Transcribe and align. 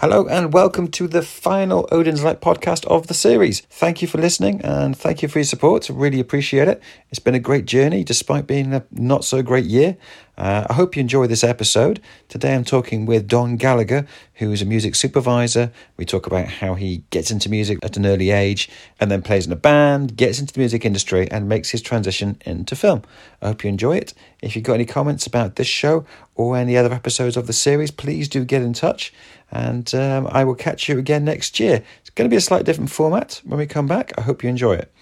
Hello 0.00 0.28
and 0.28 0.52
welcome 0.52 0.86
to 0.92 1.08
the 1.08 1.22
final 1.22 1.88
Odin's 1.90 2.22
Light 2.22 2.40
podcast 2.40 2.86
of 2.86 3.08
the 3.08 3.14
series. 3.14 3.62
Thank 3.62 4.00
you 4.00 4.06
for 4.06 4.18
listening 4.18 4.60
and 4.62 4.96
thank 4.96 5.22
you 5.22 5.28
for 5.28 5.40
your 5.40 5.44
support. 5.44 5.90
Really 5.90 6.20
appreciate 6.20 6.68
it. 6.68 6.80
It's 7.10 7.18
been 7.18 7.34
a 7.34 7.40
great 7.40 7.64
journey 7.64 8.04
despite 8.04 8.46
being 8.46 8.72
a 8.72 8.84
not 8.92 9.24
so 9.24 9.42
great 9.42 9.64
year. 9.64 9.96
Uh, 10.38 10.64
I 10.70 10.74
hope 10.74 10.94
you 10.94 11.00
enjoy 11.00 11.26
this 11.26 11.42
episode. 11.42 12.00
Today 12.28 12.54
I'm 12.54 12.64
talking 12.64 13.06
with 13.06 13.26
Don 13.26 13.56
Gallagher, 13.56 14.06
who 14.34 14.52
is 14.52 14.62
a 14.62 14.64
music 14.64 14.94
supervisor. 14.94 15.72
We 15.96 16.04
talk 16.04 16.28
about 16.28 16.46
how 16.46 16.74
he 16.74 17.02
gets 17.10 17.32
into 17.32 17.50
music 17.50 17.80
at 17.82 17.96
an 17.96 18.06
early 18.06 18.30
age 18.30 18.70
and 19.00 19.10
then 19.10 19.20
plays 19.20 19.46
in 19.46 19.52
a 19.52 19.56
band, 19.56 20.16
gets 20.16 20.38
into 20.38 20.54
the 20.54 20.60
music 20.60 20.84
industry, 20.84 21.28
and 21.28 21.48
makes 21.48 21.70
his 21.70 21.82
transition 21.82 22.40
into 22.46 22.76
film. 22.76 23.02
I 23.42 23.48
hope 23.48 23.64
you 23.64 23.68
enjoy 23.68 23.96
it. 23.96 24.14
If 24.40 24.54
you've 24.54 24.64
got 24.64 24.74
any 24.74 24.86
comments 24.86 25.26
about 25.26 25.56
this 25.56 25.66
show 25.66 26.06
or 26.36 26.56
any 26.56 26.76
other 26.76 26.94
episodes 26.94 27.36
of 27.36 27.48
the 27.48 27.52
series, 27.52 27.90
please 27.90 28.28
do 28.28 28.44
get 28.44 28.62
in 28.62 28.74
touch. 28.74 29.12
And 29.50 29.92
um, 29.92 30.28
I 30.30 30.44
will 30.44 30.54
catch 30.54 30.88
you 30.88 30.98
again 30.98 31.24
next 31.24 31.58
year. 31.58 31.82
It's 32.00 32.10
going 32.10 32.30
to 32.30 32.32
be 32.32 32.36
a 32.36 32.40
slightly 32.40 32.64
different 32.64 32.92
format 32.92 33.40
when 33.44 33.58
we 33.58 33.66
come 33.66 33.88
back. 33.88 34.12
I 34.16 34.20
hope 34.20 34.44
you 34.44 34.48
enjoy 34.48 34.74
it. 34.74 34.92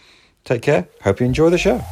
Take 0.45 0.63
care. 0.63 0.89
Hope 1.03 1.21
you 1.21 1.27
enjoy 1.27 1.51
the 1.51 1.59
show. 1.59 1.83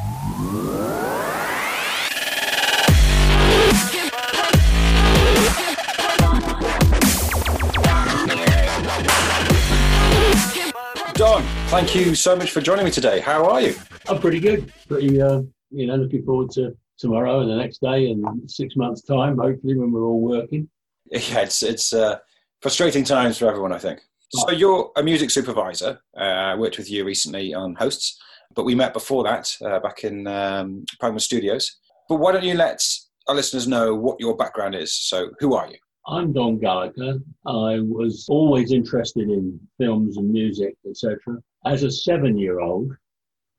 Thank 11.68 11.94
you 11.94 12.14
so 12.14 12.36
much 12.36 12.50
for 12.50 12.60
joining 12.60 12.84
me 12.84 12.90
today. 12.90 13.20
How 13.20 13.44
are 13.48 13.60
you? 13.60 13.74
I'm 14.08 14.20
pretty 14.20 14.40
good. 14.40 14.72
Pretty, 14.88 15.20
uh, 15.20 15.42
you 15.70 15.86
know, 15.86 15.96
looking 15.96 16.24
forward 16.24 16.50
to 16.52 16.76
tomorrow 16.98 17.40
and 17.40 17.50
the 17.50 17.56
next 17.56 17.80
day 17.80 18.10
and 18.10 18.50
six 18.50 18.76
months' 18.76 19.02
time, 19.02 19.38
hopefully, 19.38 19.76
when 19.76 19.92
we're 19.92 20.04
all 20.04 20.20
working. 20.20 20.68
Yeah, 21.10 21.40
it's 21.40 21.62
it's 21.62 21.92
uh, 21.92 22.18
frustrating 22.62 23.04
times 23.04 23.38
for 23.38 23.46
everyone, 23.46 23.72
I 23.72 23.78
think. 23.78 24.00
So 24.30 24.50
you're 24.50 24.90
a 24.96 25.02
music 25.02 25.30
supervisor. 25.30 26.00
Uh, 26.16 26.20
I 26.20 26.54
worked 26.56 26.78
with 26.78 26.90
you 26.90 27.04
recently 27.04 27.54
on 27.54 27.74
Hosts, 27.76 28.20
but 28.54 28.64
we 28.64 28.74
met 28.74 28.92
before 28.92 29.22
that 29.24 29.54
uh, 29.64 29.78
back 29.80 30.02
in 30.02 30.26
um, 30.26 30.84
Studios. 31.18 31.76
But 32.08 32.16
why 32.16 32.32
don't 32.32 32.42
you 32.42 32.54
let 32.54 32.82
our 33.28 33.34
listeners 33.34 33.68
know 33.68 33.94
what 33.94 34.18
your 34.18 34.36
background 34.36 34.74
is? 34.74 34.92
So 34.92 35.30
who 35.38 35.54
are 35.54 35.68
you? 35.68 35.76
I'm 36.06 36.32
Don 36.32 36.58
Gallagher. 36.58 37.20
I 37.46 37.80
was 37.80 38.26
always 38.28 38.72
interested 38.72 39.30
in 39.30 39.58
films 39.78 40.16
and 40.16 40.30
music, 40.30 40.76
etc. 40.88 41.18
As 41.66 41.82
a 41.82 41.90
seven-year-old, 41.90 42.94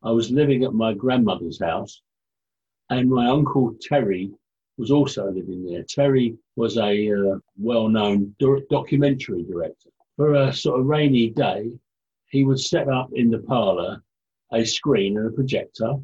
I 0.03 0.11
was 0.11 0.29
living 0.29 0.63
at 0.63 0.73
my 0.73 0.93
grandmother's 0.93 1.59
house, 1.59 2.03
and 2.91 3.09
my 3.09 3.27
uncle 3.27 3.75
Terry 3.81 4.31
was 4.77 4.91
also 4.91 5.31
living 5.31 5.65
there. 5.65 5.83
Terry 5.83 6.37
was 6.55 6.77
a 6.77 7.11
uh, 7.11 7.39
well-known 7.57 8.35
do- 8.37 8.63
documentary 8.69 9.41
director. 9.43 9.89
For 10.17 10.35
a 10.35 10.53
sort 10.53 10.79
of 10.79 10.85
rainy 10.85 11.31
day, 11.31 11.71
he 12.29 12.43
would 12.43 12.59
set 12.59 12.89
up 12.89 13.09
in 13.13 13.31
the 13.31 13.39
parlour 13.39 14.03
a 14.53 14.63
screen 14.63 15.17
and 15.17 15.27
a 15.27 15.31
projector, 15.31 15.95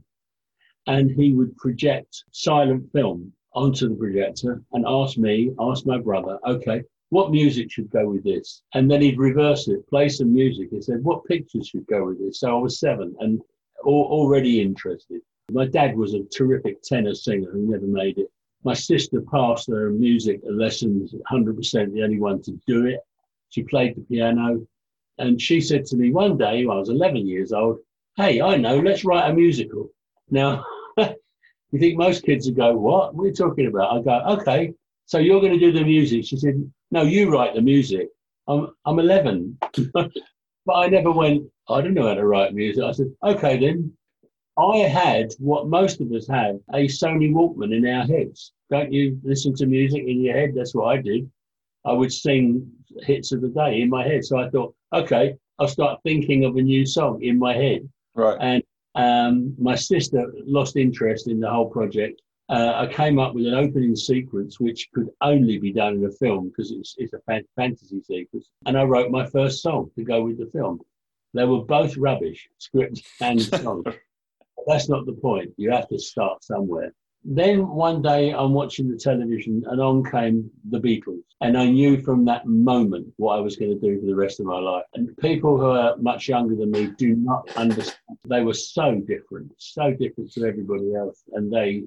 and 0.88 1.12
he 1.12 1.34
would 1.34 1.56
project 1.58 2.24
silent 2.32 2.92
film 2.92 3.32
onto 3.54 3.90
the 3.90 3.96
projector 3.96 4.64
and 4.74 4.86
ask 4.88 5.20
me, 5.20 5.52
ask 5.60 5.86
my 5.86 6.00
brother, 6.00 6.40
okay, 6.48 6.84
what 7.12 7.30
music 7.30 7.70
should 7.70 7.90
go 7.90 8.10
with 8.10 8.24
this? 8.24 8.64
And 8.74 8.90
then 8.90 9.02
he'd 9.02 9.20
reverse 9.20 9.68
it, 9.68 9.88
play 9.90 10.08
some 10.08 10.34
music. 10.34 10.70
He 10.72 10.82
said, 10.82 11.04
what 11.04 11.26
pictures 11.26 11.68
should 11.68 11.86
go 11.88 12.06
with 12.06 12.20
this? 12.20 12.40
So 12.40 12.58
I 12.58 12.60
was 12.60 12.80
seven 12.80 13.14
and 13.20 13.42
already 13.84 14.62
interested. 14.62 15.22
My 15.52 15.68
dad 15.68 15.98
was 15.98 16.14
a 16.14 16.24
terrific 16.24 16.82
tenor 16.82 17.14
singer 17.14 17.52
who 17.52 17.70
never 17.70 17.86
made 17.86 18.18
it. 18.18 18.32
My 18.64 18.74
sister 18.74 19.22
passed 19.30 19.68
her 19.68 19.90
music 19.90 20.40
lessons 20.50 21.14
100%, 21.30 21.92
the 21.92 22.04
only 22.04 22.20
one 22.20 22.42
to 22.44 22.58
do 22.66 22.86
it. 22.86 23.02
She 23.50 23.64
played 23.64 23.96
the 23.98 24.02
piano. 24.02 24.66
And 25.18 25.40
she 25.42 25.60
said 25.60 25.86
to 25.88 25.98
me 25.98 26.12
one 26.12 26.38
day, 26.38 26.66
when 26.66 26.78
I 26.78 26.80
was 26.80 26.90
11 26.90 27.28
years 27.28 27.52
old, 27.52 27.80
Hey, 28.16 28.40
I 28.42 28.56
know, 28.56 28.78
let's 28.78 29.04
write 29.04 29.30
a 29.30 29.34
musical. 29.34 29.90
Now, 30.30 30.64
you 30.98 31.80
think 31.80 31.98
most 31.98 32.24
kids 32.24 32.46
would 32.46 32.56
go, 32.56 32.74
What? 32.74 33.14
What 33.14 33.24
are 33.24 33.28
you 33.28 33.34
talking 33.34 33.68
about? 33.68 33.98
I 33.98 34.02
go, 34.02 34.40
Okay, 34.40 34.74
so 35.12 35.18
you're 35.18 35.42
going 35.42 35.52
to 35.52 35.60
do 35.60 35.74
the 35.74 35.84
music. 35.84 36.24
She 36.24 36.38
said, 36.38 36.72
No, 36.90 37.02
you 37.02 37.30
write 37.30 37.54
the 37.54 37.62
music. 37.62 38.08
I'm, 38.48 38.70
I'm 38.86 38.98
11. 38.98 39.58
but 39.94 40.74
I 40.74 40.88
never 40.88 41.12
went, 41.12 41.44
I 41.68 41.82
don't 41.82 41.96
know 41.96 42.08
how 42.08 42.14
to 42.14 42.26
write 42.26 42.54
music. 42.54 42.82
I 42.82 42.94
said, 42.94 43.12
Okay, 43.22 43.60
then. 43.60 43.92
I 44.58 44.78
had 44.78 45.34
what 45.40 45.68
most 45.68 46.00
of 46.00 46.12
us 46.14 46.30
have 46.30 46.56
a 46.74 46.88
Sony 46.88 47.30
Walkman 47.30 47.76
in 47.76 47.86
our 47.86 48.06
heads. 48.06 48.54
Don't 48.70 48.94
you 48.94 49.20
listen 49.22 49.54
to 49.56 49.66
music 49.66 50.04
in 50.08 50.22
your 50.22 50.34
head? 50.34 50.54
That's 50.56 50.74
what 50.74 50.86
I 50.86 51.02
did. 51.02 51.30
I 51.86 51.92
would 51.92 52.14
sing 52.14 52.72
hits 53.02 53.34
of 53.34 53.42
the 53.42 53.50
day 53.50 53.82
in 53.82 53.90
my 53.90 54.08
head. 54.08 54.24
So 54.24 54.38
I 54.40 54.50
thought, 54.50 54.74
okay, 54.94 55.36
I'll 55.60 55.68
start 55.68 56.00
thinking 56.04 56.46
of 56.46 56.56
a 56.56 56.62
new 56.62 56.86
song 56.86 57.22
in 57.22 57.38
my 57.38 57.54
head. 57.54 57.90
Right. 58.16 58.38
And 58.40 58.64
um, 58.96 59.56
my 59.58 59.76
sister 59.76 60.32
lost 60.46 60.78
interest 60.78 61.28
in 61.28 61.42
the 61.42 61.50
whole 61.50 61.70
project. 61.70 62.22
Uh, 62.52 62.86
I 62.86 62.94
came 62.94 63.18
up 63.18 63.34
with 63.34 63.48
an 63.48 63.54
opening 63.54 63.96
sequence 63.96 64.60
which 64.60 64.90
could 64.94 65.10
only 65.22 65.58
be 65.58 65.72
done 65.72 65.94
in 65.94 66.06
a 66.06 66.12
film 66.12 66.50
because 66.50 66.72
it's, 66.72 66.96
it's 66.98 67.14
a 67.14 67.20
fan- 67.20 67.48
fantasy 67.56 68.02
sequence. 68.02 68.50
And 68.66 68.78
I 68.78 68.84
wrote 68.84 69.10
my 69.10 69.26
first 69.26 69.62
song 69.62 69.90
to 69.96 70.04
go 70.04 70.22
with 70.24 70.38
the 70.38 70.48
film. 70.48 70.82
They 71.34 71.46
were 71.46 71.64
both 71.64 71.96
rubbish, 71.96 72.50
script 72.58 73.04
and 73.22 73.42
song. 73.42 73.86
That's 74.68 74.90
not 74.90 75.06
the 75.06 75.14
point. 75.14 75.52
You 75.56 75.72
have 75.72 75.88
to 75.88 75.98
start 75.98 76.44
somewhere. 76.44 76.94
Then 77.24 77.70
one 77.70 78.02
day 78.02 78.34
I'm 78.34 78.52
watching 78.52 78.90
the 78.90 78.98
television 78.98 79.64
and 79.68 79.80
on 79.80 80.04
came 80.04 80.50
the 80.70 80.80
Beatles. 80.80 81.24
And 81.40 81.58
I 81.58 81.68
knew 81.68 82.02
from 82.02 82.26
that 82.26 82.48
moment 82.48 83.14
what 83.18 83.38
I 83.38 83.40
was 83.40 83.56
going 83.56 83.72
to 83.72 83.80
do 83.80 84.00
for 84.00 84.08
the 84.08 84.16
rest 84.16 84.42
of 84.42 84.46
my 84.46 84.60
life. 84.60 84.86
And 84.96 85.16
people 85.18 85.58
who 85.58 85.68
are 85.68 85.96
much 85.98 86.28
younger 86.28 86.56
than 86.56 86.72
me 86.72 86.88
do 86.98 87.16
not 87.16 87.50
understand. 87.56 88.18
They 88.28 88.42
were 88.42 88.56
so 88.56 88.96
different, 89.08 89.54
so 89.58 89.94
different 89.94 90.34
to 90.34 90.46
everybody 90.46 90.96
else. 90.96 91.24
And 91.34 91.50
they, 91.54 91.84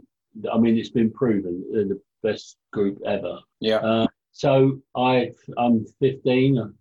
I 0.53 0.59
mean, 0.59 0.77
it's 0.77 0.91
been 0.91 1.11
proven 1.11 1.65
they're 1.73 1.85
the 1.85 2.01
best 2.23 2.57
group 2.73 2.99
ever. 3.07 3.39
Yeah. 3.61 3.77
Uh, 3.77 4.07
so 4.33 4.81
I, 4.97 5.31
I'm 5.57 5.87
15. 6.01 6.59
I've 6.59 6.73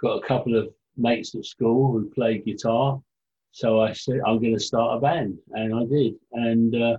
got 0.00 0.22
a 0.22 0.26
couple 0.26 0.56
of 0.56 0.68
mates 0.96 1.34
at 1.34 1.44
school 1.44 1.92
who 1.92 2.08
play 2.10 2.38
guitar. 2.38 3.00
So 3.52 3.80
I 3.80 3.92
said, 3.92 4.20
I'm 4.26 4.40
going 4.40 4.54
to 4.54 4.60
start 4.60 4.96
a 4.96 5.00
band. 5.00 5.38
And 5.52 5.74
I 5.74 5.84
did. 5.84 6.14
And 6.32 6.74
uh, 6.74 6.96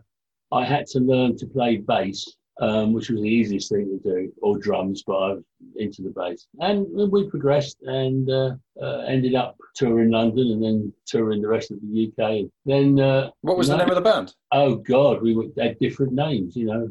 I 0.52 0.66
had 0.66 0.86
to 0.88 1.00
learn 1.00 1.38
to 1.38 1.48
play 1.48 1.78
bass, 1.78 2.37
um, 2.60 2.94
which 2.94 3.10
was 3.10 3.22
the 3.22 3.30
easiest 3.30 3.70
thing 3.70 3.86
to 3.86 4.10
do, 4.10 4.34
or 4.42 4.58
drums, 4.58 5.04
but 5.06 5.16
I 5.16 5.34
was 5.34 5.44
into 5.76 6.02
the 6.02 6.10
bass. 6.10 6.48
And 6.60 6.88
we 7.12 7.30
progressed 7.30 7.78
and 7.84 8.30
uh, 8.30 8.56
uh, 8.82 9.00
ended 9.08 9.36
up 9.36 9.58
touring 9.76 10.12
London 10.12 10.52
and 10.52 10.64
then 10.64 10.94
touring 11.06 11.42
the 11.42 11.48
rest 11.48 11.72
of 11.72 11.80
the 11.82 12.12
UK. 12.12 12.50
Then. 12.66 13.00
Uh, 13.00 13.30
what 13.42 13.58
was 13.58 13.68
the 13.68 13.78
name 13.78 13.90
of 13.90 13.96
the 13.96 14.02
band? 14.02 14.34
Oh, 14.52 14.76
God, 14.76 15.22
we 15.22 15.52
had 15.58 15.78
different 15.80 16.14
names, 16.14 16.56
you 16.56 16.66
know. 16.66 16.90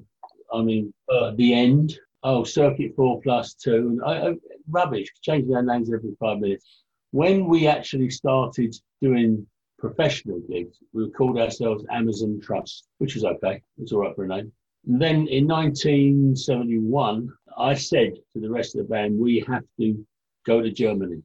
I 0.53 0.62
mean, 0.62 0.93
uh, 1.10 1.32
The 1.37 1.55
End. 1.55 1.99
Oh, 2.22 2.43
Circuit 2.44 2.93
4 2.97 3.21
plus 3.21 3.55
2. 3.55 4.00
I, 4.05 4.28
I, 4.28 4.34
rubbish, 4.69 5.12
changing 5.22 5.55
our 5.55 5.62
names 5.62 5.93
every 5.93 6.16
five 6.19 6.38
minutes. 6.38 6.82
When 7.12 7.47
we 7.47 7.69
actually 7.69 8.10
started 8.10 8.75
doing 9.00 9.47
professional 9.78 10.41
gigs, 10.50 10.78
we 10.93 11.10
called 11.10 11.38
ourselves 11.38 11.84
Amazon 11.91 12.41
Trust, 12.43 12.88
which 12.99 13.15
was 13.15 13.25
okay. 13.25 13.62
It's 13.78 13.93
all 13.93 14.00
right 14.00 14.15
for 14.15 14.25
a 14.25 14.28
name. 14.28 14.53
Then 14.86 15.26
in 15.26 15.48
1971, 15.48 17.32
I 17.58 17.74
said 17.74 18.14
to 18.32 18.41
the 18.41 18.50
rest 18.50 18.76
of 18.76 18.82
the 18.82 18.88
band, 18.88 19.19
we 19.19 19.44
have 19.48 19.64
to 19.80 20.06
go 20.47 20.62
to 20.62 20.70
Germany 20.70 21.22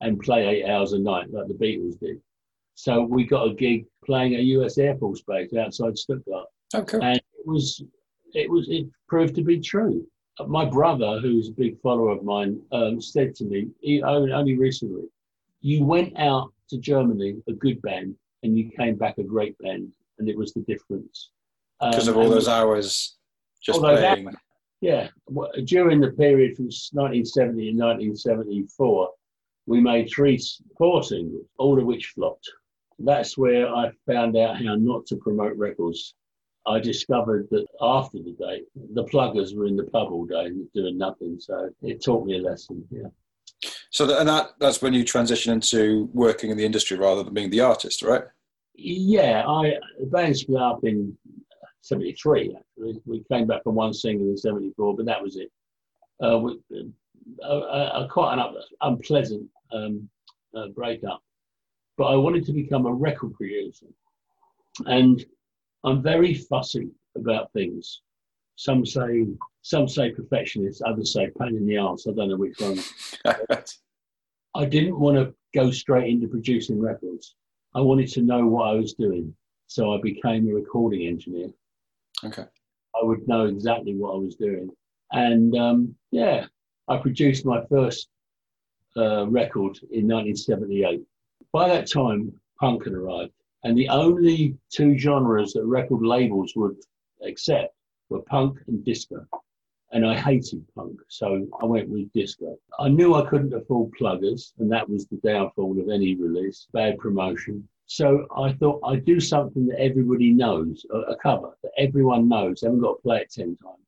and 0.00 0.18
play 0.18 0.44
eight 0.46 0.68
hours 0.68 0.92
a 0.92 0.98
night 0.98 1.32
like 1.32 1.46
the 1.46 1.54
Beatles 1.54 2.00
did. 2.00 2.20
So 2.74 3.02
we 3.04 3.24
got 3.24 3.48
a 3.48 3.54
gig 3.54 3.86
playing 4.04 4.34
at 4.34 4.42
US 4.42 4.76
Air 4.76 4.96
Force 4.96 5.22
Base 5.22 5.54
outside 5.54 5.96
Stuttgart. 5.96 6.46
Oh, 6.74 6.82
cool. 6.82 7.02
And 7.02 7.16
it 7.16 7.46
was, 7.46 7.80
it 8.34 8.50
was, 8.50 8.68
it 8.68 8.86
proved 9.08 9.36
to 9.36 9.44
be 9.44 9.60
true. 9.60 10.04
My 10.48 10.64
brother, 10.64 11.20
who's 11.20 11.48
a 11.48 11.52
big 11.52 11.80
follower 11.80 12.10
of 12.10 12.24
mine, 12.24 12.60
um, 12.72 13.00
said 13.00 13.34
to 13.36 13.44
me 13.44 13.68
he, 13.80 14.02
only 14.02 14.58
recently, 14.58 15.04
you 15.60 15.84
went 15.84 16.18
out 16.18 16.52
to 16.70 16.78
Germany 16.78 17.36
a 17.48 17.52
good 17.52 17.80
band 17.82 18.16
and 18.42 18.58
you 18.58 18.68
came 18.70 18.96
back 18.96 19.16
a 19.18 19.22
great 19.22 19.56
band, 19.58 19.92
and 20.18 20.28
it 20.28 20.36
was 20.36 20.52
the 20.52 20.60
difference. 20.62 21.30
Because 21.80 22.08
um, 22.08 22.14
of 22.14 22.20
all 22.20 22.30
those 22.30 22.48
hours 22.48 23.16
just 23.62 23.80
playing. 23.80 24.26
That, 24.26 24.34
yeah, 24.80 25.08
during 25.64 26.00
the 26.00 26.12
period 26.12 26.56
from 26.56 26.66
1970 26.66 27.70
and 27.70 27.78
1974, 27.78 29.10
we 29.66 29.80
made 29.80 30.08
three, 30.08 30.40
four 30.78 31.02
singles, 31.02 31.46
all 31.58 31.78
of 31.78 31.84
which 31.84 32.12
flopped. 32.14 32.48
That's 32.98 33.36
where 33.36 33.68
I 33.68 33.90
found 34.06 34.36
out 34.36 34.62
how 34.62 34.74
not 34.76 35.06
to 35.06 35.16
promote 35.16 35.56
records. 35.56 36.14
I 36.66 36.80
discovered 36.80 37.48
that 37.50 37.66
after 37.80 38.18
the 38.18 38.32
date, 38.38 38.64
the 38.94 39.04
pluggers 39.04 39.54
were 39.54 39.66
in 39.66 39.76
the 39.76 39.84
pub 39.84 40.10
all 40.10 40.24
day 40.24 40.50
doing 40.74 40.98
nothing. 40.98 41.38
So 41.38 41.70
it 41.82 42.02
taught 42.02 42.26
me 42.26 42.38
a 42.38 42.42
lesson. 42.42 42.84
Yeah. 42.90 43.08
So 43.90 44.06
that, 44.06 44.20
and 44.20 44.28
that 44.28 44.50
that's 44.58 44.82
when 44.82 44.92
you 44.92 45.04
transition 45.04 45.52
into 45.52 46.08
working 46.12 46.50
in 46.50 46.56
the 46.56 46.64
industry 46.64 46.98
rather 46.98 47.22
than 47.22 47.34
being 47.34 47.50
the 47.50 47.60
artist, 47.60 48.02
right? 48.02 48.24
Yeah, 48.74 49.46
I 49.46 49.74
the 49.98 50.06
band 50.06 50.36
split 50.36 50.60
up 50.60 50.84
in 50.84 51.16
'73. 51.82 52.56
Actually, 52.56 53.00
we 53.04 53.24
came 53.30 53.46
back 53.46 53.62
from 53.62 53.74
one 53.74 53.92
single 53.92 54.28
in 54.28 54.36
'74, 54.36 54.96
but 54.96 55.06
that 55.06 55.22
was 55.22 55.36
it. 55.36 55.50
Uh, 56.22 56.38
we, 56.38 56.60
a, 57.42 57.52
a, 57.52 58.04
a 58.04 58.08
quite 58.08 58.38
an 58.38 58.54
unpleasant 58.80 59.48
um, 59.72 60.08
uh, 60.54 60.68
breakup. 60.68 61.22
But 61.96 62.04
I 62.04 62.16
wanted 62.16 62.44
to 62.46 62.52
become 62.52 62.86
a 62.86 62.92
record 62.92 63.34
producer, 63.34 63.86
and 64.86 65.24
I'm 65.84 66.02
very 66.02 66.34
fussy 66.34 66.90
about 67.16 67.52
things. 67.52 68.02
Some 68.56 68.84
say 68.84 69.26
some 69.62 69.88
say 69.88 70.10
perfectionist, 70.10 70.82
others 70.82 71.12
say 71.12 71.30
pain 71.38 71.56
in 71.56 71.66
the 71.66 71.78
arse. 71.78 72.06
I 72.06 72.12
don't 72.12 72.28
know 72.28 72.36
which 72.36 72.58
one. 72.60 72.78
I 74.54 74.64
didn't 74.64 74.98
want 74.98 75.16
to 75.16 75.34
go 75.54 75.70
straight 75.70 76.08
into 76.08 76.28
producing 76.28 76.80
records. 76.80 77.34
I 77.74 77.80
wanted 77.80 78.08
to 78.12 78.22
know 78.22 78.46
what 78.46 78.68
I 78.68 78.74
was 78.74 78.94
doing, 78.94 79.34
so 79.66 79.94
I 79.94 80.00
became 80.00 80.48
a 80.48 80.54
recording 80.54 81.06
engineer. 81.06 81.48
Okay. 82.24 82.44
I 82.94 83.04
would 83.04 83.26
know 83.28 83.46
exactly 83.46 83.94
what 83.94 84.14
I 84.14 84.18
was 84.18 84.36
doing. 84.36 84.70
And 85.12 85.56
um, 85.56 85.94
yeah, 86.10 86.46
I 86.88 86.96
produced 86.96 87.44
my 87.44 87.64
first 87.66 88.08
uh, 88.96 89.26
record 89.28 89.78
in 89.90 90.08
1978. 90.08 91.02
By 91.52 91.68
that 91.68 91.90
time, 91.90 92.32
punk 92.58 92.84
had 92.84 92.94
arrived, 92.94 93.32
and 93.64 93.76
the 93.76 93.88
only 93.88 94.56
two 94.70 94.96
genres 94.98 95.52
that 95.52 95.64
record 95.64 96.02
labels 96.02 96.52
would 96.56 96.76
accept 97.22 97.74
were 98.08 98.22
punk 98.22 98.58
and 98.66 98.84
disco. 98.84 99.26
And 99.92 100.04
I 100.04 100.16
hated 100.16 100.64
punk, 100.74 100.98
so 101.08 101.46
I 101.60 101.64
went 101.64 101.88
with 101.88 102.12
disco. 102.12 102.58
I 102.78 102.88
knew 102.88 103.14
I 103.14 103.26
couldn't 103.28 103.54
afford 103.54 103.92
pluggers, 103.92 104.52
and 104.58 104.70
that 104.72 104.88
was 104.88 105.06
the 105.06 105.16
downfall 105.18 105.80
of 105.80 105.88
any 105.88 106.14
release, 106.16 106.66
bad 106.72 106.98
promotion. 106.98 107.68
So 107.86 108.26
I 108.36 108.52
thought 108.52 108.80
I'd 108.84 109.04
do 109.04 109.20
something 109.20 109.66
that 109.68 109.80
everybody 109.80 110.32
knows, 110.32 110.84
a, 110.92 111.14
cover 111.16 111.56
that 111.62 111.72
everyone 111.78 112.28
knows. 112.28 112.60
They 112.60 112.66
haven't 112.66 112.80
got 112.80 112.96
to 112.96 113.02
play 113.02 113.18
it 113.18 113.30
10 113.30 113.56
times. 113.56 113.78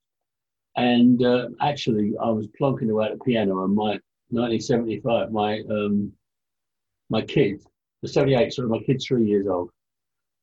And 0.77 1.25
uh, 1.25 1.49
actually, 1.61 2.15
I 2.23 2.31
was 2.31 2.47
plonking 2.61 2.91
away 2.91 3.07
at 3.07 3.19
the 3.19 3.25
piano, 3.25 3.65
and 3.65 3.75
my 3.75 3.99
1975, 4.31 5.33
my 5.33 5.61
um, 5.71 6.13
my 7.11 7.23
kid, 7.23 7.61
the 8.03 8.09
78, 8.09 8.53
sorry, 8.53 8.69
my 8.69 8.79
kid's 8.79 9.07
three 9.07 9.27
years 9.27 9.49
old, 9.49 9.71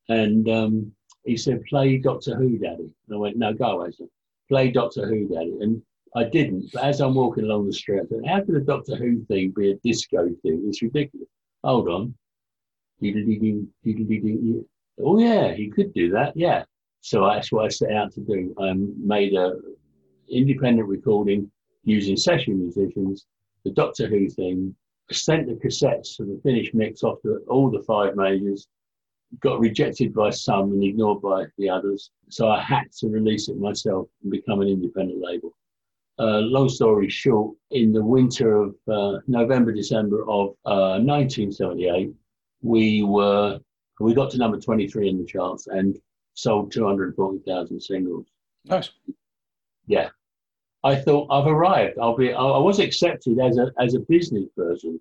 and 0.09 0.49
um, 0.49 0.91
he 1.23 1.37
said, 1.37 1.63
"Play 1.69 1.97
Doctor 1.99 2.35
Who, 2.35 2.57
Daddy." 2.57 2.91
And 3.07 3.15
I 3.15 3.17
went, 3.17 3.37
"No, 3.37 3.53
go 3.53 3.79
away, 3.79 3.91
son. 3.91 4.09
Play 4.49 4.71
Doctor 4.71 5.07
Who, 5.07 5.29
Daddy." 5.29 5.55
And 5.61 5.81
I 6.17 6.25
didn't. 6.25 6.69
But 6.73 6.83
as 6.83 6.99
I'm 6.99 7.15
walking 7.15 7.45
along 7.45 7.67
the 7.67 7.73
street, 7.73 8.01
I 8.01 8.07
said, 8.07 8.25
"How 8.27 8.41
could 8.41 8.55
a 8.55 8.59
Doctor 8.59 8.97
Who 8.97 9.23
thing 9.25 9.51
be 9.55 9.71
a 9.71 9.75
disco 9.75 10.27
thing? 10.41 10.65
It's 10.67 10.81
ridiculous." 10.81 11.29
Hold 11.63 11.87
on. 11.87 12.15
Oh 14.99 15.19
yeah, 15.19 15.53
he 15.53 15.69
could 15.69 15.93
do 15.93 16.09
that. 16.11 16.35
Yeah. 16.35 16.63
So 17.01 17.29
that's 17.29 17.51
what 17.51 17.65
I 17.65 17.67
set 17.69 17.91
out 17.91 18.13
to 18.13 18.21
do. 18.21 18.53
I 18.59 18.73
made 18.73 19.33
a 19.33 19.53
independent 20.29 20.87
recording 20.87 21.51
using 21.83 22.17
session 22.17 22.59
musicians, 22.59 23.27
the 23.63 23.71
Doctor 23.71 24.07
Who 24.07 24.27
thing, 24.27 24.75
sent 25.11 25.47
the 25.47 25.53
cassettes 25.53 26.17
to 26.17 26.25
the 26.25 26.39
finished 26.43 26.73
mix 26.73 27.03
off 27.03 27.21
to 27.21 27.41
all 27.47 27.69
the 27.69 27.83
five 27.83 28.15
majors, 28.15 28.67
got 29.39 29.59
rejected 29.59 30.13
by 30.13 30.29
some 30.29 30.71
and 30.71 30.83
ignored 30.83 31.21
by 31.21 31.45
the 31.57 31.69
others. 31.69 32.11
So 32.29 32.49
I 32.49 32.61
had 32.61 32.91
to 32.99 33.07
release 33.07 33.49
it 33.49 33.57
myself 33.57 34.07
and 34.23 34.31
become 34.31 34.61
an 34.61 34.67
independent 34.67 35.21
label. 35.21 35.55
Uh, 36.17 36.39
long 36.39 36.69
story 36.69 37.09
short, 37.09 37.55
in 37.71 37.91
the 37.91 38.03
winter 38.03 38.61
of 38.61 38.75
uh, 38.87 39.19
November, 39.27 39.73
December 39.73 40.21
of 40.21 40.55
uh, 40.65 40.97
1978, 41.03 42.13
we 42.61 43.03
were 43.03 43.59
we 43.99 44.13
got 44.13 44.29
to 44.31 44.37
number 44.37 44.59
23 44.59 45.09
in 45.09 45.17
the 45.17 45.25
charts 45.25 45.67
and 45.67 45.97
sold 46.33 46.71
240,000 46.71 47.79
singles. 47.79 48.25
Nice. 48.65 48.89
Yeah, 49.87 50.09
I 50.83 50.95
thought 50.95 51.27
I've 51.31 51.47
arrived. 51.47 51.97
I'll 52.01 52.15
be. 52.17 52.33
I 52.33 52.41
was 52.57 52.79
accepted 52.79 53.39
as 53.39 53.57
a 53.57 53.71
as 53.79 53.93
a 53.95 53.99
business 53.99 54.47
person, 54.57 54.99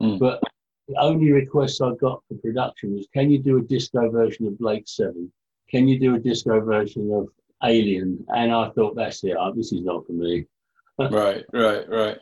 Mm. 0.00 0.18
but 0.18 0.40
the 0.88 0.96
only 0.98 1.30
request 1.30 1.82
I 1.82 1.94
got 1.96 2.22
for 2.28 2.34
production 2.36 2.94
was, 2.94 3.06
"Can 3.12 3.30
you 3.30 3.38
do 3.38 3.58
a 3.58 3.62
disco 3.62 4.08
version 4.10 4.46
of 4.46 4.56
Blake 4.58 4.88
Seven? 4.88 5.30
Can 5.68 5.86
you 5.88 5.98
do 6.00 6.14
a 6.14 6.18
disco 6.18 6.60
version 6.60 7.12
of 7.12 7.28
Alien?" 7.62 8.24
And 8.28 8.50
I 8.52 8.70
thought, 8.70 8.94
"That's 8.96 9.22
it. 9.24 9.36
This 9.56 9.72
is 9.72 9.82
not 9.82 10.06
for 10.06 10.12
me." 10.12 10.46
Right, 10.98 11.44
right, 11.52 11.88
right. 11.88 12.18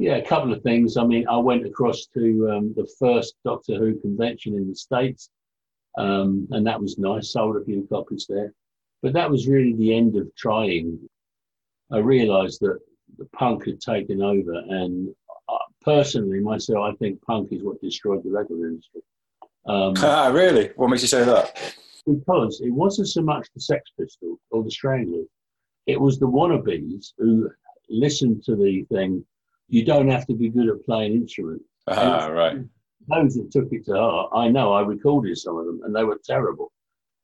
Yeah, 0.00 0.16
a 0.16 0.24
couple 0.24 0.50
of 0.50 0.62
things. 0.62 0.96
I 0.96 1.04
mean, 1.04 1.28
I 1.28 1.36
went 1.36 1.66
across 1.66 2.06
to 2.14 2.50
um, 2.50 2.74
the 2.74 2.88
first 2.98 3.34
Doctor 3.44 3.74
Who 3.74 4.00
convention 4.00 4.54
in 4.54 4.66
the 4.66 4.74
States, 4.74 5.28
um, 5.98 6.48
and 6.52 6.66
that 6.66 6.80
was 6.80 6.98
nice. 6.98 7.32
Sold 7.32 7.56
a 7.56 7.64
few 7.66 7.86
copies 7.92 8.26
there. 8.26 8.54
But 9.02 9.12
that 9.12 9.30
was 9.30 9.46
really 9.46 9.74
the 9.74 9.94
end 9.94 10.16
of 10.16 10.34
trying. 10.36 10.98
I 11.92 11.98
realised 11.98 12.60
that 12.62 12.78
the 13.18 13.26
punk 13.36 13.66
had 13.66 13.78
taken 13.80 14.22
over, 14.22 14.54
and 14.54 15.14
uh, 15.50 15.58
personally, 15.82 16.40
myself, 16.40 16.94
I 16.94 16.96
think 16.96 17.20
punk 17.20 17.52
is 17.52 17.62
what 17.62 17.80
destroyed 17.82 18.24
the 18.24 18.30
record 18.30 18.60
industry. 18.60 19.02
Um, 19.66 19.92
Ah, 19.98 20.30
really? 20.32 20.70
What 20.76 20.88
makes 20.88 21.02
you 21.02 21.08
say 21.08 21.24
that? 21.24 21.74
because 22.06 22.62
it 22.62 22.70
wasn't 22.70 23.08
so 23.08 23.20
much 23.20 23.48
the 23.54 23.60
Sex 23.60 23.90
Pistols 23.98 24.38
or 24.50 24.64
the 24.64 24.70
Stranglers, 24.70 25.26
it 25.86 26.00
was 26.00 26.18
the 26.18 26.26
wannabes 26.26 27.12
who 27.18 27.50
listened 27.90 28.42
to 28.44 28.56
the 28.56 28.84
thing. 28.92 29.24
You 29.70 29.84
don't 29.84 30.10
have 30.10 30.26
to 30.26 30.34
be 30.34 30.48
good 30.48 30.68
at 30.68 30.84
playing 30.84 31.12
instruments. 31.14 31.64
Ah, 31.86 32.26
right. 32.26 32.58
Those 33.08 33.34
that 33.36 33.50
took 33.52 33.68
it 33.72 33.86
to 33.86 33.94
heart, 33.94 34.30
I 34.34 34.48
know 34.48 34.72
I 34.72 34.82
recorded 34.82 35.38
some 35.38 35.56
of 35.56 35.64
them, 35.64 35.80
and 35.84 35.94
they 35.94 36.04
were 36.04 36.20
terrible. 36.24 36.72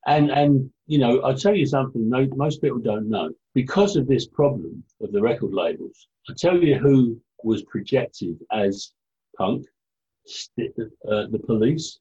And 0.07 0.31
and 0.31 0.71
you 0.87 0.99
know, 0.99 1.21
I'll 1.21 1.37
tell 1.37 1.55
you 1.55 1.67
something. 1.67 2.09
No, 2.09 2.27
most 2.37 2.63
people 2.63 2.79
don't 2.79 3.09
know 3.11 3.31
because 3.55 3.97
of 3.97 4.07
this 4.07 4.27
problem 4.27 4.83
of 5.01 5.11
the 5.13 5.21
record 5.21 5.53
labels. 5.53 6.09
I'll 6.29 6.37
tell 6.37 6.57
you 6.63 6.77
who 6.79 7.21
was 7.43 7.63
projected 7.65 8.39
as 8.53 8.93
punk: 9.37 9.67
st- 10.27 10.73
uh, 10.79 11.27
the 11.33 11.41
Police, 11.45 11.99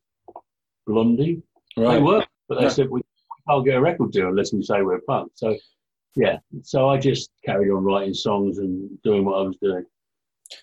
Blondie. 0.86 1.41
Right. 1.75 1.95
They 1.95 2.01
were, 2.01 2.25
but 2.48 2.56
they 2.59 2.63
Yeah. 2.65 2.69
said 2.69 2.89
we 2.89 3.01
can't 3.50 3.65
get 3.65 3.75
a 3.77 3.81
record 3.81 4.12
deal 4.12 4.27
unless 4.30 4.53
we 4.53 4.62
say 4.62 4.83
we're 4.83 5.01
punk. 5.01 5.31
So, 5.36 5.57
yeah. 6.15 6.38
So 6.62 6.88
I 6.88 7.00
just 7.00 7.31
carried 7.44 7.71
on 7.71 7.83
writing 7.83 8.13
songs 8.13 8.59
and 8.59 8.89
doing 9.01 9.25
what 9.25 9.39
I 9.39 9.41
was 9.41 9.57
doing. 9.57 9.86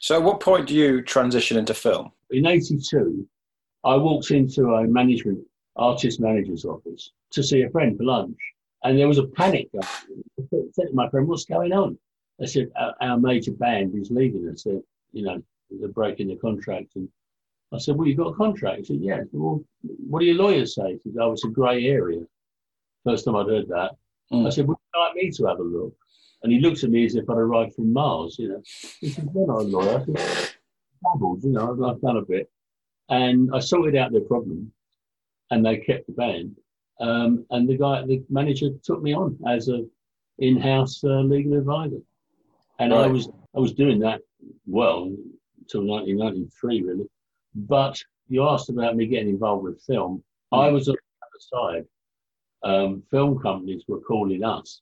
So, 0.01 0.17
at 0.17 0.23
what 0.23 0.41
point 0.41 0.69
do 0.69 0.75
you 0.75 1.03
transition 1.03 1.57
into 1.57 1.75
film? 1.75 2.13
In 2.31 2.47
'82, 2.47 3.27
I 3.85 3.97
walked 3.97 4.31
into 4.31 4.75
a 4.75 4.87
management 4.87 5.45
artist 5.77 6.21
manager's 6.21 6.65
office 6.65 7.13
to 7.31 7.43
see 7.43 7.63
a 7.63 7.71
friend 7.71 7.97
for 7.97 8.05
lunch, 8.05 8.39
and 8.85 8.99
there 8.99 9.09
was 9.09 9.19
a 9.19 9.27
panic. 9.27 9.69
I 9.81 9.87
said 10.73 10.89
to 10.89 10.95
my 10.95 11.09
friend, 11.09 11.27
"What's 11.27 11.45
going 11.45 11.73
on?" 11.73 11.99
I 12.41 12.47
said, 12.47 12.71
"Our, 12.77 12.95
our 13.01 13.19
major 13.19 13.53
band 13.53 13.95
is 13.97 14.11
leaving." 14.11 14.49
I 14.49 14.55
said, 14.55 14.83
"You 15.13 15.25
know, 15.25 15.43
they're 15.71 15.89
breaking 15.89 16.29
the 16.29 16.37
contract." 16.37 16.97
And 16.97 17.09
I 17.73 17.79
said, 17.79 17.97
"Well, 17.97 18.07
you've 18.07 18.19
got 18.19 18.29
a 18.29 18.35
contract." 18.35 18.79
He 18.79 18.85
said, 18.85 19.01
"Yeah." 19.01 19.19
Said, 19.19 19.29
well, 19.33 19.65
what 20.09 20.21
do 20.21 20.27
your 20.27 20.37
lawyers 20.37 20.75
say? 20.75 20.93
He 20.93 21.11
said, 21.11 21.21
"Oh, 21.21 21.33
it's 21.33 21.45
a 21.45 21.49
grey 21.49 21.87
area." 21.87 22.21
First 23.05 23.25
time 23.25 23.37
I'd 23.37 23.49
heard 23.49 23.69
that. 23.69 23.97
Mm. 24.33 24.47
I 24.47 24.51
said, 24.51 24.67
"Would 24.67 24.77
you 24.95 25.01
like 25.01 25.15
me 25.17 25.31
to 25.31 25.47
have 25.47 25.59
a 25.59 25.63
look?" 25.63 25.97
And 26.43 26.53
he 26.53 26.59
looked 26.59 26.83
at 26.83 26.91
me 26.91 27.05
as 27.05 27.15
if 27.15 27.29
I'd 27.31 27.37
arrived 27.37 27.75
from 27.75 27.93
Mars. 27.93 28.37
You 28.39 28.49
know, 28.49 28.63
he 29.01 29.09
said, 29.09 29.29
"You're 29.35 29.47
not 29.47 29.61
a 29.61 29.63
lawyer." 29.63 30.01
I 30.01 30.05
said, 30.05 30.55
"Dabbled, 31.03 31.45
you 31.45 31.51
know, 31.51 31.73
I've, 31.85 32.01
done 32.01 32.17
a 32.17 32.23
bit." 32.23 32.51
And 33.09 33.51
I 33.55 33.61
sorted 33.61 33.97
out 33.97 34.13
their 34.13 34.23
problem, 34.23 34.73
and 35.51 35.65
they 35.65 35.79
kept 35.79 36.07
the 36.07 36.13
band. 36.13 36.57
Um, 37.01 37.47
and 37.51 37.69
the 37.69 37.77
guy, 37.77 38.05
the 38.07 38.25
manager, 38.29 38.71
took 38.83 39.03
me 39.03 39.15
on 39.15 39.39
as 39.47 39.69
a 39.69 39.85
in-house 40.39 41.05
uh, 41.05 41.21
legal 41.21 41.59
advisor, 41.59 42.01
and 42.79 42.93
I 42.93 43.07
was 43.07 43.29
I 43.55 43.61
was 43.61 43.73
doing 43.73 44.01
that 44.01 44.23
well 44.67 45.15
until 45.61 45.87
1993, 45.87 46.83
really. 46.83 47.07
But 47.55 48.03
you 48.29 48.49
asked 48.49 48.71
about 48.71 48.97
me 48.97 49.07
getting 49.07 49.29
involved 49.29 49.65
with 49.65 49.83
film. 49.83 50.25
I 50.51 50.71
was 50.71 50.89
on 50.89 50.97
the 50.97 51.61
other 51.61 51.83
side. 51.83 51.87
Um, 52.65 53.03
film 53.11 53.39
companies 53.39 53.85
were 53.89 54.01
calling 54.01 54.45
us 54.45 54.81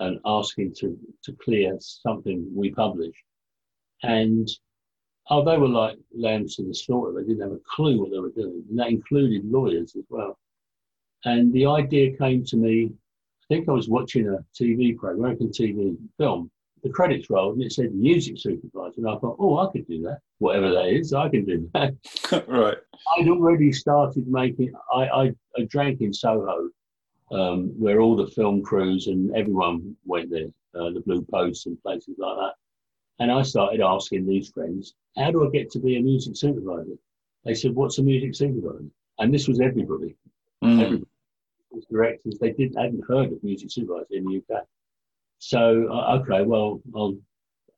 and 0.00 0.20
asking 0.24 0.74
to 0.78 0.98
to 1.24 1.32
clear 1.32 1.76
something 1.80 2.48
we 2.54 2.70
published, 2.70 3.22
and 4.02 4.48
oh, 5.30 5.44
they 5.44 5.56
were 5.56 5.68
like 5.68 5.98
lambs 6.16 6.56
to 6.56 6.62
the 6.62 6.74
slaughter. 6.74 7.12
They 7.12 7.26
didn't 7.26 7.42
have 7.42 7.52
a 7.52 7.60
clue 7.74 8.00
what 8.00 8.10
they 8.10 8.18
were 8.18 8.30
doing, 8.30 8.64
and 8.68 8.78
that 8.78 8.88
included 8.88 9.44
lawyers 9.44 9.94
as 9.96 10.04
well. 10.08 10.38
And 11.24 11.52
the 11.52 11.66
idea 11.66 12.16
came 12.16 12.44
to 12.46 12.56
me. 12.56 12.92
I 13.50 13.54
think 13.54 13.68
I 13.68 13.72
was 13.72 13.88
watching 13.88 14.28
a 14.28 14.44
TV 14.60 14.96
program, 14.96 15.20
American 15.20 15.48
TV 15.48 15.96
film. 16.18 16.50
The 16.84 16.90
credits 16.90 17.28
rolled 17.28 17.54
and 17.54 17.64
it 17.64 17.72
said 17.72 17.92
music 17.92 18.38
supervisor, 18.38 18.98
and 18.98 19.08
I 19.08 19.18
thought, 19.18 19.36
oh, 19.40 19.58
I 19.58 19.72
could 19.72 19.86
do 19.88 20.00
that. 20.02 20.20
Whatever 20.38 20.70
that 20.70 20.86
is, 20.86 21.12
I 21.12 21.28
can 21.28 21.44
do 21.44 21.68
that. 21.74 21.94
right. 22.46 22.76
I'd 23.16 23.28
already 23.28 23.72
started 23.72 24.28
making. 24.28 24.72
I 24.94 25.08
I, 25.08 25.32
I 25.56 25.64
drank 25.68 26.02
in 26.02 26.12
Soho, 26.12 26.68
um, 27.30 27.68
where 27.78 28.00
all 28.00 28.16
the 28.16 28.26
film 28.28 28.62
crews 28.62 29.06
and 29.06 29.34
everyone 29.36 29.96
went 30.04 30.30
there, 30.30 30.48
uh, 30.74 30.90
the 30.90 31.02
Blue 31.04 31.22
Posts 31.22 31.66
and 31.66 31.80
places 31.82 32.16
like 32.18 32.36
that. 32.36 32.54
And 33.20 33.32
I 33.32 33.42
started 33.42 33.80
asking 33.80 34.26
these 34.26 34.48
friends, 34.50 34.94
"How 35.16 35.30
do 35.30 35.46
I 35.46 35.50
get 35.50 35.70
to 35.72 35.78
be 35.80 35.96
a 35.96 36.00
music 36.00 36.36
supervisor?" 36.36 36.96
They 37.44 37.54
said, 37.54 37.74
"What's 37.74 37.98
a 37.98 38.02
music 38.02 38.34
supervisor?" 38.34 38.90
And 39.18 39.32
this 39.34 39.48
was 39.48 39.60
everybody, 39.60 40.14
Mm. 40.62 40.80
everybody, 40.82 41.06
was 41.70 41.84
directors. 41.86 42.38
They 42.38 42.52
didn't 42.52 42.80
hadn't 42.80 43.04
heard 43.08 43.32
of 43.32 43.42
music 43.42 43.70
supervisor 43.70 44.14
in 44.14 44.24
the 44.24 44.36
UK. 44.38 44.64
So 45.38 45.88
uh, 45.92 46.18
okay, 46.20 46.42
well, 46.42 46.80
I'll 46.94 47.18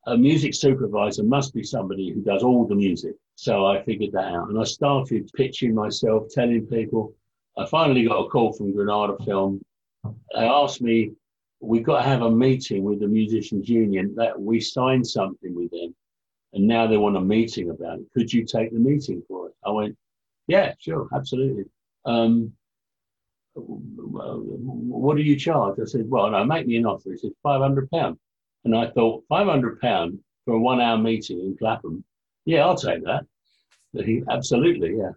a 0.07 0.16
music 0.16 0.54
supervisor 0.54 1.23
must 1.23 1.52
be 1.52 1.62
somebody 1.62 2.11
who 2.11 2.23
does 2.23 2.42
all 2.42 2.66
the 2.66 2.75
music. 2.75 3.14
So 3.35 3.66
I 3.66 3.83
figured 3.83 4.12
that 4.12 4.33
out. 4.33 4.49
And 4.49 4.59
I 4.59 4.64
started 4.64 5.30
pitching 5.35 5.75
myself, 5.75 6.28
telling 6.30 6.66
people. 6.66 7.14
I 7.61 7.67
finally 7.67 8.05
got 8.05 8.25
a 8.25 8.29
call 8.29 8.55
from 8.55 8.73
Granada 8.73 9.23
Film. 9.23 9.61
They 10.05 10.47
asked 10.47 10.81
me, 10.81 11.12
we've 11.61 11.85
got 11.85 11.99
to 11.99 12.09
have 12.09 12.23
a 12.23 12.31
meeting 12.31 12.85
with 12.85 13.00
the 13.00 13.07
Musicians 13.07 13.69
Union 13.69 14.14
that 14.17 14.40
we 14.40 14.61
signed 14.61 15.07
something 15.07 15.55
with 15.55 15.71
them. 15.71 15.95
And 16.55 16.67
now 16.67 16.87
they 16.87 16.97
want 16.97 17.19
a 17.19 17.21
meeting 17.21 17.69
about 17.69 17.99
it. 17.99 18.07
Could 18.14 18.33
you 18.33 18.47
take 18.47 18.73
the 18.73 18.79
meeting 18.79 19.23
for 19.29 19.49
it? 19.49 19.55
I 19.62 19.71
went, 19.73 19.95
yeah, 20.47 20.73
sure, 20.79 21.07
absolutely. 21.14 21.64
Um, 22.07 22.55
what 23.55 25.19
do 25.19 25.23
you 25.23 25.37
charge? 25.37 25.79
I 25.81 25.85
said, 25.85 26.09
well, 26.09 26.31
no, 26.31 26.43
make 26.45 26.67
me 26.67 26.76
an 26.76 26.87
offer. 26.87 27.11
He 27.11 27.19
said, 27.19 27.33
£500. 27.45 28.17
And 28.64 28.75
I 28.75 28.88
thought, 28.88 29.25
£500 29.31 30.19
for 30.47 30.55
a 30.55 30.59
one 30.59 30.81
hour 30.81 30.97
meeting 30.97 31.40
in 31.40 31.59
Clapham? 31.59 32.05
Yeah, 32.47 32.64
I'll 32.64 32.75
take 32.75 33.05
that. 33.05 33.26
He, 33.93 34.23
absolutely, 34.31 34.97
yeah. 34.97 35.11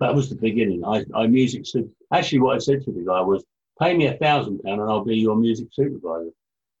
That 0.00 0.14
was 0.14 0.28
the 0.28 0.36
beginning. 0.36 0.84
I, 0.84 1.04
I 1.14 1.26
music, 1.26 1.64
actually, 2.12 2.40
what 2.40 2.56
I 2.56 2.58
said 2.58 2.82
to 2.84 2.92
the 2.92 3.04
guy 3.04 3.20
was, 3.20 3.44
pay 3.78 3.96
me 3.96 4.06
a 4.06 4.16
thousand 4.16 4.60
pound 4.62 4.80
and 4.80 4.90
I'll 4.90 5.04
be 5.04 5.16
your 5.16 5.36
music 5.36 5.68
supervisor. 5.72 6.30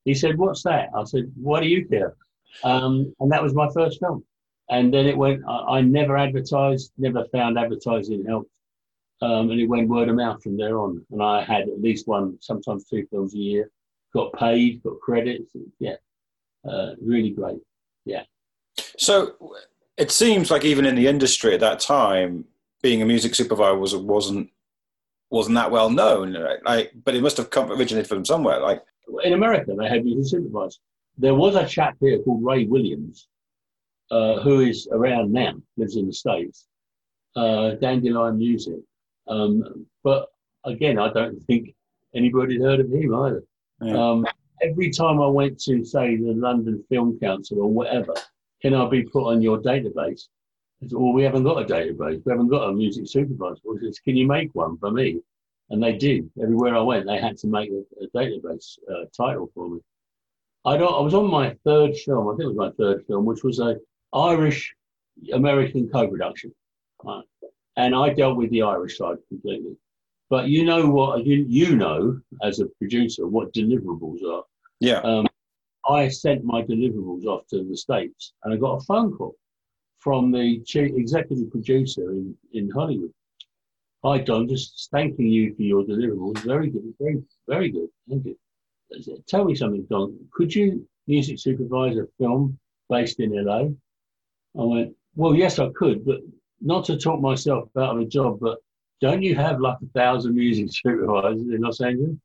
He 0.04 0.14
said, 0.14 0.38
what's 0.38 0.62
that? 0.64 0.88
I 0.96 1.04
said, 1.04 1.30
what 1.36 1.60
do 1.60 1.68
you 1.68 1.86
care? 1.86 2.16
Um, 2.64 3.14
and 3.20 3.30
that 3.30 3.42
was 3.42 3.54
my 3.54 3.68
first 3.72 4.00
film. 4.00 4.24
And 4.70 4.92
then 4.92 5.06
it 5.06 5.16
went, 5.16 5.42
I, 5.46 5.78
I 5.78 5.80
never 5.82 6.16
advertised, 6.16 6.92
never 6.96 7.24
found 7.26 7.58
advertising 7.58 8.24
helped. 8.26 8.50
Um, 9.22 9.50
and 9.50 9.60
it 9.60 9.66
went 9.66 9.88
word 9.88 10.08
of 10.08 10.16
mouth 10.16 10.42
from 10.42 10.56
there 10.56 10.78
on. 10.78 11.04
And 11.10 11.22
I 11.22 11.42
had 11.42 11.68
at 11.68 11.82
least 11.82 12.08
one, 12.08 12.38
sometimes 12.40 12.84
two 12.84 13.06
films 13.10 13.34
a 13.34 13.38
year, 13.38 13.70
got 14.14 14.32
paid, 14.32 14.82
got 14.82 14.98
credits. 15.00 15.54
Yeah, 15.78 15.96
uh, 16.66 16.92
really 17.02 17.30
great. 17.30 17.58
Yeah. 18.06 18.22
So 18.96 19.34
it 19.98 20.10
seems 20.10 20.50
like 20.50 20.64
even 20.64 20.86
in 20.86 20.94
the 20.94 21.06
industry 21.06 21.52
at 21.52 21.60
that 21.60 21.80
time, 21.80 22.46
being 22.82 23.02
a 23.02 23.06
music 23.06 23.34
supervisor 23.34 23.76
was, 23.76 23.94
wasn't 23.96 24.50
wasn't 25.30 25.54
that 25.54 25.70
well 25.70 25.90
known. 25.90 26.36
Like, 26.64 26.92
but 27.04 27.14
it 27.14 27.22
must 27.22 27.36
have 27.36 27.50
come 27.50 27.70
originated 27.70 28.08
from 28.08 28.24
somewhere. 28.24 28.60
Like 28.60 28.82
in 29.22 29.32
America, 29.32 29.74
they 29.78 29.88
had 29.88 30.04
music 30.04 30.38
supervisors. 30.38 30.80
There 31.18 31.34
was 31.34 31.54
a 31.54 31.66
chap 31.66 31.96
here 32.00 32.18
called 32.20 32.44
Ray 32.44 32.64
Williams, 32.64 33.28
uh, 34.10 34.40
who 34.40 34.60
is 34.60 34.88
around 34.90 35.32
now, 35.32 35.54
lives 35.76 35.96
in 35.96 36.06
the 36.06 36.12
states. 36.12 36.66
Uh, 37.36 37.76
Dandelion 37.76 38.38
Music, 38.38 38.80
um, 39.28 39.86
but 40.02 40.26
again, 40.64 40.98
I 40.98 41.12
don't 41.12 41.38
think 41.44 41.74
anybody 42.12 42.54
had 42.54 42.62
heard 42.62 42.80
of 42.80 42.90
him 42.90 43.14
either. 43.14 43.44
Yeah. 43.82 43.94
Um, 43.94 44.26
every 44.62 44.90
time 44.90 45.20
I 45.20 45.28
went 45.28 45.60
to, 45.60 45.84
say, 45.84 46.16
the 46.16 46.32
London 46.32 46.84
Film 46.88 47.18
Council 47.20 47.60
or 47.60 47.70
whatever, 47.70 48.14
can 48.62 48.74
I 48.74 48.88
be 48.88 49.04
put 49.04 49.30
on 49.30 49.40
your 49.40 49.58
database? 49.58 50.22
Said, 50.82 50.98
well, 50.98 51.12
we 51.12 51.22
haven't 51.22 51.44
got 51.44 51.62
a 51.62 51.64
database. 51.64 52.22
We 52.24 52.30
haven't 52.30 52.48
got 52.48 52.68
a 52.68 52.72
music 52.72 53.06
supervisor. 53.08 53.60
I 53.70 53.80
said, 53.80 53.92
can 54.04 54.16
you 54.16 54.26
make 54.26 54.54
one 54.54 54.78
for 54.78 54.90
me? 54.90 55.20
And 55.68 55.82
they 55.82 55.92
did. 55.92 56.30
Everywhere 56.42 56.74
I 56.74 56.80
went, 56.80 57.06
they 57.06 57.18
had 57.18 57.36
to 57.38 57.46
make 57.46 57.70
a, 57.70 58.04
a 58.04 58.08
database 58.14 58.78
uh, 58.90 59.04
title 59.16 59.50
for 59.54 59.68
me. 59.68 59.80
I, 60.64 60.76
don't, 60.76 60.92
I 60.92 61.00
was 61.00 61.14
on 61.14 61.30
my 61.30 61.56
third 61.64 61.96
film. 61.96 62.28
I 62.28 62.32
think 62.32 62.44
it 62.44 62.54
was 62.54 62.56
my 62.56 62.72
third 62.72 63.04
film, 63.06 63.24
which 63.24 63.44
was 63.44 63.60
a 63.60 63.76
Irish 64.12 64.74
American 65.32 65.88
co-production. 65.88 66.52
Right? 67.04 67.24
and 67.76 67.94
I 67.94 68.10
dealt 68.10 68.36
with 68.36 68.50
the 68.50 68.62
Irish 68.62 68.98
side 68.98 69.16
completely. 69.28 69.76
But 70.28 70.48
you 70.48 70.64
know 70.64 70.88
what 70.88 71.26
you 71.26 71.44
you 71.48 71.76
know 71.76 72.20
as 72.42 72.60
a 72.60 72.66
producer 72.78 73.26
what 73.26 73.52
deliverables 73.52 74.22
are. 74.24 74.44
Yeah. 74.80 75.00
Um, 75.00 75.26
I 75.88 76.08
sent 76.08 76.44
my 76.44 76.62
deliverables 76.62 77.24
off 77.24 77.46
to 77.48 77.64
the 77.64 77.76
states, 77.76 78.32
and 78.44 78.54
I 78.54 78.56
got 78.56 78.76
a 78.76 78.84
phone 78.84 79.16
call 79.16 79.34
from 80.00 80.32
the 80.32 80.60
chief 80.64 80.92
executive 80.96 81.50
producer 81.50 82.10
in, 82.10 82.34
in 82.52 82.70
Hollywood. 82.70 83.12
Hi 84.02 84.18
Don, 84.18 84.48
just 84.48 84.88
thanking 84.90 85.26
you 85.26 85.54
for 85.54 85.62
your 85.62 85.84
deliverables. 85.84 86.38
Very 86.38 86.70
good, 86.70 86.94
very 86.98 87.22
very 87.46 87.70
good. 87.70 87.88
Thank 88.08 88.24
you. 88.24 88.36
Uh, 88.94 89.16
tell 89.28 89.44
me 89.44 89.54
something, 89.54 89.86
Don. 89.90 90.18
Could 90.32 90.54
you 90.54 90.86
music 91.06 91.38
supervise 91.38 91.96
a 91.96 92.06
film 92.18 92.58
based 92.88 93.20
in 93.20 93.32
LA? 93.32 93.68
I 94.58 94.64
went, 94.64 94.96
well, 95.14 95.34
yes, 95.34 95.58
I 95.58 95.68
could, 95.70 96.04
but 96.04 96.20
not 96.60 96.84
to 96.86 96.96
talk 96.96 97.20
myself 97.20 97.68
out 97.76 97.96
of 97.96 98.00
a 98.00 98.04
job, 98.04 98.38
but 98.40 98.58
don't 99.00 99.22
you 99.22 99.34
have 99.36 99.60
like 99.60 99.78
a 99.82 99.98
thousand 99.98 100.34
music 100.34 100.68
supervisors 100.70 101.42
in 101.42 101.60
Los 101.60 101.80
Angeles? 101.80 102.16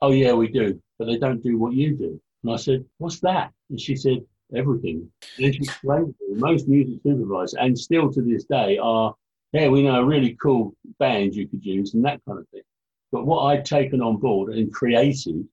Oh 0.00 0.12
yeah, 0.12 0.32
we 0.32 0.48
do, 0.48 0.80
but 0.98 1.06
they 1.06 1.18
don't 1.18 1.42
do 1.42 1.58
what 1.58 1.74
you 1.74 1.94
do. 1.96 2.20
And 2.42 2.52
I 2.52 2.56
said, 2.56 2.84
what's 2.98 3.20
that? 3.20 3.52
And 3.70 3.80
she 3.80 3.96
said, 3.96 4.18
everything. 4.56 5.10
And 5.38 5.54
to 5.54 5.60
me, 5.60 6.14
most 6.34 6.68
music 6.68 7.00
supervisors, 7.02 7.54
and 7.54 7.78
still 7.78 8.12
to 8.12 8.22
this 8.22 8.44
day, 8.44 8.78
are, 8.78 9.14
yeah, 9.52 9.68
we 9.68 9.82
know 9.82 10.00
a 10.00 10.04
really 10.04 10.36
cool 10.42 10.74
band 10.98 11.34
you 11.34 11.48
could 11.48 11.64
use 11.64 11.94
and 11.94 12.04
that 12.04 12.20
kind 12.26 12.38
of 12.38 12.48
thing. 12.48 12.62
But 13.10 13.26
what 13.26 13.44
I'd 13.44 13.64
taken 13.64 14.00
on 14.00 14.16
board 14.16 14.54
and 14.54 14.72
created 14.72 15.46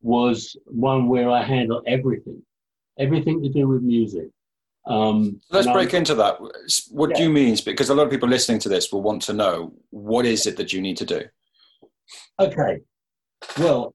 was 0.00 0.56
one 0.66 1.08
where 1.08 1.30
I 1.30 1.42
handle 1.42 1.82
everything, 1.86 2.42
everything 2.98 3.42
to 3.42 3.48
do 3.48 3.68
with 3.68 3.82
music. 3.82 4.28
Um, 4.86 5.40
Let's 5.50 5.70
break 5.70 5.94
into 5.94 6.14
that. 6.16 6.40
What 6.90 7.10
yeah. 7.10 7.16
do 7.16 7.22
you 7.22 7.30
mean? 7.30 7.56
Because 7.64 7.90
a 7.90 7.94
lot 7.94 8.04
of 8.04 8.10
people 8.10 8.28
listening 8.28 8.58
to 8.60 8.68
this 8.68 8.90
will 8.90 9.02
want 9.02 9.22
to 9.22 9.32
know 9.32 9.74
what 9.90 10.26
is 10.26 10.46
it 10.46 10.56
that 10.56 10.72
you 10.72 10.80
need 10.80 10.96
to 10.96 11.04
do. 11.04 11.22
Okay. 12.40 12.80
Well, 13.58 13.94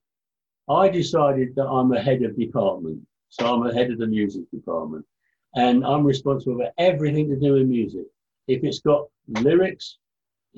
I 0.68 0.88
decided 0.88 1.54
that 1.56 1.66
I'm 1.66 1.92
a 1.92 2.00
head 2.00 2.22
of 2.22 2.38
department, 2.38 3.06
so 3.28 3.46
I'm 3.46 3.66
the 3.66 3.74
head 3.74 3.90
of 3.90 3.98
the 3.98 4.06
music 4.06 4.50
department, 4.50 5.04
and 5.54 5.84
I'm 5.84 6.04
responsible 6.04 6.58
for 6.58 6.72
everything 6.78 7.28
to 7.28 7.36
do 7.36 7.54
with 7.54 7.66
music. 7.66 8.06
If 8.46 8.64
it's 8.64 8.80
got 8.80 9.08
lyrics, 9.28 9.98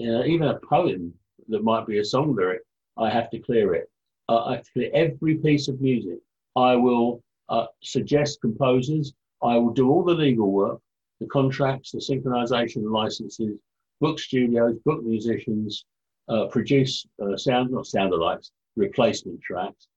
uh, 0.01 0.25
even 0.25 0.49
a 0.49 0.61
poem 0.61 1.13
that 1.49 1.65
might 1.65 1.87
be 1.87 1.99
a 1.99 2.05
song 2.05 2.35
lyric, 2.35 2.63
I 2.97 3.11
have 3.11 3.31
to 3.31 3.39
clear 3.39 3.75
it. 3.75 3.91
Uh, 4.29 4.45
I 4.45 4.55
have 4.57 4.65
to 4.65 4.73
clear 4.73 4.91
every 4.95 5.37
piece 5.37 5.69
of 5.69 5.81
music. 5.81 6.19
I 6.57 6.77
will 6.77 7.23
uh, 7.49 7.67
suggest 7.83 8.41
composers 8.41 9.13
I 9.43 9.57
will 9.57 9.73
do 9.73 9.91
all 9.91 10.05
the 10.05 10.15
legal 10.15 10.51
work, 10.51 10.81
the 11.19 11.27
contracts, 11.27 11.93
the 11.93 11.99
synchronization 11.99 12.91
licenses, 12.91 13.59
book 14.01 14.19
studios, 14.19 14.77
book 14.85 15.03
musicians, 15.03 15.85
uh, 16.29 16.47
produce 16.47 17.07
uh, 17.23 17.37
sound, 17.37 17.71
not 17.71 17.87
sound 17.87 18.13
alikes, 18.13 18.51
replacement 18.77 19.41
tracks. 19.41 19.89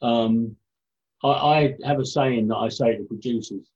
Um, 0.00 0.56
I, 1.22 1.28
I, 1.28 1.74
have 1.84 2.00
a 2.00 2.04
saying 2.04 2.48
that 2.48 2.56
I 2.56 2.68
say 2.68 2.96
to 2.96 3.04
producers 3.04 3.70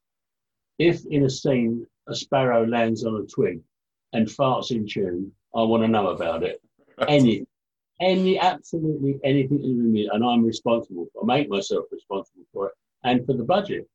if 0.79 1.05
in 1.07 1.25
a 1.25 1.31
scene 1.31 1.87
a 2.09 2.15
sparrow 2.15 2.67
lands 2.67 3.05
on 3.05 3.17
a 3.17 3.27
twig 3.27 3.61
and 4.13 4.27
farts 4.27 4.71
in 4.71 4.87
tune, 4.87 5.33
I 5.55 5.63
want 5.63 5.83
to 5.83 5.89
know 5.89 6.09
about 6.09 6.43
it. 6.43 6.61
Any, 7.09 7.47
any, 8.01 8.39
absolutely 8.39 9.19
anything 9.25 9.59
to 9.59 9.65
do 9.65 9.77
with 9.77 9.87
me, 9.87 10.09
and 10.13 10.25
I'm 10.25 10.45
responsible 10.45 11.09
for. 11.13 11.23
I 11.23 11.27
make 11.27 11.49
myself 11.49 11.87
responsible 11.91 12.45
for 12.53 12.69
it, 12.69 12.75
and 13.05 13.25
for 13.27 13.35
the 13.35 13.43
budget. 13.43 13.89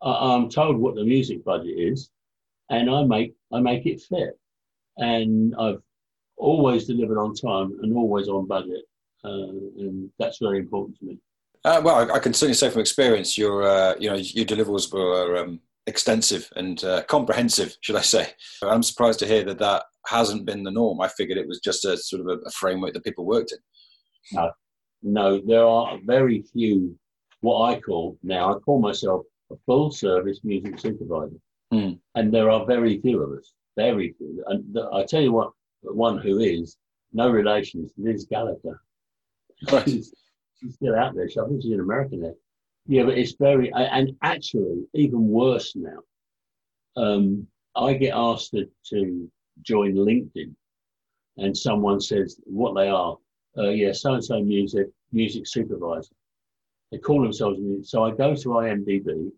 I'm 0.00 0.48
told 0.48 0.76
what 0.76 0.94
the 0.94 1.04
music 1.04 1.44
budget 1.44 1.74
is, 1.76 2.10
and 2.70 2.90
I 2.90 3.04
make 3.04 3.34
I 3.52 3.60
make 3.60 3.84
it 3.86 4.00
fit. 4.00 4.38
And 4.96 5.54
I've 5.58 5.82
always 6.36 6.86
delivered 6.86 7.18
on 7.18 7.34
time 7.34 7.78
and 7.82 7.94
always 7.96 8.28
on 8.28 8.46
budget, 8.46 8.84
uh, 9.24 9.28
and 9.28 10.10
that's 10.18 10.38
very 10.38 10.58
important 10.58 10.98
to 10.98 11.04
me. 11.06 11.18
Uh, 11.64 11.80
well, 11.84 12.12
I 12.12 12.18
can 12.18 12.32
certainly 12.32 12.54
say 12.54 12.70
from 12.70 12.80
experience, 12.80 13.36
your 13.36 13.62
uh, 13.62 13.94
you 13.98 14.08
know 14.10 14.16
your 14.16 14.44
deliverables 14.44 14.92
were 14.92 15.36
um, 15.36 15.60
extensive 15.86 16.48
and 16.54 16.82
uh, 16.84 17.02
comprehensive, 17.04 17.76
should 17.80 17.96
I 17.96 18.02
say? 18.02 18.32
I'm 18.62 18.82
surprised 18.82 19.18
to 19.20 19.26
hear 19.26 19.44
that 19.44 19.58
that 19.58 19.84
hasn't 20.06 20.46
been 20.46 20.62
the 20.62 20.70
norm. 20.70 21.00
I 21.00 21.08
figured 21.08 21.38
it 21.38 21.48
was 21.48 21.60
just 21.60 21.84
a 21.84 21.96
sort 21.96 22.22
of 22.22 22.40
a, 22.46 22.50
framework 22.50 22.94
that 22.94 23.04
people 23.04 23.24
worked 23.24 23.52
in. 23.52 23.58
No, 24.32 24.50
no, 25.02 25.40
there 25.44 25.66
are 25.66 25.98
very 26.04 26.42
few. 26.52 26.96
What 27.40 27.70
I 27.70 27.80
call 27.80 28.18
now, 28.22 28.54
I 28.54 28.58
call 28.58 28.80
myself 28.80 29.22
a 29.50 29.56
full 29.66 29.90
service 29.90 30.40
music 30.44 30.78
supervisor. 30.78 31.36
Mm. 31.72 31.98
And 32.14 32.32
there 32.32 32.50
are 32.50 32.66
very 32.66 33.00
few 33.00 33.22
of 33.22 33.38
us, 33.38 33.52
very 33.76 34.14
few. 34.18 34.44
And 34.48 34.64
the, 34.74 34.88
I 34.92 35.04
tell 35.04 35.22
you 35.22 35.32
what, 35.32 35.52
one 35.82 36.18
who 36.18 36.40
is, 36.40 36.76
no 37.12 37.30
relation 37.30 37.84
is 37.84 37.92
Liz 37.96 38.26
Gallagher. 38.28 38.80
Right. 39.70 39.88
She's, 40.60 40.74
still 40.74 40.94
out 40.94 41.14
there. 41.14 41.24
I 41.24 41.48
think 41.48 41.62
she's 41.62 41.72
in 41.72 41.80
America 41.80 42.16
now. 42.16 42.34
Yeah, 42.86 43.04
but 43.04 43.18
it's 43.18 43.34
very, 43.38 43.70
and 43.72 44.12
actually, 44.22 44.86
even 44.94 45.28
worse 45.28 45.74
now. 45.76 45.98
Um, 46.96 47.46
I 47.76 47.94
get 47.94 48.14
asked 48.14 48.50
to, 48.52 48.66
to 48.90 49.30
join 49.62 49.94
LinkedIn, 49.94 50.54
and 51.36 51.56
someone 51.56 52.00
says 52.00 52.40
what 52.44 52.74
they 52.74 52.88
are. 52.88 53.16
Uh, 53.56 53.70
yeah, 53.70 53.92
so 53.92 54.14
and 54.14 54.24
so 54.24 54.40
music, 54.40 54.88
music 55.12 55.46
supervisor. 55.46 56.14
They 56.90 56.98
call 56.98 57.22
themselves 57.22 57.58
music. 57.60 57.86
So 57.86 58.04
I 58.04 58.10
go 58.10 58.34
to 58.34 58.48
IMDb 58.48 59.30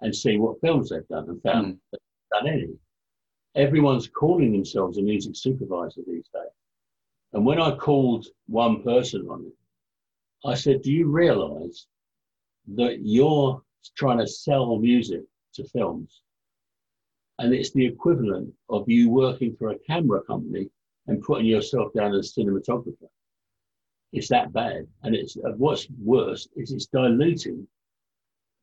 and 0.00 0.14
see 0.14 0.36
what 0.36 0.60
films 0.60 0.90
they've 0.90 1.08
done 1.08 1.28
and 1.28 1.42
found 1.42 1.74
mm. 1.74 1.78
they've 1.92 2.00
done 2.32 2.46
any. 2.46 2.68
Everyone's 3.54 4.08
calling 4.08 4.52
themselves 4.52 4.98
a 4.98 5.02
music 5.02 5.34
supervisor 5.34 6.02
these 6.06 6.28
days. 6.32 6.52
And 7.32 7.44
when 7.44 7.60
I 7.60 7.74
called 7.74 8.26
one 8.46 8.82
person 8.82 9.26
on 9.30 9.46
it, 9.46 9.52
I 10.44 10.54
said, 10.54 10.82
Do 10.82 10.92
you 10.92 11.08
realize 11.08 11.86
that 12.76 12.98
you're 13.02 13.62
trying 13.96 14.18
to 14.18 14.26
sell 14.26 14.76
music 14.78 15.22
to 15.54 15.64
films. 15.64 16.22
And 17.38 17.54
it's 17.54 17.72
the 17.72 17.86
equivalent 17.86 18.52
of 18.68 18.88
you 18.88 19.10
working 19.10 19.54
for 19.56 19.70
a 19.70 19.78
camera 19.78 20.22
company 20.22 20.68
and 21.06 21.22
putting 21.22 21.46
yourself 21.46 21.92
down 21.94 22.14
as 22.14 22.34
cinematographer. 22.34 23.08
It's 24.12 24.28
that 24.28 24.52
bad. 24.52 24.86
And 25.02 25.14
it's 25.14 25.36
uh, 25.36 25.52
what's 25.56 25.86
worse 26.02 26.48
is 26.56 26.72
it's 26.72 26.86
diluting 26.86 27.66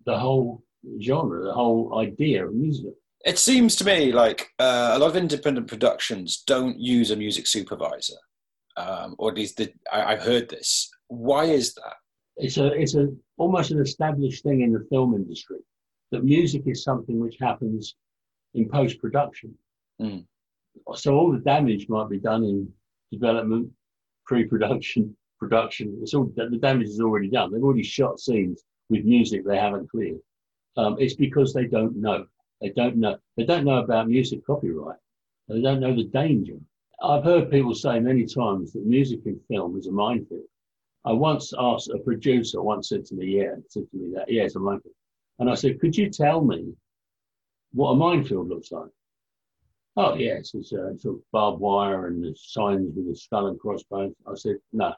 the 0.06 0.18
whole 0.18 0.64
genre, 1.02 1.44
the 1.46 1.54
whole 1.54 1.98
idea 2.00 2.46
of 2.46 2.54
music. 2.54 2.94
It 3.24 3.40
seems 3.40 3.76
to 3.78 3.86
me 3.86 4.12
like 4.12 4.50
uh, 4.60 4.92
a 4.94 5.00
lot 5.00 5.10
of 5.10 5.16
independent 5.16 5.68
productions 5.68 6.44
don't 6.46 6.80
use 6.80 7.12
a 7.12 7.16
music 7.16 7.48
supervisor, 7.48 8.18
um, 8.78 9.16
or 9.18 9.32
at 9.32 9.38
least 9.38 9.58
the, 9.58 9.72
I, 9.92 10.14
I've 10.14 10.22
heard 10.22 10.50
this. 10.50 10.90
Why 11.08 11.46
is 11.46 11.74
that? 11.76 11.96
It's 12.38 12.58
a 12.58 12.68
it's 12.74 12.96
a 12.96 13.08
almost 13.38 13.72
an 13.72 13.80
established 13.80 14.44
thing 14.44 14.62
in 14.62 14.74
the 14.74 14.86
film 14.90 15.14
industry 15.14 15.60
that 16.12 16.24
music 16.24 16.64
is 16.66 16.84
something 16.84 17.20
which 17.20 17.38
happens 17.40 17.96
in 18.54 18.70
post 18.70 19.00
production. 19.00 19.56
Mm. 20.02 20.26
So 20.96 21.16
all 21.16 21.32
the 21.32 21.40
damage 21.40 21.88
might 21.88 22.10
be 22.10 22.20
done 22.20 22.44
in 22.44 22.72
development, 23.12 23.72
pre 24.26 24.46
production, 24.46 25.16
production. 25.40 25.98
It's 26.02 26.14
all 26.14 26.32
the 26.36 26.58
damage 26.58 26.88
is 26.88 27.00
already 27.00 27.30
done. 27.30 27.52
They've 27.52 27.64
already 27.64 27.84
shot 27.84 28.20
scenes 28.20 28.62
with 28.90 29.06
music 29.06 29.46
they 29.46 29.58
haven't 29.58 29.90
cleared. 29.90 30.20
Um, 30.78 30.98
it's 31.00 31.16
because 31.16 31.54
they 31.54 31.66
don't 31.66 31.96
know. 31.96 32.26
They 32.62 32.70
don't 32.70 32.98
know. 32.98 33.18
They 33.38 33.46
don't 33.46 33.66
know 33.66 33.78
about 33.78 34.10
music 34.10 34.46
copyright. 34.46 35.00
They 35.48 35.62
don't 35.62 35.80
know 35.80 35.96
the 35.96 36.06
danger. 36.06 36.58
I've 37.02 37.24
heard 37.24 37.52
people 37.52 37.76
say 37.76 38.00
many 38.00 38.26
times 38.26 38.74
that 38.74 38.86
music 38.86 39.22
in 39.26 39.40
film 39.50 39.78
is 39.78 39.88
a 39.88 39.92
minefield. 39.92 40.46
I 41.06 41.14
once 41.14 41.54
asked 41.58 41.90
a 41.90 42.00
producer, 42.00 42.62
once 42.62 42.90
said 42.90 43.06
to 43.06 43.16
me, 43.16 43.38
yeah, 43.38 43.56
said 43.70 43.90
to 43.92 43.98
me 43.98 44.14
that, 44.16 44.32
yeah, 44.32 44.44
it's 44.44 44.56
a 44.56 44.60
minefield. 44.60 44.96
And 45.40 45.50
I 45.50 45.54
said, 45.56 45.80
could 45.80 45.96
you 45.96 46.10
tell 46.10 46.42
me 46.42 46.74
what 47.74 47.92
a 47.92 47.96
minefield 47.96 48.50
looks 48.50 48.72
like? 48.72 48.90
Oh, 49.98 50.16
yes, 50.16 50.52
it's, 50.54 50.74
uh, 50.74 50.92
it's 50.92 51.06
a 51.06 51.16
barbed 51.32 51.60
wire 51.60 52.08
and 52.08 52.24
the 52.24 52.36
signs 52.38 52.94
with 52.96 53.08
the 53.08 53.16
skull 53.16 53.48
and 53.48 53.60
crossbones. 53.60 54.16
I 54.28 54.36
said, 54.36 54.58
no, 54.74 54.94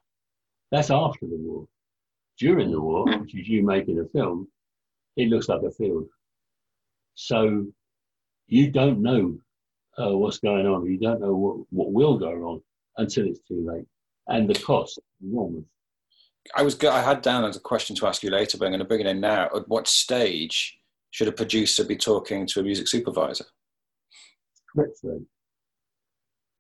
that's 0.71 0.89
after 0.89 1.27
the 1.27 1.37
war. 1.37 1.67
During 2.39 2.71
the 2.71 2.79
war, 2.81 3.05
which 3.05 3.35
is 3.35 3.47
you 3.47 3.63
making 3.63 3.99
a 3.99 4.05
film, 4.05 4.47
it 5.15 5.29
looks 5.29 5.49
like 5.49 5.61
a 5.63 5.71
field. 5.71 6.07
So 7.15 7.65
you 8.47 8.71
don't 8.71 9.01
know 9.01 9.37
uh, 9.99 10.15
what's 10.17 10.39
going 10.39 10.65
on. 10.65 10.85
You 10.85 10.97
don't 10.97 11.21
know 11.21 11.33
what, 11.33 11.57
what 11.69 11.91
will 11.91 12.17
go 12.17 12.33
wrong 12.33 12.61
until 12.97 13.27
it's 13.27 13.39
too 13.47 13.65
late. 13.67 13.85
And 14.27 14.49
the 14.49 14.59
cost 14.59 14.99
enormous. 15.23 15.63
I 16.55 16.63
was 16.63 16.81
I 16.83 17.01
had 17.01 17.21
down 17.21 17.43
as 17.43 17.57
a 17.57 17.61
question 17.61 17.95
to 17.97 18.07
ask 18.07 18.23
you 18.23 18.29
later, 18.29 18.57
but 18.57 18.65
I'm 18.65 18.71
going 18.71 18.79
to 18.79 18.85
bring 18.85 19.01
it 19.01 19.07
in 19.07 19.19
now. 19.19 19.49
At 19.55 19.67
what 19.67 19.87
stage 19.87 20.79
should 21.11 21.27
a 21.27 21.31
producer 21.31 21.83
be 21.83 21.95
talking 21.95 22.45
to 22.47 22.59
a 22.59 22.63
music 22.63 22.87
supervisor? 22.87 23.45
Correctly. 24.73 25.25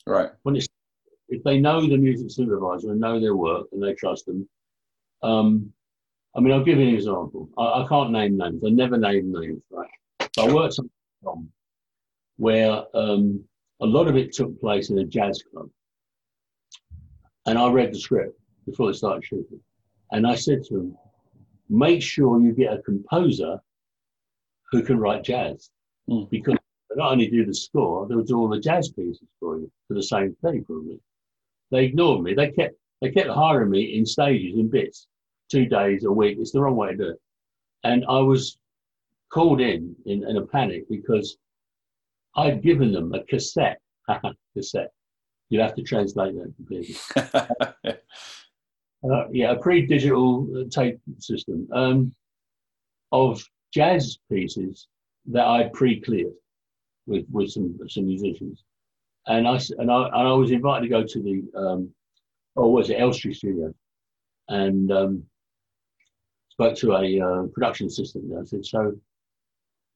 Right. 0.05 0.29
When 0.43 0.55
it's, 0.55 0.67
if 1.29 1.43
they 1.43 1.59
know 1.59 1.81
the 1.81 1.97
music 1.97 2.31
supervisor 2.31 2.91
and 2.91 2.99
know 2.99 3.19
their 3.19 3.35
work 3.35 3.67
and 3.71 3.83
they 3.83 3.93
trust 3.93 4.25
them, 4.25 4.47
um, 5.23 5.71
I 6.35 6.39
mean, 6.39 6.53
I'll 6.53 6.63
give 6.63 6.77
you 6.79 6.87
an 6.87 6.93
example. 6.93 7.49
I, 7.57 7.83
I 7.83 7.87
can't 7.87 8.11
name 8.11 8.37
names. 8.37 8.63
I 8.65 8.69
never 8.69 8.97
name 8.97 9.31
names, 9.31 9.61
right? 9.71 9.89
But 10.19 10.49
I 10.49 10.53
worked 10.53 10.79
on 11.25 11.49
where 12.37 12.83
um, 12.93 13.43
a 13.81 13.85
lot 13.85 14.07
of 14.07 14.15
it 14.15 14.33
took 14.33 14.59
place 14.59 14.89
in 14.89 14.99
a 14.99 15.03
jazz 15.03 15.43
club. 15.51 15.69
And 17.45 17.57
I 17.57 17.69
read 17.69 17.93
the 17.93 17.99
script 17.99 18.39
before 18.65 18.91
they 18.91 18.97
started 18.97 19.25
shooting. 19.25 19.59
And 20.11 20.25
I 20.25 20.35
said 20.35 20.63
to 20.65 20.73
them, 20.75 20.97
make 21.69 22.01
sure 22.01 22.41
you 22.41 22.53
get 22.53 22.73
a 22.73 22.81
composer 22.81 23.59
who 24.71 24.83
can 24.83 24.99
write 24.99 25.23
jazz. 25.23 25.69
Mm. 26.09 26.29
Because 26.29 26.57
they 26.89 26.95
not 26.95 27.11
only 27.11 27.27
do 27.27 27.45
the 27.45 27.53
score, 27.53 28.07
they'll 28.07 28.23
do 28.23 28.37
all 28.37 28.49
the 28.49 28.59
jazz 28.59 28.89
pieces 28.89 29.27
for 29.39 29.57
you 29.57 29.71
for 29.87 29.93
the 29.93 30.03
same 30.03 30.35
thing, 30.41 30.63
probably. 30.65 30.99
They 31.71 31.85
ignored 31.85 32.23
me. 32.23 32.33
They 32.33 32.51
kept 32.51 32.75
they 33.01 33.11
kept 33.11 33.29
hiring 33.29 33.69
me 33.69 33.97
in 33.97 34.05
stages, 34.05 34.57
in 34.57 34.69
bits, 34.69 35.07
two 35.51 35.65
days 35.65 36.05
a 36.05 36.11
week. 36.11 36.37
It's 36.39 36.51
the 36.51 36.61
wrong 36.61 36.75
way 36.75 36.91
to 36.91 36.97
do 36.97 37.09
it. 37.09 37.21
And 37.83 38.05
I 38.09 38.19
was 38.19 38.57
called 39.29 39.61
in, 39.61 39.95
in 40.05 40.27
in 40.27 40.37
a 40.37 40.45
panic 40.45 40.87
because 40.89 41.37
I'd 42.37 42.61
given 42.61 42.91
them 42.91 43.13
a 43.13 43.23
cassette. 43.23 43.79
cassette. 44.55 44.91
You 45.49 45.59
have 45.59 45.75
to 45.75 45.81
translate 45.81 46.35
that 46.35 46.53
completely. 46.55 46.95
uh, 49.11 49.27
yeah, 49.31 49.51
a 49.51 49.59
pre-digital 49.59 50.65
tape 50.69 50.99
system 51.19 51.67
um, 51.73 52.13
of 53.11 53.43
jazz 53.73 54.19
pieces 54.31 54.87
that 55.27 55.45
I'd 55.45 55.73
pre-cleared 55.73 56.33
with 57.05 57.25
with 57.31 57.49
some 57.49 57.77
some 57.87 58.05
musicians, 58.05 58.63
and 59.27 59.47
I 59.47 59.59
and 59.77 59.91
I 59.91 60.05
and 60.07 60.27
I 60.27 60.33
was 60.33 60.51
invited 60.51 60.83
to 60.83 60.89
go 60.89 61.03
to 61.03 61.21
the 61.21 61.43
um, 61.57 61.89
oh 62.55 62.69
was 62.69 62.89
it 62.89 62.99
Elstree 62.99 63.33
Studio, 63.33 63.73
and 64.49 64.91
um, 64.91 65.23
spoke 66.49 66.75
to 66.75 66.93
a 66.93 67.21
uh, 67.21 67.43
production 67.53 67.87
assistant. 67.87 68.25
I 68.37 68.43
said, 68.43 68.65
so 68.65 68.93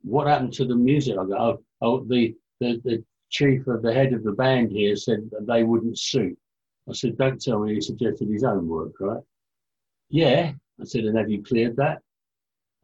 what 0.03 0.27
happened 0.27 0.53
to 0.53 0.65
the 0.65 0.75
music? 0.75 1.17
I 1.17 1.25
go, 1.25 1.37
oh, 1.37 1.63
oh 1.81 2.03
the, 2.05 2.35
the 2.59 2.81
the 2.83 3.03
chief 3.29 3.65
of 3.67 3.81
the 3.81 3.93
head 3.93 4.13
of 4.13 4.23
the 4.23 4.33
band 4.33 4.71
here 4.71 4.95
said 4.95 5.29
that 5.31 5.47
they 5.47 5.63
wouldn't 5.63 5.97
suit. 5.97 6.37
I 6.89 6.93
said, 6.93 7.17
don't 7.17 7.41
tell 7.41 7.59
me 7.59 7.75
he 7.75 7.81
suggested 7.81 8.27
his 8.29 8.43
own 8.43 8.67
work, 8.67 8.93
right? 8.99 9.23
Yeah. 10.09 10.51
I 10.79 10.83
said, 10.83 11.05
and 11.05 11.17
have 11.17 11.29
you 11.29 11.41
cleared 11.43 11.77
that? 11.77 11.99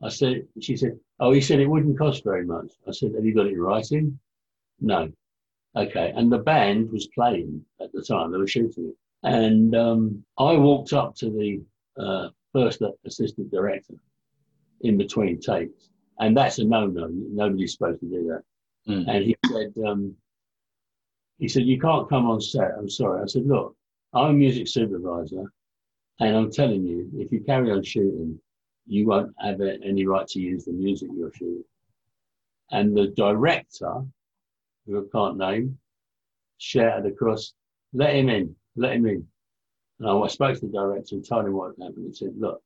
I 0.01 0.09
said, 0.09 0.47
she 0.61 0.77
said, 0.77 0.97
oh, 1.19 1.31
he 1.31 1.41
said 1.41 1.59
it 1.59 1.67
wouldn't 1.67 1.97
cost 1.97 2.23
very 2.23 2.45
much. 2.45 2.71
I 2.87 2.91
said, 2.91 3.13
have 3.15 3.25
you 3.25 3.33
got 3.33 3.47
it 3.47 3.53
in 3.53 3.59
writing? 3.59 4.19
No. 4.79 5.11
Okay. 5.75 6.13
And 6.15 6.31
the 6.31 6.37
band 6.37 6.91
was 6.91 7.07
playing 7.07 7.65
at 7.81 7.91
the 7.91 8.01
time, 8.01 8.31
they 8.31 8.37
were 8.37 8.47
shooting 8.47 8.89
it. 8.89 8.95
And 9.23 9.75
um, 9.75 10.23
I 10.37 10.53
walked 10.53 10.93
up 10.93 11.15
to 11.15 11.29
the 11.29 11.61
uh, 12.01 12.29
first 12.53 12.81
assistant 13.05 13.51
director 13.51 13.95
in 14.81 14.97
between 14.97 15.39
takes. 15.39 15.89
And 16.19 16.37
that's 16.37 16.59
a 16.59 16.63
no-no. 16.63 17.09
Nobody's 17.11 17.73
supposed 17.73 17.99
to 18.01 18.05
do 18.05 18.27
that. 18.27 18.43
Mm. 18.87 19.07
And 19.07 19.23
he 19.25 19.35
said, 19.51 19.73
um, 19.85 20.15
he 21.39 21.47
said, 21.47 21.63
you 21.63 21.79
can't 21.79 22.09
come 22.09 22.27
on 22.29 22.41
set. 22.41 22.71
I'm 22.77 22.89
sorry. 22.89 23.21
I 23.21 23.25
said, 23.25 23.45
look, 23.45 23.75
I'm 24.13 24.31
a 24.31 24.33
music 24.33 24.67
supervisor, 24.67 25.51
and 26.19 26.35
I'm 26.35 26.51
telling 26.51 26.85
you, 26.85 27.09
if 27.15 27.31
you 27.31 27.41
carry 27.41 27.71
on 27.71 27.83
shooting, 27.83 28.39
you 28.87 29.05
won't 29.05 29.33
have 29.39 29.59
any 29.61 30.05
right 30.05 30.27
to 30.27 30.39
use 30.39 30.65
the 30.65 30.71
music 30.71 31.09
you're 31.15 31.33
shooting. 31.33 31.63
And 32.71 32.95
the 32.95 33.07
director, 33.07 34.03
who 34.85 34.99
I 34.99 35.03
can't 35.11 35.37
name, 35.37 35.77
shouted 36.57 37.05
across, 37.05 37.53
let 37.93 38.15
him 38.15 38.29
in, 38.29 38.55
let 38.75 38.93
him 38.93 39.05
in. 39.05 39.27
And 39.99 40.23
I 40.23 40.27
spoke 40.27 40.55
to 40.59 40.65
the 40.65 40.71
director 40.71 41.15
and 41.15 41.27
told 41.27 41.45
him 41.45 41.53
what 41.53 41.75
had 41.77 41.87
happened. 41.87 42.07
He 42.07 42.13
said, 42.13 42.33
look, 42.37 42.61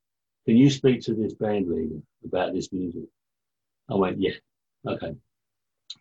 can 0.46 0.58
you 0.58 0.70
speak 0.70 1.02
to 1.02 1.14
this 1.14 1.34
band 1.34 1.70
leader 1.70 2.02
about 2.24 2.54
this 2.54 2.72
music? 2.72 3.04
I 3.90 3.96
went, 3.96 4.22
yeah, 4.22 4.34
okay. 4.88 5.16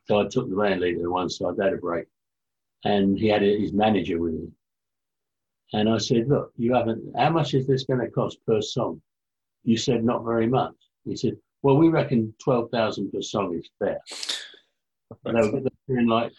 So 0.06 0.20
I 0.20 0.26
took 0.26 0.48
the 0.48 0.56
band 0.56 0.80
leader 0.80 1.02
to 1.02 1.10
one 1.10 1.28
side, 1.28 1.56
they 1.56 1.64
had 1.64 1.74
a 1.74 1.78
break, 1.78 2.06
and 2.84 3.18
he 3.18 3.28
had 3.28 3.42
his 3.42 3.72
manager 3.72 4.20
with 4.20 4.34
him. 4.34 4.54
And 5.72 5.88
I 5.88 5.98
said, 5.98 6.28
look, 6.28 6.52
you 6.56 6.74
haven't, 6.74 7.16
how 7.16 7.30
much 7.30 7.54
is 7.54 7.66
this 7.66 7.84
going 7.84 8.00
to 8.00 8.10
cost 8.10 8.38
per 8.46 8.60
song? 8.60 9.00
You 9.62 9.76
said, 9.76 10.04
not 10.04 10.24
very 10.24 10.46
much. 10.46 10.74
He 11.04 11.16
said, 11.16 11.36
well, 11.62 11.76
we 11.76 11.88
reckon 11.88 12.34
12,000 12.42 13.12
per 13.12 13.22
song 13.22 13.54
is 13.54 13.68
fair. 13.78 14.00
And 15.24 15.36
they 15.36 15.48
were 15.48 15.62
doing 15.88 16.06
like 16.08 16.32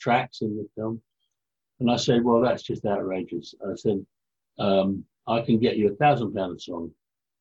tracks 0.00 0.40
in 0.42 0.56
the 0.56 0.68
film. 0.76 1.00
And 1.80 1.90
I 1.90 1.96
said, 1.96 2.24
well, 2.24 2.40
that's 2.40 2.62
just 2.62 2.86
outrageous. 2.86 3.54
I 3.62 3.74
said, 3.74 4.04
um, 4.58 5.04
I 5.26 5.40
can 5.42 5.58
get 5.58 5.76
you 5.76 5.92
a 5.92 5.96
thousand 5.96 6.34
pound 6.34 6.56
a 6.56 6.60
song, 6.60 6.90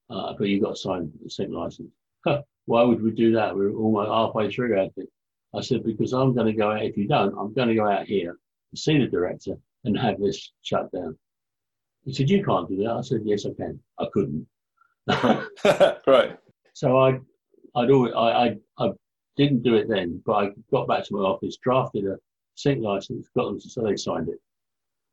uh, 0.09 0.33
but 0.37 0.47
you've 0.47 0.63
got 0.63 0.75
to 0.75 0.81
sign 0.81 1.11
a 1.25 1.29
sync 1.29 1.51
license. 1.53 1.91
Why 2.65 2.83
would 2.83 3.01
we 3.01 3.11
do 3.11 3.33
that? 3.33 3.55
We're 3.55 3.73
almost 3.73 4.09
halfway 4.09 4.51
through 4.51 4.79
our 4.79 4.89
thing. 4.89 5.07
I 5.55 5.61
said, 5.61 5.83
because 5.83 6.13
I'm 6.13 6.33
going 6.33 6.47
to 6.47 6.53
go 6.53 6.71
out, 6.71 6.83
if 6.83 6.97
you 6.97 7.07
don't, 7.07 7.37
I'm 7.37 7.53
going 7.53 7.69
to 7.69 7.75
go 7.75 7.89
out 7.89 8.05
here 8.05 8.31
and 8.31 8.79
see 8.79 8.97
the 8.97 9.07
director 9.07 9.55
and 9.83 9.97
have 9.97 10.19
this 10.19 10.51
shut 10.61 10.91
down. 10.91 11.17
He 12.03 12.13
said, 12.13 12.29
you 12.29 12.43
can't 12.43 12.67
do 12.67 12.77
that. 12.77 12.91
I 12.91 13.01
said, 13.01 13.21
yes, 13.23 13.45
I 13.45 13.53
can. 13.55 13.79
I 13.99 14.05
couldn't. 14.13 14.47
right. 16.07 16.37
So 16.73 16.97
I, 16.97 17.19
I'd 17.75 17.91
always, 17.91 18.13
I, 18.15 18.19
I, 18.19 18.57
I 18.79 18.89
didn't 19.37 19.63
do 19.63 19.75
it 19.75 19.87
then, 19.87 20.21
but 20.25 20.33
I 20.33 20.49
got 20.71 20.87
back 20.87 21.05
to 21.05 21.15
my 21.15 21.21
office, 21.21 21.57
drafted 21.57 22.05
a 22.05 22.17
sync 22.55 22.83
license, 22.83 23.29
got 23.35 23.45
them 23.45 23.59
to, 23.59 23.69
so 23.69 23.81
they 23.81 23.95
signed 23.95 24.29
it. 24.29 24.39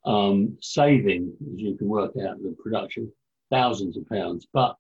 Um, 0.05 0.57
saving, 0.61 1.33
as 1.55 1.61
you 1.61 1.77
can 1.77 1.89
work 1.89 2.13
out, 2.27 2.43
the 2.43 2.57
production, 2.61 3.13
thousands 3.51 3.97
of 3.97 4.09
pounds. 4.09 4.49
But 4.53 4.77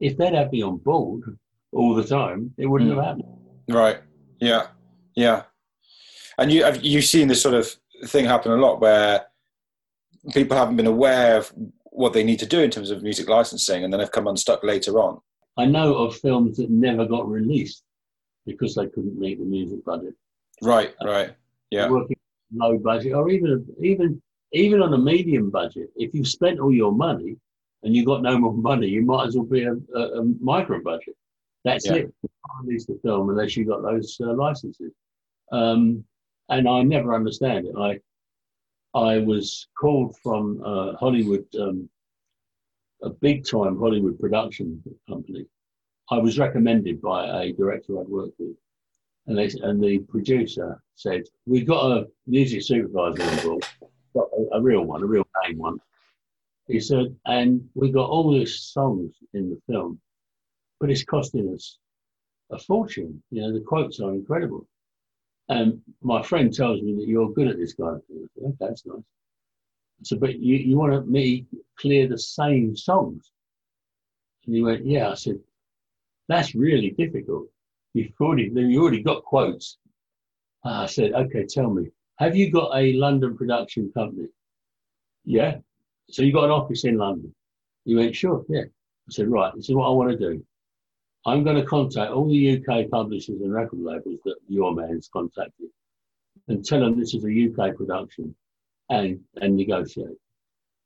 if 0.00 0.16
they'd 0.16 0.34
had 0.34 0.50
me 0.50 0.62
on 0.62 0.78
board 0.78 1.22
all 1.76 1.94
the 1.94 2.04
time, 2.04 2.52
it 2.58 2.66
wouldn't 2.66 2.90
mm. 2.90 2.96
have 2.96 3.04
happened. 3.04 3.24
Right. 3.68 3.98
Yeah. 4.40 4.68
Yeah. 5.14 5.42
And 6.38 6.52
you 6.52 6.64
have 6.64 6.84
you 6.84 7.00
seen 7.02 7.28
this 7.28 7.42
sort 7.42 7.54
of 7.54 7.74
thing 8.06 8.24
happen 8.24 8.52
a 8.52 8.56
lot 8.56 8.80
where 8.80 9.26
people 10.32 10.56
haven't 10.56 10.76
been 10.76 10.86
aware 10.86 11.36
of 11.36 11.52
what 11.84 12.12
they 12.12 12.22
need 12.24 12.38
to 12.40 12.46
do 12.46 12.60
in 12.60 12.70
terms 12.70 12.90
of 12.90 13.02
music 13.02 13.28
licensing 13.28 13.84
and 13.84 13.92
then 13.92 14.00
have 14.00 14.12
come 14.12 14.26
unstuck 14.26 14.62
later 14.62 14.98
on. 14.98 15.18
I 15.56 15.64
know 15.64 15.94
of 15.94 16.16
films 16.16 16.58
that 16.58 16.70
never 16.70 17.06
got 17.06 17.28
released 17.28 17.82
because 18.44 18.74
they 18.74 18.86
couldn't 18.86 19.18
meet 19.18 19.38
the 19.38 19.44
music 19.44 19.84
budget. 19.84 20.14
Right, 20.62 20.94
right, 21.02 21.34
yeah. 21.70 21.88
Working 21.88 22.16
low 22.52 22.78
budget, 22.78 23.12
or 23.14 23.30
even 23.30 23.66
even 23.82 24.20
even 24.52 24.82
on 24.82 24.92
a 24.92 24.98
medium 24.98 25.50
budget, 25.50 25.88
if 25.96 26.14
you've 26.14 26.28
spent 26.28 26.60
all 26.60 26.72
your 26.72 26.92
money 26.92 27.36
and 27.82 27.94
you've 27.94 28.06
got 28.06 28.22
no 28.22 28.38
more 28.38 28.54
money, 28.54 28.88
you 28.88 29.02
might 29.02 29.26
as 29.26 29.36
well 29.36 29.44
be 29.46 29.64
a, 29.64 29.72
a, 29.94 30.20
a 30.20 30.24
micro 30.40 30.82
budget. 30.82 31.16
That's 31.66 31.86
yeah. 31.86 31.94
it. 31.94 32.14
You 32.22 32.28
can't 32.48 32.66
release 32.66 32.86
the 32.86 32.98
film 33.02 33.28
unless 33.28 33.56
you 33.56 33.66
got 33.66 33.82
those 33.82 34.16
uh, 34.20 34.32
licenses. 34.34 34.92
Um, 35.50 36.04
and 36.48 36.68
I 36.68 36.82
never 36.82 37.12
understand 37.12 37.66
it. 37.66 37.74
I 37.76 37.98
I 38.96 39.18
was 39.18 39.66
called 39.78 40.16
from 40.22 40.62
uh, 40.64 40.94
Hollywood, 40.96 41.44
um, 41.60 41.90
a 43.02 43.10
big 43.10 43.44
time 43.44 43.78
Hollywood 43.78 44.18
production 44.18 44.80
company. 45.08 45.44
I 46.08 46.18
was 46.18 46.38
recommended 46.38 47.02
by 47.02 47.42
a 47.42 47.52
director 47.52 48.00
I'd 48.00 48.08
worked 48.08 48.38
with, 48.38 48.56
and 49.26 49.36
they 49.36 49.50
and 49.62 49.82
the 49.82 49.98
producer 49.98 50.80
said, 50.94 51.24
"We've 51.46 51.66
got 51.66 51.90
a 51.90 52.06
music 52.28 52.62
supervisor 52.62 53.48
board, 53.48 53.66
got 54.14 54.28
a, 54.38 54.58
a 54.58 54.62
real 54.62 54.82
one, 54.82 55.02
a 55.02 55.06
real 55.06 55.26
name 55.42 55.58
one." 55.58 55.78
He 56.68 56.78
said, 56.78 57.06
"And 57.26 57.68
we 57.74 57.90
got 57.90 58.08
all 58.08 58.30
these 58.30 58.56
songs 58.60 59.16
in 59.34 59.50
the 59.50 59.60
film, 59.66 60.00
but 60.80 60.90
it's 60.90 61.04
costing 61.04 61.52
us 61.54 61.78
a 62.50 62.58
fortune. 62.58 63.22
You 63.30 63.42
know, 63.42 63.52
the 63.52 63.60
quotes 63.60 64.00
are 64.00 64.12
incredible." 64.12 64.66
And 65.48 65.80
my 66.02 66.22
friend 66.22 66.52
tells 66.52 66.82
me 66.82 66.94
that 66.96 67.06
you're 67.06 67.32
good 67.32 67.48
at 67.48 67.56
this 67.56 67.74
kind 67.74 67.96
of 67.96 68.04
thing. 68.06 68.28
Okay, 68.42 68.54
that's 68.58 68.84
nice. 68.84 69.02
So, 70.02 70.16
but 70.16 70.38
you, 70.38 70.56
you 70.56 70.76
want 70.76 71.08
me 71.08 71.46
clear 71.78 72.08
the 72.08 72.18
same 72.18 72.76
songs? 72.76 73.30
And 74.46 74.54
he 74.54 74.62
went, 74.62 74.84
yeah. 74.84 75.10
I 75.10 75.14
said, 75.14 75.38
that's 76.28 76.54
really 76.54 76.90
difficult. 76.90 77.48
You've 77.94 78.12
already, 78.20 78.50
you 78.54 78.82
already 78.82 79.02
got 79.02 79.24
quotes. 79.24 79.78
I 80.64 80.86
said, 80.86 81.12
okay, 81.12 81.46
tell 81.46 81.70
me, 81.70 81.90
have 82.18 82.36
you 82.36 82.50
got 82.50 82.76
a 82.76 82.92
London 82.94 83.36
production 83.36 83.90
company? 83.94 84.28
Yeah. 85.24 85.58
So 86.10 86.22
you 86.22 86.32
got 86.32 86.44
an 86.44 86.50
office 86.50 86.84
in 86.84 86.98
London? 86.98 87.34
He 87.84 87.94
went, 87.94 88.16
sure, 88.16 88.44
yeah. 88.48 88.62
I 88.62 89.10
said, 89.10 89.28
right, 89.28 89.54
this 89.54 89.68
is 89.68 89.74
what 89.74 89.86
I 89.86 89.90
want 89.90 90.10
to 90.10 90.18
do. 90.18 90.44
I'm 91.26 91.42
going 91.42 91.56
to 91.56 91.64
contact 91.64 92.12
all 92.12 92.28
the 92.28 92.56
UK 92.56 92.88
publishers 92.88 93.40
and 93.40 93.52
record 93.52 93.80
labels 93.80 94.20
that 94.24 94.36
your 94.48 94.72
man's 94.72 95.08
contacted 95.12 95.66
and 96.46 96.64
tell 96.64 96.80
them 96.80 96.98
this 96.98 97.14
is 97.14 97.24
a 97.24 97.28
UK 97.28 97.76
production 97.76 98.34
and, 98.90 99.20
and 99.42 99.56
negotiate. 99.56 100.16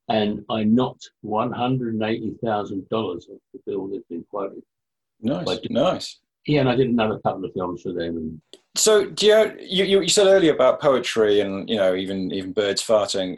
And 0.09 0.43
I 0.49 0.65
knocked 0.65 1.11
$180,000 1.25 2.93
off 2.93 3.23
the 3.53 3.61
bill 3.67 3.89
that's 3.89 4.05
been 4.09 4.25
quoted. 4.31 4.63
Nice, 5.21 5.59
nice. 5.69 6.19
Yeah, 6.47 6.61
and 6.61 6.71
I 6.71 6.75
did 6.75 6.89
another 6.89 7.19
couple 7.19 7.45
of 7.45 7.53
films 7.53 7.83
for 7.83 7.93
them. 7.93 8.17
And... 8.17 8.41
So, 8.77 9.05
do 9.11 9.27
you, 9.27 9.57
you, 9.61 10.01
you 10.01 10.09
said 10.09 10.27
earlier 10.27 10.55
about 10.55 10.81
poetry 10.81 11.41
and, 11.41 11.69
you 11.69 11.77
know, 11.77 11.95
even, 11.95 12.33
even 12.33 12.55
birds 12.55 12.83
farting. 12.83 13.37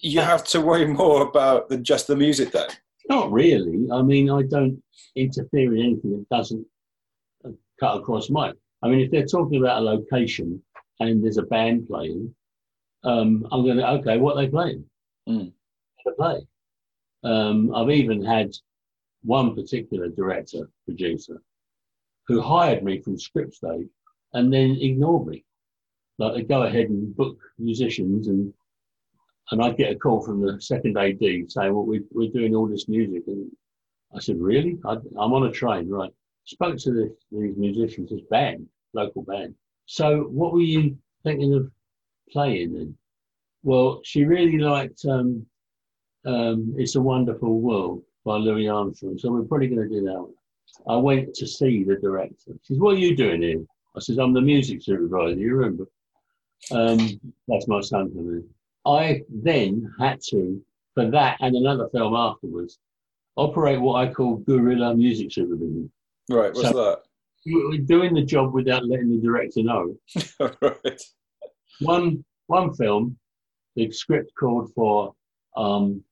You 0.00 0.20
have 0.20 0.44
to 0.44 0.60
worry 0.60 0.86
more 0.86 1.22
about 1.22 1.68
than 1.68 1.82
just 1.82 2.06
the 2.06 2.16
music 2.16 2.52
then? 2.52 2.68
Not 3.08 3.30
really. 3.30 3.88
I 3.92 4.02
mean, 4.02 4.30
I 4.30 4.42
don't 4.42 4.82
interfere 5.14 5.74
in 5.74 5.80
anything 5.80 6.10
that 6.12 6.28
doesn't 6.28 6.66
uh, 7.44 7.50
cut 7.78 7.98
across 7.98 8.30
my. 8.30 8.52
I 8.82 8.88
mean, 8.88 9.00
if 9.00 9.10
they're 9.10 9.26
talking 9.26 9.60
about 9.60 9.78
a 9.78 9.84
location 9.84 10.62
and 11.00 11.22
there's 11.22 11.38
a 11.38 11.42
band 11.42 11.88
playing, 11.88 12.34
um, 13.04 13.46
I'm 13.52 13.64
going 13.64 13.76
to, 13.76 13.88
okay, 13.92 14.18
what 14.18 14.36
are 14.36 14.42
they 14.42 14.48
playing? 14.48 14.84
Mm. 15.28 15.52
To 16.06 16.12
play. 16.12 16.46
Um, 17.24 17.74
I've 17.74 17.90
even 17.90 18.24
had 18.24 18.52
one 19.22 19.54
particular 19.54 20.08
director, 20.08 20.70
producer, 20.84 21.42
who 22.26 22.40
hired 22.40 22.82
me 22.82 23.00
from 23.00 23.18
script 23.18 23.54
stage 23.54 23.88
and 24.32 24.52
then 24.52 24.76
ignored 24.80 25.26
me. 25.26 25.44
Like 26.18 26.34
they 26.34 26.42
go 26.42 26.62
ahead 26.62 26.88
and 26.88 27.14
book 27.14 27.38
musicians 27.58 28.28
and 28.28 28.52
and 29.50 29.62
I'd 29.62 29.76
get 29.76 29.92
a 29.92 29.96
call 29.96 30.20
from 30.22 30.40
the 30.40 30.60
second 30.60 30.98
AD 30.98 31.20
saying, 31.20 31.74
well, 31.74 31.84
we, 31.84 32.02
we're 32.10 32.30
doing 32.30 32.54
all 32.54 32.66
this 32.66 32.88
music. 32.88 33.22
And 33.26 33.50
I 34.14 34.20
said, 34.20 34.40
really? 34.40 34.78
I, 34.84 34.94
am 34.94 35.32
on 35.32 35.46
a 35.46 35.52
train, 35.52 35.88
right? 35.88 36.12
Spoke 36.44 36.78
to 36.78 36.90
the, 36.90 37.16
these 37.30 37.56
musicians, 37.56 38.10
this 38.10 38.22
band, 38.30 38.66
local 38.92 39.22
band. 39.22 39.54
So 39.86 40.22
what 40.22 40.52
were 40.52 40.60
you 40.60 40.96
thinking 41.22 41.54
of 41.54 41.70
playing 42.30 42.74
then? 42.74 42.96
Well, 43.62 44.00
she 44.04 44.24
really 44.24 44.58
liked 44.58 45.04
um, 45.08 45.46
um, 46.24 46.74
It's 46.76 46.96
a 46.96 47.00
Wonderful 47.00 47.60
World 47.60 48.02
by 48.24 48.36
Louis 48.36 48.68
Armstrong. 48.68 49.18
So 49.18 49.30
we're 49.30 49.42
probably 49.42 49.68
going 49.68 49.88
to 49.88 49.94
do 49.94 50.04
that 50.06 50.20
one. 50.20 50.32
I 50.88 50.96
went 50.96 51.34
to 51.34 51.46
see 51.46 51.84
the 51.84 51.96
director. 51.96 52.52
She 52.62 52.74
says, 52.74 52.78
what 52.78 52.96
are 52.96 52.98
you 52.98 53.16
doing 53.16 53.42
here? 53.42 53.64
I 53.96 54.00
says, 54.00 54.18
I'm 54.18 54.34
the 54.34 54.40
music 54.40 54.82
supervisor, 54.82 55.38
you 55.38 55.54
remember? 55.54 55.86
Um, 56.70 57.20
that's 57.48 57.68
my 57.68 57.80
son 57.80 58.10
for 58.12 58.18
me. 58.18 58.42
I 58.86 59.22
then 59.28 59.92
had 59.98 60.20
to, 60.30 60.62
for 60.94 61.10
that 61.10 61.38
and 61.40 61.56
another 61.56 61.88
film 61.88 62.14
afterwards, 62.14 62.78
operate 63.36 63.80
what 63.80 63.96
I 63.96 64.12
call 64.12 64.36
guerrilla 64.36 64.94
music 64.94 65.32
supervision. 65.32 65.90
Right, 66.30 66.54
what's 66.54 66.70
so 66.70 66.72
that? 66.72 67.86
Doing 67.86 68.14
the 68.14 68.24
job 68.24 68.52
without 68.52 68.86
letting 68.86 69.10
the 69.10 69.20
director 69.20 69.62
know. 69.62 69.96
right. 70.62 71.02
One 71.80 72.24
one 72.46 72.72
film, 72.74 73.18
the 73.74 73.90
script 73.90 74.32
called 74.38 74.72
for 74.74 75.14
um, 75.56 76.02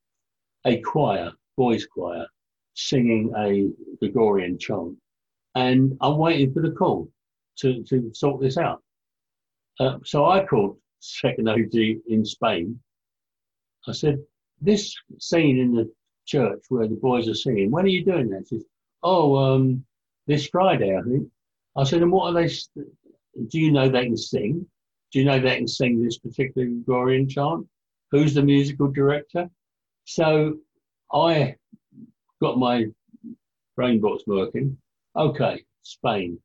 a 0.66 0.80
choir, 0.80 1.32
boys' 1.56 1.86
choir, 1.86 2.26
singing 2.74 3.32
a 3.36 3.70
Gregorian 3.98 4.58
chant, 4.58 4.96
and 5.54 5.96
I'm 6.00 6.18
waiting 6.18 6.52
for 6.52 6.60
the 6.60 6.72
call 6.72 7.08
to, 7.58 7.82
to 7.84 8.10
sort 8.14 8.40
this 8.40 8.58
out. 8.58 8.82
Uh, 9.80 9.98
so 10.04 10.26
I 10.26 10.44
called 10.44 10.76
second 11.04 11.48
OG 11.48 11.74
in 12.08 12.24
Spain. 12.24 12.80
I 13.86 13.92
said, 13.92 14.18
this 14.60 14.94
scene 15.18 15.58
in 15.58 15.74
the 15.74 15.90
church 16.26 16.62
where 16.68 16.88
the 16.88 16.94
boys 16.94 17.28
are 17.28 17.34
singing, 17.34 17.70
when 17.70 17.84
are 17.84 17.88
you 17.88 18.04
doing 18.04 18.30
that? 18.30 18.46
She 18.48 18.56
says, 18.56 18.64
oh, 19.02 19.36
um, 19.36 19.84
this 20.26 20.46
Friday, 20.46 20.96
I 20.96 21.02
think. 21.02 21.28
I 21.76 21.84
said, 21.84 22.02
and 22.02 22.12
what 22.12 22.28
are 22.28 22.32
they, 22.32 22.48
do 23.48 23.58
you 23.58 23.72
know 23.72 23.88
they 23.88 24.04
can 24.04 24.16
sing? 24.16 24.66
Do 25.12 25.18
you 25.18 25.24
know 25.24 25.38
they 25.38 25.56
can 25.56 25.68
sing 25.68 26.02
this 26.02 26.18
particular 26.18 26.66
Gregorian 26.66 27.28
chant? 27.28 27.66
Who's 28.10 28.34
the 28.34 28.42
musical 28.42 28.88
director? 28.88 29.50
So 30.04 30.58
I 31.12 31.56
got 32.40 32.58
my 32.58 32.86
brain 33.76 34.00
box 34.00 34.24
working. 34.26 34.78
Okay, 35.16 35.64
Spain, 35.82 36.38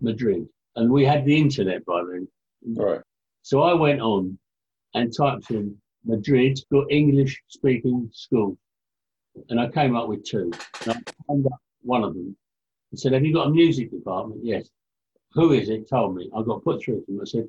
Madrid. 0.00 0.46
And 0.76 0.90
we 0.90 1.04
had 1.04 1.24
the 1.24 1.36
internet 1.36 1.84
by 1.84 2.02
then. 2.04 2.28
Right. 2.76 3.00
So 3.44 3.60
I 3.60 3.74
went 3.74 4.00
on 4.00 4.38
and 4.94 5.14
typed 5.14 5.50
in 5.50 5.76
Madrid, 6.06 6.58
got 6.72 6.90
English 6.90 7.42
speaking 7.48 8.08
school. 8.10 8.56
And 9.50 9.60
I 9.60 9.68
came 9.68 9.94
up 9.94 10.08
with 10.08 10.24
two. 10.24 10.50
And 10.86 10.92
I 10.92 11.12
found 11.28 11.46
up 11.46 11.60
one 11.82 12.04
of 12.04 12.14
them 12.14 12.34
and 12.90 12.98
said, 12.98 13.12
Have 13.12 13.22
you 13.22 13.34
got 13.34 13.48
a 13.48 13.50
music 13.50 13.90
department? 13.90 14.40
Yes. 14.42 14.70
Who 15.34 15.52
is 15.52 15.68
it? 15.68 15.90
Told 15.90 16.16
me. 16.16 16.30
I 16.34 16.40
got 16.42 16.64
put 16.64 16.82
through 16.82 17.00
to 17.00 17.06
them. 17.06 17.20
I 17.20 17.26
said, 17.26 17.46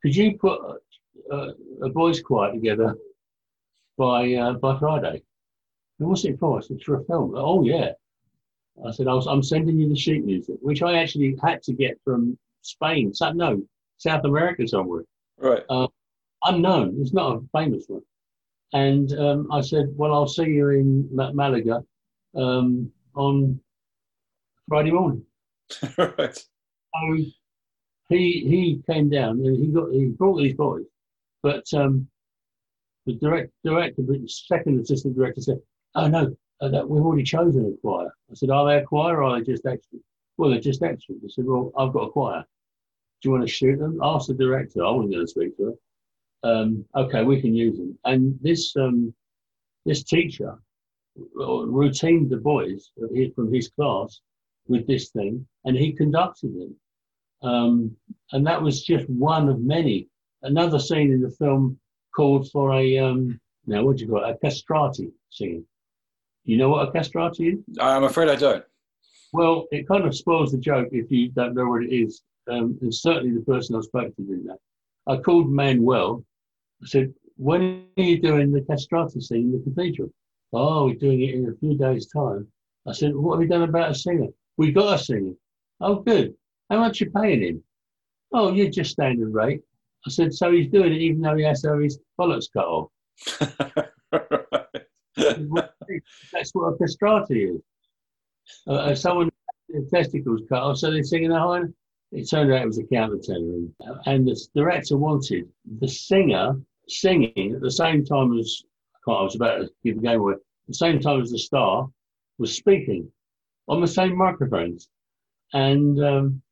Could 0.00 0.14
you 0.14 0.38
put 0.38 0.60
a, 0.60 1.34
a, 1.34 1.54
a 1.82 1.88
boys' 1.88 2.22
choir 2.22 2.52
together 2.52 2.96
by 3.98 4.32
uh, 4.32 4.52
by 4.52 4.78
Friday? 4.78 5.24
And 5.98 6.08
what's 6.08 6.24
it 6.24 6.38
for? 6.38 6.58
I 6.58 6.60
said, 6.60 6.80
For 6.82 7.00
a 7.00 7.04
film. 7.04 7.34
Oh, 7.36 7.64
yeah. 7.64 7.92
I 8.86 8.92
said, 8.92 9.08
I 9.08 9.14
was, 9.14 9.26
I'm 9.26 9.42
sending 9.42 9.76
you 9.76 9.88
the 9.88 9.96
sheet 9.96 10.24
music, 10.24 10.58
which 10.60 10.82
I 10.82 10.98
actually 10.98 11.36
had 11.42 11.64
to 11.64 11.72
get 11.72 11.98
from 12.04 12.38
Spain. 12.62 13.12
No, 13.34 13.60
South 13.96 14.24
America 14.24 14.68
somewhere. 14.68 15.02
Right. 15.38 15.62
Uh, 15.68 15.88
unknown. 16.44 16.96
It's 17.00 17.12
not 17.12 17.36
a 17.36 17.58
famous 17.58 17.84
one. 17.88 18.02
And 18.72 19.12
um, 19.18 19.52
I 19.52 19.60
said, 19.60 19.86
well, 19.94 20.12
I'll 20.12 20.26
see 20.26 20.44
you 20.44 20.68
in 20.70 21.08
Malaga 21.12 21.82
um, 22.34 22.90
on 23.14 23.60
Friday 24.68 24.90
morning. 24.90 25.22
right. 25.98 26.36
So 26.36 27.16
he 28.08 28.44
he 28.48 28.82
came 28.90 29.08
down 29.08 29.40
and 29.44 29.56
he 29.56 29.72
got 29.72 29.90
he 29.92 30.06
brought 30.06 30.38
these 30.38 30.54
boys, 30.54 30.84
but 31.42 31.64
um, 31.74 32.08
the 33.04 33.14
direct 33.14 33.52
director, 33.64 34.02
the 34.02 34.26
second 34.28 34.80
assistant 34.80 35.16
director 35.16 35.40
said, 35.40 35.58
"Oh 35.94 36.08
no, 36.08 36.36
uh, 36.60 36.68
that 36.68 36.88
we've 36.88 37.02
already 37.02 37.24
chosen 37.24 37.66
a 37.66 37.80
choir." 37.80 38.12
I 38.30 38.34
said, 38.34 38.50
"Are 38.50 38.66
they 38.66 38.78
a 38.78 38.84
choir 38.84 39.18
or 39.18 39.24
are 39.24 39.38
they 39.38 39.44
just 39.44 39.66
extras?" 39.66 40.02
Well, 40.36 40.50
they're 40.50 40.60
just 40.60 40.82
extras. 40.82 41.18
I 41.24 41.28
said, 41.28 41.46
"Well, 41.46 41.72
I've 41.76 41.92
got 41.92 42.08
a 42.08 42.10
choir." 42.10 42.44
Do 43.20 43.28
you 43.28 43.32
want 43.32 43.44
to 43.46 43.52
shoot 43.52 43.78
them? 43.78 43.98
Ask 44.02 44.28
the 44.28 44.34
director. 44.34 44.84
I 44.84 44.90
wasn't 44.90 45.12
going 45.12 45.26
to 45.26 45.30
speak 45.30 45.56
to 45.56 45.64
her. 45.64 46.50
Um, 46.50 46.84
okay, 46.94 47.24
we 47.24 47.40
can 47.40 47.54
use 47.54 47.76
them. 47.76 47.98
And 48.04 48.38
this 48.42 48.76
um, 48.76 49.14
this 49.84 50.02
teacher 50.02 50.58
routined 51.36 52.28
the 52.28 52.36
boys 52.36 52.90
from 53.34 53.52
his 53.52 53.68
class 53.68 54.20
with 54.68 54.86
this 54.86 55.10
thing, 55.10 55.46
and 55.64 55.76
he 55.76 55.92
conducted 55.92 56.54
them. 56.54 56.76
Um, 57.42 57.96
and 58.32 58.46
that 58.46 58.60
was 58.60 58.82
just 58.82 59.08
one 59.08 59.48
of 59.48 59.60
many. 59.60 60.08
Another 60.42 60.78
scene 60.78 61.12
in 61.12 61.22
the 61.22 61.30
film 61.30 61.78
called 62.14 62.50
for 62.50 62.74
a 62.74 62.98
um, 62.98 63.40
now 63.66 63.82
what 63.82 63.96
do 63.96 64.04
you 64.04 64.10
call 64.10 64.24
it? 64.24 64.30
A 64.30 64.38
castrati 64.38 65.10
scene. 65.30 65.64
You 66.44 66.56
know 66.56 66.68
what 66.68 66.88
a 66.88 66.92
castrati 66.92 67.48
is? 67.48 67.58
I'm 67.80 68.04
afraid 68.04 68.28
I 68.28 68.36
don't. 68.36 68.64
Well, 69.32 69.66
it 69.72 69.88
kind 69.88 70.04
of 70.04 70.16
spoils 70.16 70.52
the 70.52 70.58
joke 70.58 70.88
if 70.92 71.10
you 71.10 71.30
don't 71.30 71.54
know 71.54 71.66
what 71.66 71.82
it 71.82 71.92
is. 71.92 72.22
Um, 72.48 72.78
and 72.80 72.94
certainly 72.94 73.34
the 73.34 73.44
person 73.44 73.76
I 73.76 73.80
spoke 73.80 74.14
to 74.16 74.22
did 74.22 74.46
that. 74.46 74.58
I 75.06 75.16
called 75.16 75.50
Manuel. 75.50 76.24
I 76.82 76.86
said, 76.86 77.12
when 77.36 77.86
are 77.98 78.02
you 78.02 78.20
doing 78.20 78.52
the 78.52 78.62
castrati 78.62 79.20
scene 79.20 79.52
in 79.52 79.52
the 79.52 79.70
cathedral? 79.70 80.10
Oh, 80.52 80.86
we're 80.86 80.94
doing 80.94 81.22
it 81.22 81.34
in 81.34 81.48
a 81.48 81.56
few 81.58 81.76
days' 81.76 82.06
time. 82.06 82.46
I 82.86 82.92
said, 82.92 83.14
what 83.14 83.34
have 83.34 83.42
you 83.42 83.48
done 83.48 83.62
about 83.62 83.90
a 83.90 83.94
singer? 83.94 84.28
We 84.56 84.72
got 84.72 84.94
a 84.94 84.98
singer. 85.02 85.32
Oh, 85.80 85.96
good. 85.96 86.34
How 86.70 86.78
much 86.78 87.00
are 87.00 87.06
you 87.06 87.10
paying 87.10 87.42
him? 87.42 87.62
Oh, 88.32 88.52
you're 88.52 88.70
just 88.70 88.90
standard 88.90 89.32
rate. 89.32 89.60
I 90.06 90.10
said, 90.10 90.32
so 90.32 90.52
he's 90.52 90.68
doing 90.68 90.92
it 90.92 91.00
even 91.00 91.20
though 91.20 91.36
he 91.36 91.44
has 91.44 91.62
to 91.62 91.70
have 91.70 91.80
his 91.80 91.98
bollocks 92.18 92.46
cut 92.52 92.64
off. 92.64 92.90
That's 96.32 96.52
what 96.52 96.74
a 96.74 96.76
castrati 96.78 97.44
is. 97.44 97.60
Uh, 98.66 98.74
uh 98.74 98.94
someone 98.94 99.30
testicles 99.92 100.42
cut 100.48 100.62
off, 100.62 100.78
so 100.78 100.90
they're 100.90 101.02
singing 101.02 101.32
a 101.32 101.40
high. 101.40 101.62
It 102.12 102.28
turned 102.30 102.52
out 102.52 102.62
it 102.62 102.66
was 102.66 102.78
a 102.78 102.84
countertenor, 102.84 103.68
and 104.06 104.26
the 104.26 104.40
director 104.54 104.96
wanted 104.96 105.48
the 105.80 105.88
singer 105.88 106.60
singing 106.88 107.52
at 107.54 107.60
the 107.60 107.70
same 107.70 108.04
time 108.04 108.38
as 108.38 108.62
I 109.08 109.22
was 109.22 109.34
about 109.34 109.58
to 109.58 109.70
give 109.84 109.96
the 109.96 110.02
game 110.02 110.20
away. 110.20 110.34
At 110.34 110.40
the 110.68 110.74
same 110.74 111.00
time 111.00 111.20
as 111.20 111.30
the 111.30 111.38
star 111.38 111.88
was 112.38 112.56
speaking 112.56 113.10
on 113.68 113.80
the 113.80 113.86
same 113.86 114.16
microphones, 114.16 114.88
and 115.52 116.02
um, 116.02 116.42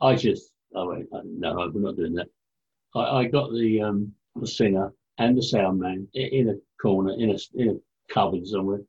I 0.00 0.14
just, 0.14 0.50
oh 0.74 0.88
wait, 0.90 1.06
no, 1.24 1.70
we're 1.72 1.80
not 1.80 1.96
doing 1.96 2.14
that. 2.14 2.28
I, 2.94 3.18
I 3.18 3.24
got 3.24 3.52
the 3.52 3.82
um, 3.82 4.12
the 4.34 4.46
singer 4.46 4.92
and 5.18 5.36
the 5.36 5.42
sound 5.42 5.80
man 5.80 6.08
in 6.14 6.50
a 6.50 6.54
corner 6.80 7.14
in 7.18 7.30
a 7.30 7.38
in 7.54 7.68
a 7.70 8.12
cupboard 8.12 8.46
somewhere, 8.46 8.80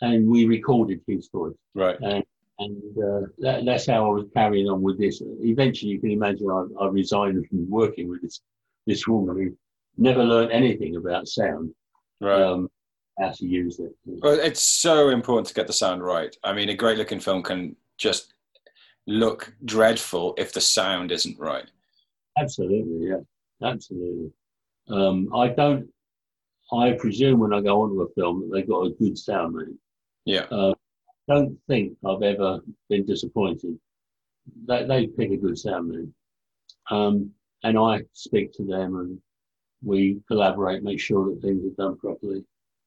and 0.00 0.28
we 0.28 0.46
recorded 0.46 1.00
his 1.06 1.28
voice. 1.28 1.54
Right. 1.74 1.98
And 2.00 2.24
and 2.64 2.98
uh, 2.98 3.26
that, 3.38 3.64
that's 3.64 3.86
how 3.86 4.06
I 4.06 4.08
was 4.08 4.26
carrying 4.34 4.68
on 4.68 4.82
with 4.82 4.98
this. 4.98 5.22
Eventually, 5.40 5.92
you 5.92 6.00
can 6.00 6.10
imagine 6.10 6.50
I, 6.50 6.84
I 6.84 6.88
resigned 6.88 7.46
from 7.48 7.68
working 7.70 8.08
with 8.08 8.22
this 8.22 8.40
this 8.86 9.06
woman 9.06 9.36
who 9.36 9.56
never 9.96 10.24
learned 10.24 10.52
anything 10.52 10.96
about 10.96 11.28
sound. 11.28 11.74
Right. 12.20 12.40
Um, 12.40 12.68
how 13.20 13.30
to 13.30 13.46
use 13.46 13.78
it. 13.78 13.92
Well, 14.04 14.38
it's 14.40 14.62
so 14.62 15.10
important 15.10 15.46
to 15.48 15.54
get 15.54 15.66
the 15.66 15.72
sound 15.72 16.02
right. 16.02 16.34
I 16.42 16.52
mean, 16.52 16.70
a 16.70 16.74
great 16.74 16.96
looking 16.96 17.20
film 17.20 17.42
can 17.42 17.76
just 17.98 18.32
look 19.06 19.54
dreadful 19.64 20.34
if 20.38 20.52
the 20.52 20.60
sound 20.60 21.12
isn't 21.12 21.38
right. 21.38 21.70
Absolutely, 22.38 23.08
yeah, 23.08 23.68
absolutely. 23.68 24.30
Um, 24.88 25.28
I 25.34 25.48
don't. 25.48 25.88
I 26.72 26.92
presume 26.92 27.38
when 27.40 27.52
I 27.52 27.60
go 27.60 27.82
onto 27.82 28.00
a 28.00 28.08
film 28.14 28.40
that 28.40 28.54
they've 28.54 28.68
got 28.68 28.86
a 28.86 28.90
good 28.90 29.18
sound 29.18 29.56
man. 29.56 29.78
Yeah. 30.24 30.46
Uh, 30.50 30.74
don't 31.28 31.58
think 31.68 31.96
I've 32.04 32.22
ever 32.22 32.60
been 32.88 33.04
disappointed. 33.06 33.78
They, 34.66 34.84
they 34.84 35.06
pick 35.06 35.30
a 35.30 35.36
good 35.36 35.58
sound 35.58 35.88
man. 35.88 36.14
Um, 36.90 37.30
and 37.62 37.78
I 37.78 38.02
speak 38.12 38.52
to 38.54 38.64
them 38.64 38.96
and 38.96 39.18
we 39.84 40.20
collaborate, 40.28 40.82
make 40.82 41.00
sure 41.00 41.30
that 41.30 41.40
things 41.40 41.64
are 41.64 41.82
done 41.82 41.96
properly. 41.98 42.44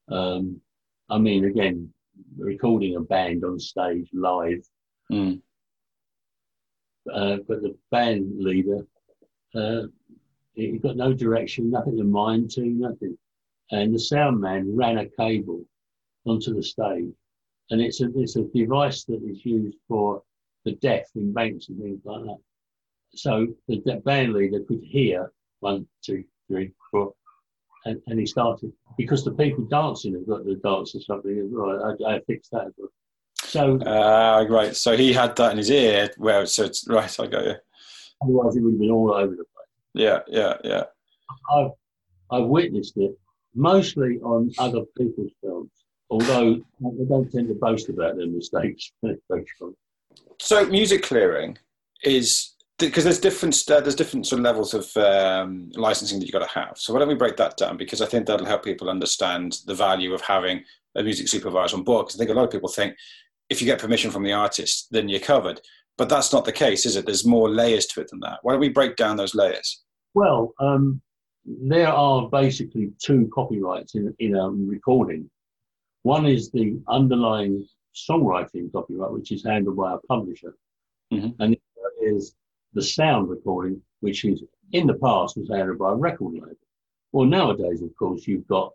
Um, 0.08 0.60
I 1.08 1.18
mean, 1.18 1.44
again, 1.44 1.92
recording 2.36 2.96
a 2.96 3.00
band 3.00 3.44
on 3.44 3.58
stage 3.58 4.08
live, 4.12 4.66
mm. 5.10 5.40
uh, 7.12 7.36
but 7.48 7.62
the 7.62 7.76
band 7.90 8.32
leader, 8.38 8.86
uh, 9.54 9.82
he 10.54 10.78
got 10.78 10.96
no 10.96 11.12
direction, 11.12 11.70
nothing 11.70 11.96
to 11.96 12.04
mind 12.04 12.50
to, 12.52 12.64
nothing. 12.66 13.16
And 13.70 13.94
the 13.94 13.98
sound 13.98 14.40
man 14.40 14.74
ran 14.76 14.98
a 14.98 15.06
cable 15.06 15.64
onto 16.24 16.54
the 16.54 16.62
stage 16.62 17.12
and 17.70 17.80
it's 17.80 18.00
a 18.00 18.08
it's 18.16 18.36
a 18.36 18.44
device 18.54 19.04
that 19.04 19.22
is 19.22 19.44
used 19.44 19.78
for 19.88 20.22
the 20.64 20.72
deaf 20.72 21.06
in 21.14 21.32
banks 21.32 21.68
and 21.68 21.80
things 21.80 22.00
like 22.04 22.22
that. 22.22 22.38
So 23.14 23.46
the, 23.68 23.82
the 23.84 23.96
band 23.96 24.32
leader 24.34 24.60
could 24.60 24.82
hear 24.82 25.32
one, 25.60 25.86
two, 26.04 26.24
three, 26.48 26.72
four, 26.90 27.14
and, 27.84 28.00
and 28.08 28.18
he 28.18 28.26
started 28.26 28.72
because 28.98 29.24
the 29.24 29.32
people 29.32 29.64
dancing 29.64 30.14
have 30.14 30.26
got 30.26 30.44
the 30.44 30.56
dance 30.56 30.94
or 30.94 31.00
something 31.00 31.38
as 31.38 31.48
well. 31.50 31.96
I, 32.06 32.14
I 32.14 32.20
fixed 32.26 32.50
that 32.52 32.72
well. 32.76 32.90
So 33.42 33.78
uh, 33.80 34.46
right, 34.48 34.74
so 34.74 34.96
he 34.96 35.12
had 35.12 35.36
that 35.36 35.52
in 35.52 35.58
his 35.58 35.70
ear. 35.70 36.10
Where 36.16 36.46
so 36.46 36.64
it's 36.64 36.86
right. 36.88 37.20
I 37.20 37.26
got 37.26 37.44
you. 37.44 37.54
Otherwise, 38.22 38.56
it 38.56 38.62
would 38.62 38.72
have 38.72 38.80
been 38.80 38.90
all 38.90 39.12
over 39.12 39.32
the 39.32 39.44
place. 39.44 39.66
Yeah, 39.94 40.20
yeah, 40.26 40.56
yeah. 40.64 40.84
I've 41.50 41.70
I've 42.30 42.46
witnessed 42.46 42.96
it 42.96 43.16
mostly 43.54 44.18
on 44.18 44.50
other 44.58 44.82
people's 44.98 45.32
films 45.40 45.70
although 46.10 46.54
they 46.80 47.04
don't 47.04 47.30
tend 47.30 47.48
to 47.48 47.54
boast 47.54 47.88
about 47.88 48.16
their 48.16 48.26
mistakes. 48.26 48.92
so 50.38 50.66
music 50.66 51.02
clearing 51.02 51.58
is 52.02 52.54
because 52.78 53.04
there's 53.04 53.20
different 53.20 53.54
uh, 53.70 53.80
there's 53.80 53.94
different 53.94 54.26
sort 54.26 54.40
of 54.40 54.44
levels 54.44 54.74
of 54.74 54.96
um, 54.96 55.70
licensing 55.74 56.18
that 56.18 56.26
you've 56.26 56.32
got 56.32 56.46
to 56.46 56.58
have. 56.58 56.76
So 56.76 56.92
why 56.92 56.98
don't 56.98 57.08
we 57.08 57.14
break 57.14 57.36
that 57.36 57.56
down? 57.56 57.76
Because 57.76 58.00
I 58.00 58.06
think 58.06 58.26
that'll 58.26 58.46
help 58.46 58.64
people 58.64 58.90
understand 58.90 59.58
the 59.66 59.74
value 59.74 60.12
of 60.12 60.20
having 60.20 60.62
a 60.94 61.02
music 61.02 61.28
supervisor 61.28 61.76
on 61.76 61.84
board. 61.84 62.06
Because 62.06 62.16
I 62.16 62.18
think 62.18 62.30
a 62.30 62.34
lot 62.34 62.44
of 62.44 62.50
people 62.50 62.68
think 62.68 62.94
if 63.48 63.60
you 63.60 63.66
get 63.66 63.78
permission 63.78 64.10
from 64.10 64.24
the 64.24 64.32
artist, 64.32 64.88
then 64.90 65.08
you're 65.08 65.20
covered. 65.20 65.60
But 65.96 66.10
that's 66.10 66.32
not 66.32 66.44
the 66.44 66.52
case, 66.52 66.84
is 66.84 66.96
it? 66.96 67.06
There's 67.06 67.24
more 67.24 67.48
layers 67.48 67.86
to 67.86 68.00
it 68.02 68.08
than 68.10 68.20
that. 68.20 68.40
Why 68.42 68.52
don't 68.52 68.60
we 68.60 68.68
break 68.68 68.96
down 68.96 69.16
those 69.16 69.34
layers? 69.34 69.82
Well, 70.14 70.52
um, 70.60 71.00
there 71.46 71.88
are 71.88 72.28
basically 72.28 72.90
two 73.02 73.30
copyrights 73.32 73.94
in, 73.94 74.14
in 74.18 74.36
a 74.36 74.50
recording. 74.50 75.30
One 76.06 76.24
is 76.24 76.52
the 76.52 76.80
underlying 76.86 77.66
songwriting 77.92 78.70
copyright, 78.70 79.10
which 79.10 79.32
is 79.32 79.42
handled 79.42 79.76
by 79.76 79.94
a 79.94 79.98
publisher, 80.06 80.56
mm-hmm. 81.12 81.30
and 81.42 81.52
the 81.52 81.60
other 81.80 82.14
is 82.14 82.36
the 82.74 82.82
sound 82.82 83.28
recording, 83.28 83.82
which 83.98 84.24
is 84.24 84.44
in 84.70 84.86
the 84.86 84.94
past 84.94 85.36
was 85.36 85.50
handled 85.50 85.78
by 85.78 85.90
a 85.90 85.96
record 85.96 86.34
label. 86.34 86.54
Well, 87.10 87.26
nowadays, 87.26 87.82
of 87.82 87.92
course, 87.96 88.24
you've 88.24 88.46
got 88.46 88.72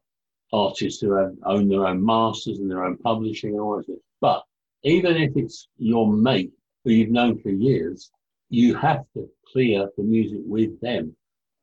artists 0.51 0.99
who 0.99 1.13
have, 1.13 1.33
own 1.45 1.69
their 1.69 1.87
own 1.87 2.05
masters 2.05 2.59
and 2.59 2.69
their 2.69 2.83
own 2.83 2.97
publishing 2.97 3.51
and 3.51 3.61
all 3.61 3.77
that. 3.77 4.01
But 4.19 4.43
even 4.83 5.15
if 5.15 5.31
it's 5.37 5.69
your 5.77 6.11
mate 6.11 6.51
who 6.83 6.91
you've 6.91 7.11
known 7.11 7.39
for 7.39 7.49
years, 7.49 8.11
you 8.49 8.75
have 8.75 9.05
to 9.13 9.29
clear 9.53 9.89
the 9.95 10.03
music 10.03 10.41
with 10.43 10.77
them. 10.81 11.15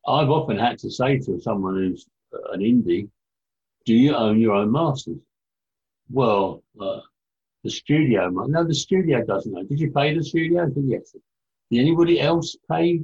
I've 0.07 0.31
often 0.31 0.57
had 0.57 0.79
to 0.79 0.89
say 0.89 1.19
to 1.19 1.39
someone 1.39 1.75
who's 1.75 2.07
an 2.53 2.61
indie, 2.61 3.07
do 3.85 3.93
you 3.93 4.15
own 4.15 4.41
your 4.41 4.55
own 4.55 4.71
masters? 4.71 5.19
Well, 6.11 6.63
uh, 6.79 6.99
the 7.63 7.69
studio, 7.69 8.29
no, 8.29 8.63
the 8.63 8.73
studio 8.73 9.23
doesn't 9.25 9.51
know. 9.51 9.63
Did 9.63 9.79
you 9.79 9.91
pay 9.91 10.15
the 10.15 10.23
studio? 10.23 10.65
Said, 10.73 10.83
yes. 10.85 11.15
Did 11.69 11.81
anybody 11.81 12.19
else 12.19 12.55
pay? 12.71 13.01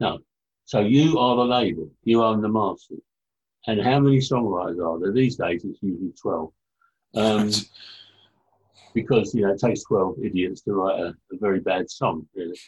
No. 0.00 0.18
So 0.64 0.80
you 0.80 1.18
are 1.18 1.36
the 1.36 1.44
label. 1.44 1.90
You 2.04 2.22
own 2.22 2.42
the 2.42 2.48
master. 2.48 2.96
And 3.66 3.82
how 3.82 4.00
many 4.00 4.18
songwriters 4.18 4.84
are 4.84 4.98
there? 4.98 5.12
These 5.12 5.36
days 5.36 5.64
it's 5.64 5.82
usually 5.82 6.12
12. 6.20 6.52
Um, 7.14 7.50
because, 8.94 9.34
you 9.34 9.42
know, 9.42 9.52
it 9.52 9.60
takes 9.60 9.82
12 9.84 10.16
idiots 10.22 10.62
to 10.62 10.72
write 10.72 10.98
a, 10.98 11.08
a 11.32 11.38
very 11.40 11.60
bad 11.60 11.90
song, 11.90 12.26
really. 12.34 12.58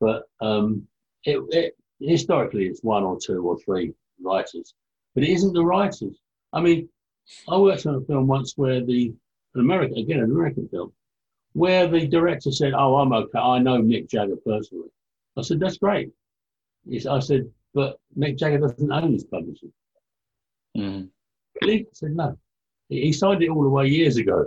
But 0.00 0.22
um, 0.40 0.86
it, 1.24 1.42
it, 1.50 1.76
historically 2.00 2.66
it's 2.66 2.82
one 2.82 3.02
or 3.02 3.18
two 3.18 3.42
or 3.42 3.58
three 3.58 3.92
writers. 4.20 4.74
But 5.14 5.24
it 5.24 5.30
isn't 5.30 5.52
the 5.52 5.64
writers. 5.64 6.18
I 6.52 6.60
mean, 6.60 6.88
I 7.48 7.56
worked 7.56 7.86
on 7.86 7.96
a 7.96 8.00
film 8.02 8.26
once 8.26 8.54
where 8.56 8.84
the 8.84 9.12
an 9.54 9.60
American 9.60 9.98
again 9.98 10.20
an 10.20 10.30
American 10.30 10.68
film 10.68 10.92
where 11.54 11.86
the 11.86 12.06
director 12.06 12.50
said, 12.50 12.72
"Oh, 12.74 12.96
I'm 12.96 13.12
okay. 13.12 13.38
I 13.38 13.58
know 13.58 13.82
Mick 13.82 14.08
Jagger 14.08 14.36
personally." 14.36 14.88
I 15.36 15.42
said, 15.42 15.60
"That's 15.60 15.78
great." 15.78 16.10
I 17.08 17.18
said, 17.20 17.50
"But 17.74 17.98
Mick 18.16 18.38
Jagger 18.38 18.58
doesn't 18.58 18.92
own 18.92 19.12
his 19.12 19.24
publishing." 19.24 19.72
Mm. 20.76 21.08
Really? 21.60 21.80
I 21.82 21.92
said, 21.92 22.16
"No." 22.16 22.38
He 22.88 23.12
signed 23.12 23.42
it 23.42 23.48
all 23.48 23.66
away 23.66 23.88
years 23.88 24.16
ago 24.16 24.46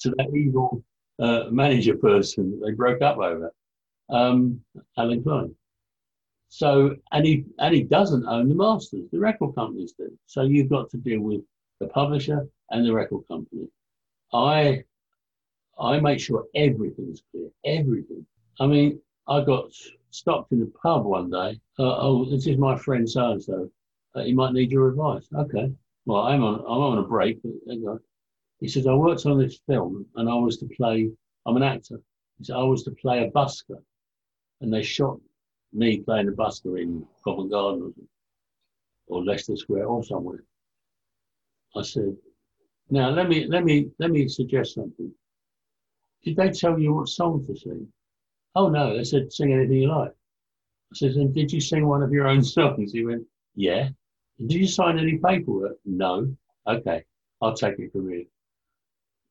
to 0.00 0.10
that 0.10 0.34
evil 0.34 0.84
uh, 1.18 1.44
manager 1.50 1.96
person. 1.96 2.50
that 2.50 2.66
They 2.66 2.72
broke 2.72 3.02
up 3.02 3.18
over 3.18 3.52
um, 4.10 4.60
Allen 4.98 5.22
Klein. 5.22 5.54
So, 6.48 6.96
and 7.10 7.26
he 7.26 7.44
and 7.58 7.74
he 7.74 7.82
doesn't 7.82 8.26
own 8.26 8.48
the 8.48 8.54
masters. 8.54 9.08
The 9.10 9.18
record 9.18 9.54
companies 9.56 9.92
do. 9.92 10.16
So 10.26 10.42
you've 10.42 10.70
got 10.70 10.90
to 10.90 10.98
deal 10.98 11.20
with 11.20 11.40
the 11.84 11.92
publisher, 11.92 12.48
and 12.70 12.86
the 12.86 12.92
record 12.92 13.22
company. 13.28 13.68
I 14.32 14.84
I 15.78 16.00
make 16.00 16.20
sure 16.20 16.46
everything's 16.54 17.22
clear, 17.30 17.50
everything. 17.64 18.26
I 18.60 18.66
mean, 18.66 19.00
I 19.28 19.42
got 19.42 19.72
stopped 20.10 20.52
in 20.52 20.60
the 20.60 20.72
pub 20.82 21.04
one 21.04 21.30
day. 21.30 21.60
Uh, 21.78 21.96
oh, 21.98 22.24
this 22.30 22.46
is 22.46 22.56
my 22.56 22.76
friend 22.76 23.08
so 23.08 23.32
and 23.32 23.42
so. 23.42 23.70
He 24.16 24.32
might 24.32 24.52
need 24.52 24.70
your 24.70 24.88
advice. 24.88 25.26
Okay. 25.34 25.72
Well, 26.06 26.22
I'm 26.22 26.42
on 26.42 26.60
I'm 26.60 26.82
on 26.90 26.98
a 26.98 27.02
break. 27.02 27.40
But, 27.42 27.98
he 28.60 28.68
says 28.68 28.86
I 28.86 28.94
worked 28.94 29.26
on 29.26 29.38
this 29.38 29.60
film 29.66 30.06
and 30.16 30.28
I 30.28 30.34
was 30.34 30.58
to 30.58 30.66
play. 30.66 31.10
I'm 31.46 31.56
an 31.56 31.62
actor. 31.62 32.00
He 32.38 32.44
said 32.44 32.56
I 32.56 32.62
was 32.62 32.84
to 32.84 32.92
play 32.92 33.24
a 33.24 33.30
busker, 33.30 33.82
and 34.60 34.72
they 34.72 34.82
shot 34.82 35.18
me 35.72 36.00
playing 36.00 36.28
a 36.28 36.32
busker 36.32 36.80
in 36.80 37.06
Covent 37.24 37.50
Garden 37.50 37.92
or 39.08 39.24
Leicester 39.24 39.56
Square 39.56 39.86
or 39.86 40.04
somewhere. 40.04 40.44
I 41.76 41.82
said, 41.82 42.16
now 42.90 43.10
let 43.10 43.28
me 43.28 43.46
let 43.46 43.64
me 43.64 43.90
let 43.98 44.10
me 44.10 44.28
suggest 44.28 44.74
something. 44.74 45.12
Did 46.22 46.36
they 46.36 46.50
tell 46.50 46.78
you 46.78 46.94
what 46.94 47.08
song 47.08 47.44
to 47.46 47.56
sing? 47.56 47.88
Oh 48.54 48.68
no, 48.68 48.96
they 48.96 49.04
said 49.04 49.32
sing 49.32 49.52
anything 49.52 49.78
you 49.78 49.88
like. 49.88 50.10
I 50.10 50.96
said, 50.96 51.12
and 51.12 51.34
did 51.34 51.52
you 51.52 51.60
sing 51.60 51.86
one 51.86 52.02
of 52.02 52.12
your 52.12 52.28
own 52.28 52.42
songs? 52.56 52.92
He 52.92 53.04
went, 53.04 53.24
yeah. 53.54 53.88
Did 54.38 54.52
you 54.52 54.66
sign 54.66 54.98
any 54.98 55.18
paperwork? 55.18 55.78
No. 55.84 56.34
Okay, 56.66 57.04
I'll 57.40 57.54
take 57.54 57.78
it 57.78 57.92
from 57.92 58.10
you. 58.10 58.26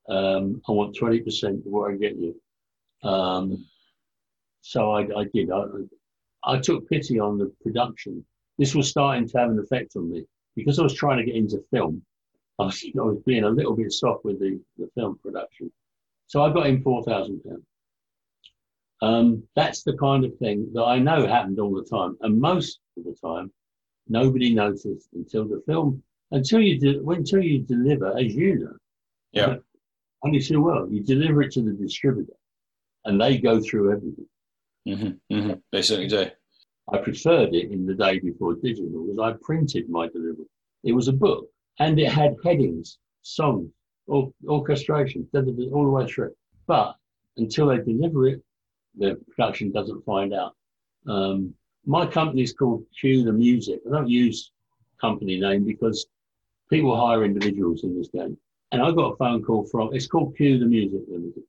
Um, 0.09 0.61
I 0.67 0.71
want 0.71 0.97
20% 0.97 1.65
of 1.65 1.65
what 1.65 1.91
I 1.91 1.95
get 1.95 2.15
you. 2.17 2.35
Um, 3.03 3.65
so 4.61 4.91
I, 4.91 5.01
I 5.01 5.25
did. 5.33 5.49
I, 5.51 5.63
I 6.43 6.59
took 6.59 6.87
pity 6.89 7.19
on 7.19 7.37
the 7.37 7.51
production. 7.61 8.25
This 8.57 8.75
was 8.75 8.89
starting 8.89 9.27
to 9.29 9.37
have 9.37 9.49
an 9.49 9.59
effect 9.59 9.95
on 9.95 10.11
me 10.11 10.25
because 10.55 10.79
I 10.79 10.83
was 10.83 10.93
trying 10.93 11.17
to 11.17 11.25
get 11.25 11.35
into 11.35 11.63
film. 11.71 12.03
I 12.63 12.65
was, 12.65 12.85
I 12.97 13.01
was 13.01 13.17
being 13.25 13.43
a 13.43 13.49
little 13.49 13.75
bit 13.75 13.91
soft 13.91 14.23
with 14.23 14.39
the, 14.39 14.59
the 14.77 14.89
film 14.95 15.19
production. 15.21 15.71
So 16.27 16.43
I 16.43 16.51
got 16.51 16.67
in 16.67 16.83
£4,000. 16.83 17.61
Um, 19.01 19.43
that's 19.55 19.83
the 19.83 19.97
kind 19.97 20.23
of 20.23 20.35
thing 20.37 20.69
that 20.73 20.83
I 20.83 20.97
know 20.97 21.27
happened 21.27 21.59
all 21.59 21.75
the 21.75 21.83
time. 21.83 22.17
And 22.21 22.39
most 22.39 22.79
of 22.97 23.03
the 23.03 23.15
time, 23.21 23.51
nobody 24.07 24.53
noticed 24.53 25.09
until 25.13 25.45
the 25.45 25.61
film, 25.67 26.01
until 26.31 26.61
you, 26.61 26.79
de- 26.79 27.03
until 27.03 27.41
you 27.41 27.59
deliver, 27.59 28.17
as 28.17 28.33
you 28.33 28.59
know. 28.59 28.77
Yeah. 29.33 29.55
Only 30.23 30.39
too 30.39 30.61
well. 30.61 30.87
You 30.89 31.03
deliver 31.03 31.41
it 31.41 31.51
to 31.53 31.61
the 31.61 31.73
distributor 31.73 32.33
and 33.03 33.19
they 33.19 33.37
go 33.37 33.59
through 33.59 33.91
everything. 33.91 34.27
Mm-hmm, 34.87 35.35
mm-hmm. 35.35 35.53
They 35.73 35.81
certainly 35.81 36.07
do. 36.09 36.27
I 36.91 36.97
preferred 36.99 37.53
it 37.53 37.71
in 37.71 37.85
the 37.85 37.93
day 37.93 38.19
before 38.19 38.55
digital 38.55 39.05
because 39.05 39.19
I 39.19 39.33
printed 39.41 39.89
my 39.89 40.07
delivery. 40.07 40.45
It 40.83 40.93
was 40.93 41.09
a 41.09 41.13
book 41.13 41.49
and 41.79 41.99
it 41.99 42.11
had 42.11 42.35
headings, 42.43 42.97
songs, 43.21 43.69
or, 44.07 44.31
orchestration, 44.47 45.27
all 45.33 45.83
the 45.83 45.89
way 45.89 46.07
through. 46.07 46.33
But 46.67 46.95
until 47.37 47.67
they 47.67 47.77
deliver 47.77 48.27
it, 48.27 48.43
the 48.97 49.19
production 49.35 49.71
doesn't 49.71 50.05
find 50.05 50.33
out. 50.33 50.55
Um, 51.07 51.53
my 51.85 52.05
company 52.05 52.43
is 52.43 52.53
called 52.53 52.85
Cue 52.99 53.23
the 53.23 53.33
Music. 53.33 53.79
I 53.87 53.91
don't 53.91 54.09
use 54.09 54.51
company 55.01 55.39
name 55.39 55.65
because 55.65 56.05
people 56.69 56.95
hire 56.95 57.25
individuals 57.25 57.83
in 57.83 57.97
this 57.97 58.09
game. 58.09 58.37
And 58.71 58.81
I 58.81 58.91
got 58.91 59.13
a 59.13 59.17
phone 59.17 59.43
call 59.43 59.65
from, 59.65 59.93
it's 59.93 60.07
called 60.07 60.35
Cue 60.35 60.59
the 60.59 60.65
Music 60.65 61.01
Limited. 61.07 61.43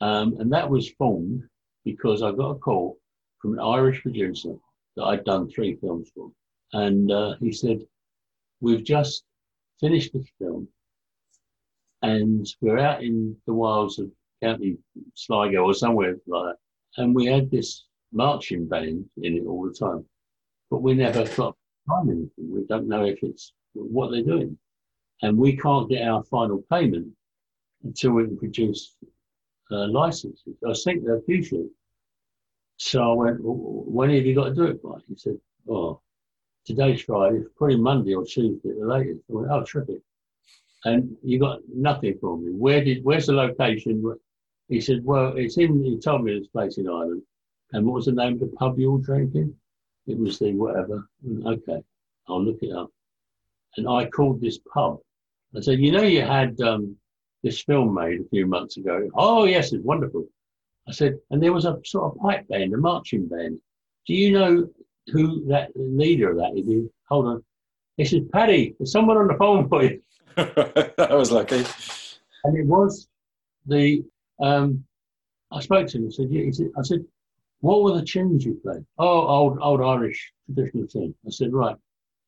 Um, 0.00 0.36
and 0.40 0.52
that 0.52 0.68
was 0.68 0.90
formed 0.90 1.44
because 1.84 2.22
I 2.22 2.32
got 2.32 2.50
a 2.50 2.58
call 2.58 2.98
from 3.40 3.54
an 3.54 3.60
Irish 3.60 4.02
producer 4.02 4.54
that 4.96 5.04
I'd 5.04 5.24
done 5.24 5.48
three 5.48 5.76
films 5.76 6.10
for. 6.14 6.30
And 6.72 7.10
uh, 7.10 7.36
he 7.38 7.52
said, 7.52 7.82
We've 8.62 8.84
just 8.84 9.24
finished 9.80 10.12
this 10.12 10.28
film 10.38 10.68
and 12.02 12.46
we're 12.60 12.78
out 12.78 13.02
in 13.02 13.36
the 13.46 13.52
wilds 13.52 13.98
of 13.98 14.08
County 14.40 14.78
Sligo 15.14 15.64
or 15.64 15.74
somewhere 15.74 16.16
like 16.28 16.44
that. 16.44 16.56
And 16.96 17.12
we 17.12 17.26
had 17.26 17.50
this 17.50 17.86
marching 18.12 18.68
band 18.68 19.04
in 19.20 19.38
it 19.38 19.46
all 19.46 19.66
the 19.66 19.74
time, 19.74 20.04
but 20.70 20.80
we 20.80 20.94
never 20.94 21.24
got 21.34 21.56
time 21.88 22.08
anything. 22.08 22.30
We 22.38 22.64
don't 22.68 22.86
know 22.86 23.04
if 23.04 23.18
it's 23.22 23.52
what 23.72 24.12
they're 24.12 24.22
doing. 24.22 24.56
And 25.22 25.36
we 25.36 25.56
can't 25.56 25.90
get 25.90 26.06
our 26.06 26.22
final 26.22 26.64
payment 26.70 27.08
until 27.82 28.12
we 28.12 28.26
can 28.26 28.38
produce 28.38 28.94
uh, 29.72 29.88
licenses. 29.88 30.54
I 30.68 30.72
think 30.84 31.04
they're 31.04 31.20
usually. 31.26 31.68
So 32.76 33.12
I 33.12 33.14
went, 33.14 33.42
well, 33.42 33.84
when 33.86 34.10
have 34.10 34.24
you 34.24 34.36
got 34.36 34.50
to 34.50 34.54
do 34.54 34.66
it 34.66 34.80
by? 34.80 34.98
He 35.08 35.16
said, 35.16 35.36
today's 36.64 37.02
Friday, 37.02 37.42
probably 37.56 37.76
Monday 37.76 38.14
or 38.14 38.24
Tuesday 38.24 38.70
at 38.70 38.78
the 38.78 38.86
latest. 38.86 39.20
I 39.30 39.32
went, 39.32 39.50
oh, 39.50 39.64
terrific. 39.64 40.00
And 40.84 41.16
you 41.22 41.38
got 41.38 41.60
nothing 41.72 42.18
for 42.20 42.36
me. 42.36 42.50
Where 42.50 42.82
did, 42.82 43.04
where's 43.04 43.26
the 43.26 43.34
location? 43.34 44.02
He 44.68 44.80
said, 44.80 45.04
well, 45.04 45.36
it's 45.36 45.58
in, 45.58 45.82
he 45.84 45.98
told 45.98 46.24
me 46.24 46.38
this 46.38 46.48
place 46.48 46.78
in 46.78 46.88
Ireland. 46.88 47.22
And 47.72 47.86
what 47.86 47.94
was 47.94 48.06
the 48.06 48.12
name 48.12 48.34
of 48.34 48.40
the 48.40 48.56
pub 48.58 48.78
you 48.78 48.92
were 48.92 49.00
drinking? 49.00 49.54
It 50.06 50.18
was 50.18 50.38
the 50.38 50.52
whatever. 50.52 51.08
Okay, 51.46 51.82
I'll 52.28 52.44
look 52.44 52.58
it 52.62 52.72
up. 52.72 52.90
And 53.76 53.88
I 53.88 54.06
called 54.06 54.40
this 54.40 54.58
pub. 54.72 54.98
I 55.56 55.60
said, 55.60 55.78
you 55.78 55.92
know, 55.92 56.02
you 56.02 56.22
had 56.22 56.60
um, 56.60 56.96
this 57.42 57.62
film 57.62 57.94
made 57.94 58.20
a 58.20 58.28
few 58.28 58.46
months 58.46 58.76
ago. 58.76 59.08
Oh, 59.14 59.44
yes, 59.44 59.72
it's 59.72 59.84
wonderful. 59.84 60.26
I 60.88 60.92
said, 60.92 61.18
and 61.30 61.42
there 61.42 61.52
was 61.52 61.64
a 61.64 61.78
sort 61.84 62.12
of 62.12 62.20
pipe 62.20 62.48
band, 62.48 62.74
a 62.74 62.78
marching 62.78 63.28
band. 63.28 63.58
Do 64.06 64.14
you 64.14 64.32
know 64.32 64.68
who 65.10 65.46
that 65.48 65.70
leader 65.74 66.30
of 66.30 66.36
that 66.38 66.52
is? 66.56 66.66
He, 66.66 66.86
hold 67.08 67.26
on. 67.26 67.44
He 67.96 68.04
said, 68.04 68.30
Paddy, 68.30 68.74
there's 68.78 68.92
someone 68.92 69.16
on 69.16 69.28
the 69.28 69.34
phone 69.34 69.68
for 69.68 69.82
you. 69.82 70.02
that 70.36 71.10
was 71.10 71.30
lucky. 71.30 71.64
And 72.44 72.56
it 72.56 72.66
was 72.66 73.08
the, 73.66 74.04
um, 74.40 74.84
I 75.50 75.60
spoke 75.60 75.88
to 75.88 75.98
him. 75.98 76.04
He 76.04 76.10
said, 76.10 76.28
yeah. 76.30 76.44
He 76.44 76.52
said, 76.52 76.70
I 76.78 76.82
said, 76.82 77.04
what 77.60 77.82
were 77.82 77.94
the 77.94 78.04
tunes 78.04 78.44
you 78.44 78.54
played? 78.62 78.84
Oh, 78.98 79.26
old, 79.26 79.58
old 79.60 79.82
Irish 79.82 80.32
traditional 80.46 80.86
tune. 80.86 81.14
I 81.26 81.30
said, 81.30 81.52
right. 81.52 81.76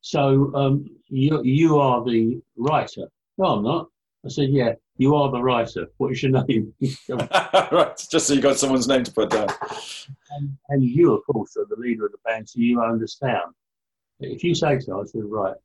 So 0.01 0.53
um, 0.55 0.85
you, 1.09 1.41
you 1.43 1.79
are 1.79 2.03
the 2.03 2.39
writer. 2.55 3.07
No, 3.37 3.45
I'm 3.45 3.63
not. 3.63 3.87
I 4.25 4.29
said, 4.29 4.49
yeah, 4.49 4.73
you 4.97 5.15
are 5.15 5.29
the 5.29 5.41
writer. 5.41 5.87
What 5.97 6.11
is 6.11 6.23
your 6.23 6.31
name? 6.31 6.73
right, 7.09 8.07
just 8.09 8.27
so 8.27 8.33
you 8.33 8.41
got 8.41 8.57
someone's 8.57 8.87
name 8.87 9.03
to 9.03 9.11
put 9.11 9.29
down. 9.29 9.49
And, 10.31 10.57
and, 10.69 10.83
you, 10.83 11.13
of 11.13 11.23
course, 11.25 11.55
are 11.57 11.65
the 11.69 11.75
leader 11.75 12.07
of 12.07 12.11
the 12.11 12.17
band, 12.25 12.49
so 12.49 12.59
you 12.59 12.81
understand. 12.81 13.43
If 14.19 14.43
you 14.43 14.55
say 14.55 14.79
so, 14.79 15.01
I 15.01 15.05
said, 15.05 15.21
right. 15.25 15.55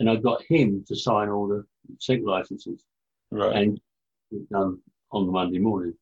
And 0.00 0.10
I 0.10 0.16
got 0.16 0.42
him 0.48 0.84
to 0.88 0.96
sign 0.96 1.28
all 1.28 1.48
the 1.48 1.64
sync 1.98 2.26
licenses. 2.26 2.84
Right. 3.30 3.56
And 3.56 3.80
it's 4.30 4.48
done 4.50 4.78
on 5.12 5.26
the 5.26 5.32
Monday 5.32 5.58
morning. 5.58 5.94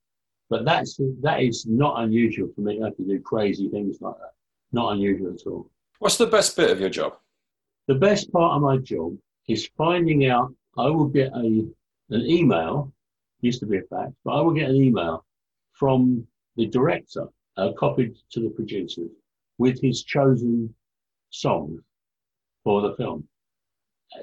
But 0.51 0.65
that's 0.65 0.99
that 1.21 1.43
is 1.43 1.67
not 1.67 2.03
unusual 2.03 2.49
for 2.55 2.63
me. 2.63 2.83
I 2.83 2.91
can 2.91 3.07
do 3.07 3.21
crazy 3.21 3.69
things 3.69 3.99
like 4.01 4.17
that. 4.17 4.33
Not 4.73 4.95
unusual 4.95 5.35
at 5.35 5.47
all. 5.47 5.71
What's 5.99 6.17
the 6.17 6.27
best 6.27 6.57
bit 6.57 6.71
of 6.71 6.81
your 6.81 6.89
job? 6.89 7.15
The 7.87 7.95
best 7.95 8.33
part 8.33 8.57
of 8.57 8.63
my 8.63 8.79
job 8.79 9.17
is 9.47 9.69
finding 9.77 10.27
out. 10.27 10.55
I 10.79 10.89
will 10.89 11.09
get 11.09 11.33
a 11.35 11.69
an 12.11 12.23
email, 12.23 12.93
used 13.41 13.61
to 13.61 13.67
be 13.67 13.79
a 13.79 13.83
fax, 13.83 14.13
but 14.25 14.33
I 14.33 14.41
will 14.41 14.53
get 14.53 14.71
an 14.71 14.77
email 14.77 15.25
from 15.73 16.27
the 16.57 16.67
director, 16.67 17.27
uh, 17.57 17.73
copied 17.79 18.17
to 18.33 18.41
the 18.41 18.51
producers, 18.51 19.11
with 19.59 19.81
his 19.81 20.03
chosen 20.03 20.75
songs 21.31 21.81
for 22.65 22.83
the 22.83 22.95
film. 22.97 23.27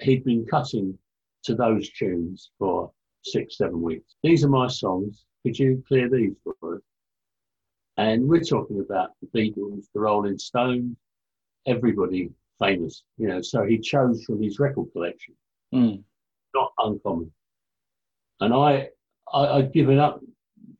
He'd 0.02 0.24
been 0.24 0.46
cutting 0.46 0.98
to 1.44 1.56
those 1.56 1.90
tunes 1.92 2.52
for 2.58 2.92
six, 3.24 3.58
seven 3.58 3.82
weeks. 3.82 4.16
These 4.24 4.44
are 4.44 4.50
my 4.50 4.68
songs. 4.68 5.26
Could 5.44 5.58
you 5.58 5.84
clear 5.88 6.10
these 6.10 6.36
for 6.44 6.76
us? 6.76 6.82
And 7.98 8.28
we're 8.28 8.42
talking 8.42 8.82
about 8.82 9.12
the 9.22 9.28
Beatles, 9.28 9.86
the 9.94 10.02
Rolling 10.02 10.38
Stones, 10.38 10.98
everybody 11.66 12.30
famous, 12.60 13.04
you 13.18 13.28
know. 13.28 13.42
So 13.42 13.64
he 13.64 13.78
chose 13.78 14.24
from 14.24 14.42
his 14.42 14.60
record 14.60 14.92
collection. 14.92 15.36
Mm. 15.74 16.04
Not 16.54 16.74
uncommon. 16.80 17.32
And 18.42 18.54
I, 18.54 18.90
I, 19.34 19.48
I'd 19.58 19.74
given 19.74 20.00
up 20.00 20.20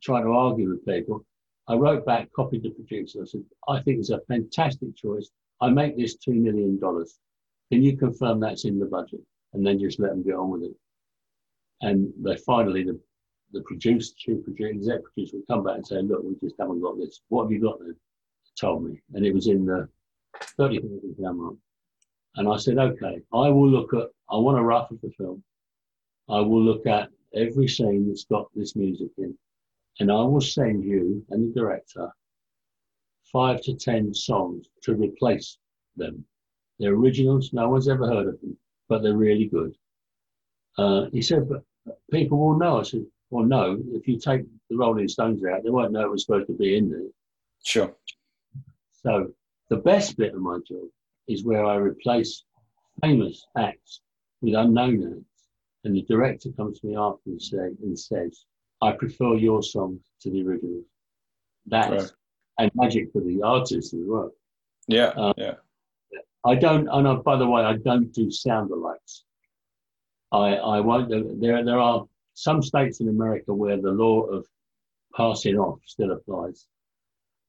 trying 0.02 0.24
to 0.24 0.30
argue 0.32 0.70
with 0.70 0.84
people. 0.86 1.24
I 1.68 1.74
wrote 1.74 2.06
back, 2.06 2.28
copied 2.34 2.62
the 2.62 2.70
producer. 2.70 3.22
I 3.22 3.26
said, 3.26 3.44
I 3.68 3.82
think 3.82 3.98
it's 3.98 4.10
a 4.10 4.20
fantastic 4.28 4.94
choice. 4.96 5.30
I 5.60 5.70
make 5.70 5.96
this 5.96 6.16
$2 6.16 6.34
million. 6.34 6.78
Can 6.78 7.82
you 7.82 7.96
confirm 7.96 8.40
that's 8.40 8.64
in 8.64 8.78
the 8.78 8.86
budget? 8.86 9.20
And 9.52 9.66
then 9.66 9.80
just 9.80 9.98
let 9.98 10.10
them 10.10 10.22
get 10.22 10.34
on 10.34 10.50
with 10.50 10.62
it. 10.62 10.74
And 11.80 12.12
they 12.22 12.36
finally, 12.36 12.84
the, 12.84 13.00
the 13.52 13.62
producer, 13.62 14.12
chief 14.16 14.44
producer, 14.44 14.70
exec 14.70 15.02
producer 15.02 15.36
would 15.36 15.46
come 15.48 15.64
back 15.64 15.76
and 15.76 15.86
say, 15.86 16.02
look, 16.02 16.22
we 16.22 16.36
just 16.40 16.56
haven't 16.60 16.82
got 16.82 16.98
this. 16.98 17.20
What 17.28 17.44
have 17.44 17.52
you 17.52 17.60
got 17.60 17.80
then? 17.80 17.96
Told 18.60 18.84
me. 18.84 19.00
And 19.14 19.26
it 19.26 19.34
was 19.34 19.48
in 19.48 19.66
the 19.66 19.88
30,000 20.56 21.16
pound 21.22 21.38
mark. 21.38 21.54
And 22.36 22.48
I 22.48 22.56
said, 22.58 22.78
okay, 22.78 23.22
I 23.32 23.48
will 23.48 23.68
look 23.68 23.92
at, 23.94 24.08
I 24.30 24.36
want 24.36 24.58
a 24.58 24.62
rough 24.62 24.90
of 24.90 25.00
the 25.00 25.10
film. 25.16 25.42
I 26.28 26.40
will 26.40 26.62
look 26.62 26.86
at 26.86 27.08
every 27.34 27.68
scene 27.68 28.08
that's 28.08 28.24
got 28.24 28.46
this 28.54 28.76
music 28.76 29.08
in. 29.18 29.36
And 29.98 30.10
I 30.10 30.22
will 30.22 30.40
send 30.40 30.84
you 30.84 31.24
and 31.30 31.48
the 31.48 31.60
director 31.60 32.10
five 33.32 33.60
to 33.62 33.74
ten 33.74 34.14
songs 34.14 34.66
to 34.82 34.94
replace 34.94 35.58
them. 35.96 36.24
They're 36.78 36.94
originals, 36.94 37.52
no 37.52 37.68
one's 37.68 37.88
ever 37.88 38.06
heard 38.06 38.28
of 38.28 38.40
them, 38.40 38.56
but 38.88 39.02
they're 39.02 39.16
really 39.16 39.46
good. 39.46 39.74
Uh, 40.78 41.06
he 41.12 41.22
said, 41.22 41.48
but 41.48 41.62
people 42.10 42.38
will 42.38 42.58
know. 42.58 42.80
I 42.80 42.82
said, 42.82 43.06
well, 43.30 43.44
no, 43.44 43.78
if 43.92 44.06
you 44.06 44.18
take 44.18 44.42
the 44.68 44.76
Rolling 44.76 45.08
Stones 45.08 45.42
out, 45.44 45.64
they 45.64 45.70
won't 45.70 45.92
know 45.92 46.02
it 46.02 46.10
was 46.10 46.24
supposed 46.24 46.48
to 46.48 46.52
be 46.52 46.76
in 46.76 46.90
there. 46.90 47.08
Sure. 47.64 47.94
So 49.02 49.32
the 49.70 49.76
best 49.78 50.16
bit 50.16 50.34
of 50.34 50.40
my 50.40 50.58
job 50.68 50.84
is 51.26 51.44
where 51.44 51.64
I 51.64 51.76
replace 51.76 52.44
famous 53.02 53.46
acts 53.56 54.00
with 54.40 54.54
unknown 54.54 55.16
acts. 55.18 55.35
And 55.86 55.94
the 55.94 56.02
director 56.02 56.50
comes 56.50 56.80
to 56.80 56.88
me 56.88 56.96
after 56.96 57.30
and, 57.30 57.40
say, 57.40 57.70
and 57.80 57.96
says, 57.96 58.44
I 58.82 58.90
prefer 58.90 59.36
your 59.36 59.62
songs 59.62 60.00
to 60.20 60.30
the 60.32 60.42
originals. 60.44 60.84
That's 61.64 62.02
right. 62.02 62.12
and 62.58 62.70
magic 62.74 63.12
for 63.12 63.20
the 63.20 63.40
artist 63.42 63.94
as 63.94 64.00
well. 64.02 64.32
Yeah, 64.88 65.12
um, 65.16 65.34
yeah. 65.36 65.54
I 66.44 66.56
don't, 66.56 66.88
and 66.88 67.06
I, 67.06 67.14
by 67.14 67.36
the 67.36 67.46
way, 67.46 67.62
I 67.62 67.76
don't 67.76 68.12
do 68.12 68.32
sound 68.32 68.70
alikes. 68.70 69.22
I, 70.32 70.56
I 70.56 70.80
won't. 70.80 71.08
There, 71.40 71.64
there 71.64 71.78
are 71.78 72.04
some 72.34 72.62
states 72.62 72.98
in 72.98 73.08
America 73.08 73.54
where 73.54 73.80
the 73.80 73.92
law 73.92 74.22
of 74.22 74.44
passing 75.16 75.56
off 75.56 75.78
still 75.86 76.10
applies. 76.10 76.66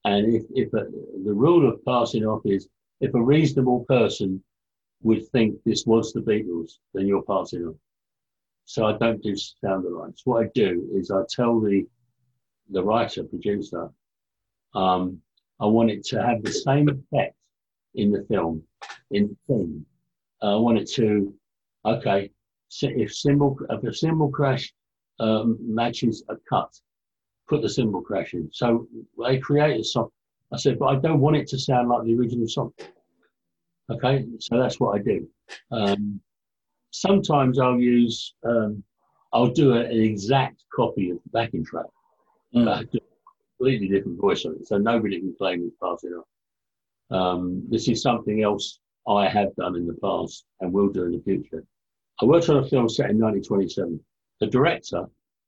And 0.06 0.36
if, 0.36 0.44
if 0.54 0.74
a, 0.76 0.86
the 1.26 1.34
rule 1.34 1.68
of 1.68 1.84
passing 1.86 2.24
off 2.24 2.44
is 2.46 2.70
if 3.02 3.16
a 3.16 3.22
reasonable 3.22 3.84
person 3.86 4.44
would 5.02 5.28
think 5.30 5.56
this 5.66 5.88
was 5.88 6.14
the 6.14 6.22
Beatles, 6.22 6.74
then 6.94 7.08
you're 7.08 7.24
passing 7.24 7.66
off. 7.66 7.76
So 8.68 8.86
I 8.86 8.98
don't 8.98 9.24
do 9.24 9.34
sound 9.34 9.86
alikes. 9.86 10.22
What 10.26 10.46
I 10.46 10.50
do 10.54 10.90
is 10.94 11.10
I 11.10 11.22
tell 11.30 11.60
the 11.62 11.88
the 12.70 12.84
writer, 12.84 13.24
producer, 13.24 13.90
um, 14.76 15.22
I 15.62 15.66
want 15.66 15.90
it 15.90 16.04
to 16.08 16.22
have 16.22 16.44
the 16.44 16.52
same 16.52 16.90
effect 16.90 17.38
in 17.96 18.12
the 18.12 18.26
film, 18.30 18.62
in 19.12 19.30
the 19.30 19.38
theme. 19.48 19.86
Uh, 20.44 20.58
I 20.58 20.60
want 20.60 20.80
it 20.80 20.90
to, 20.96 21.34
okay, 21.86 22.30
if 22.82 23.16
cymbal 23.16 23.58
if 23.70 23.84
a 23.84 23.94
cymbal 23.94 24.30
crash 24.30 24.74
um, 25.22 25.58
matches 25.62 26.26
a 26.28 26.36
cut, 26.50 26.70
put 27.48 27.62
the 27.62 27.70
cymbal 27.70 28.02
crash 28.02 28.34
in. 28.34 28.50
So 28.52 28.86
they 29.18 29.38
create 29.40 29.80
a 29.80 29.84
song. 29.84 30.10
I 30.52 30.58
said, 30.58 30.78
but 30.78 30.88
I 30.88 30.96
don't 31.00 31.22
want 31.22 31.38
it 31.38 31.48
to 31.48 31.58
sound 31.58 31.88
like 31.88 32.04
the 32.04 32.16
original 32.16 32.50
song. 32.50 32.74
Okay, 33.90 34.26
so 34.40 34.60
that's 34.60 34.78
what 34.78 35.00
I 35.00 35.02
do. 35.02 35.26
Um, 35.72 36.20
sometimes 36.92 37.60
I'll 37.60 37.80
use, 37.80 38.34
um, 38.46 38.84
I'll 39.34 39.52
do 39.52 39.74
a, 39.74 39.82
an 39.82 40.02
exact 40.02 40.64
copy 40.74 41.12
of 41.12 41.18
the 41.24 41.30
backing 41.32 41.66
track. 41.66 41.86
Mm. 42.56 42.90
completely 43.58 43.88
different 43.90 44.20
voice 44.20 44.46
on 44.46 44.54
it, 44.54 44.68
so 44.68 44.78
nobody 44.78 45.20
can 45.20 45.36
claim 45.38 45.64
it's 45.66 45.76
passing 45.82 46.12
off. 46.14 46.28
Um, 47.10 47.64
this 47.70 47.88
is 47.88 48.02
something 48.02 48.44
else 48.44 48.80
I 49.08 49.28
have 49.28 49.56
done 49.56 49.76
in 49.76 49.88
the 49.88 49.96
past 49.96 50.46
and 50.62 50.72
will 50.72 50.90
do 50.90 51.04
in 51.04 51.12
the 51.12 51.22
future. 51.22 51.64
I 52.22 52.26
worked 52.26 52.50
on 52.50 52.58
a 52.58 52.68
film 52.68 52.90
set 52.90 53.10
in 53.10 53.20
1927. 53.20 54.00
The 54.40 54.48
director, 54.48 55.06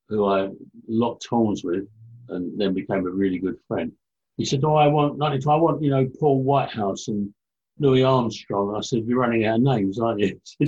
who 0.07 0.25
I 0.25 0.49
locked 0.87 1.27
horns 1.27 1.63
with 1.63 1.87
and 2.29 2.59
then 2.59 2.73
became 2.73 3.05
a 3.05 3.11
really 3.11 3.39
good 3.39 3.57
friend, 3.67 3.91
he 4.37 4.45
said, 4.45 4.63
"Oh, 4.63 4.75
I 4.75 4.87
want 4.87 5.17
92. 5.17 5.49
I 5.49 5.55
want 5.55 5.81
you 5.81 5.89
know 5.89 6.07
Paul 6.19 6.43
Whiteman 6.43 6.95
and 7.07 7.33
Louis 7.79 8.03
Armstrong." 8.03 8.75
I 8.75 8.81
said, 8.81 9.05
"You're 9.05 9.19
running 9.19 9.45
out 9.45 9.57
of 9.57 9.61
names, 9.63 9.99
aren't 9.99 10.21
you?" 10.21 10.39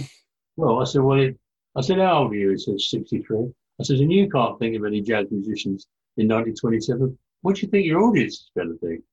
Well, 0.57 0.79
I 0.79 0.83
said, 0.85 1.01
"Well," 1.01 1.19
it, 1.19 1.37
I 1.75 1.81
said, 1.81 1.99
"How 1.99 2.23
old 2.23 2.33
are 2.33 2.35
you?" 2.35 2.51
He 2.51 2.57
said, 2.57 2.79
"63." 2.79 3.51
I 3.79 3.83
said, 3.83 3.99
"And 3.99 4.11
you 4.11 4.29
can't 4.29 4.59
think 4.59 4.75
of 4.75 4.85
any 4.85 5.01
jazz 5.01 5.27
musicians 5.31 5.87
in 6.17 6.27
1927. 6.27 7.17
What 7.41 7.55
do 7.55 7.61
you 7.61 7.67
think 7.69 7.85
your 7.85 8.01
audience 8.01 8.33
is 8.33 8.51
going 8.55 8.69
to 8.69 8.77
think?" 8.77 9.03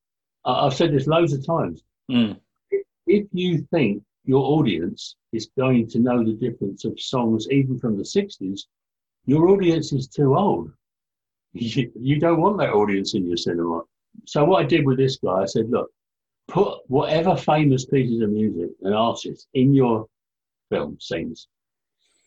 I've 0.45 0.75
said 0.75 0.93
this 0.93 1.07
loads 1.07 1.33
of 1.33 1.45
times. 1.45 1.83
Mm. 2.11 2.39
If, 2.71 2.87
if 3.07 3.27
you 3.33 3.59
think 3.71 4.03
your 4.25 4.45
audience 4.45 5.17
is 5.33 5.51
going 5.57 5.89
to 5.89 5.99
know 5.99 6.25
the 6.25 6.33
difference 6.33 6.85
of 6.85 7.01
songs 7.01 7.49
even 7.51 7.79
from 7.79 7.97
the 7.97 8.03
60s, 8.03 8.63
your 9.27 9.49
audience 9.49 9.93
is 9.93 10.09
too 10.09 10.37
old. 10.37 10.73
You, 11.53 11.91
you 11.99 12.21
don't 12.21 12.41
want 12.41 12.59
that 12.59 12.73
audience 12.73 13.15
in 13.15 13.27
your 13.27 13.37
cinema. 13.37 13.83
So 14.27 14.45
what 14.45 14.63
I 14.63 14.67
did 14.67 14.85
with 14.85 14.99
this 14.99 15.17
guy, 15.17 15.43
I 15.43 15.47
said, 15.47 15.71
look, 15.71 15.91
put 16.47 16.81
whatever 16.89 17.37
famous 17.37 17.85
pieces 17.85 18.21
of 18.21 18.31
music 18.31 18.71
and 18.83 18.95
artists 18.95 19.47
in 19.55 19.75
your 19.75 20.07
film 20.71 20.97
scenes, 21.01 21.49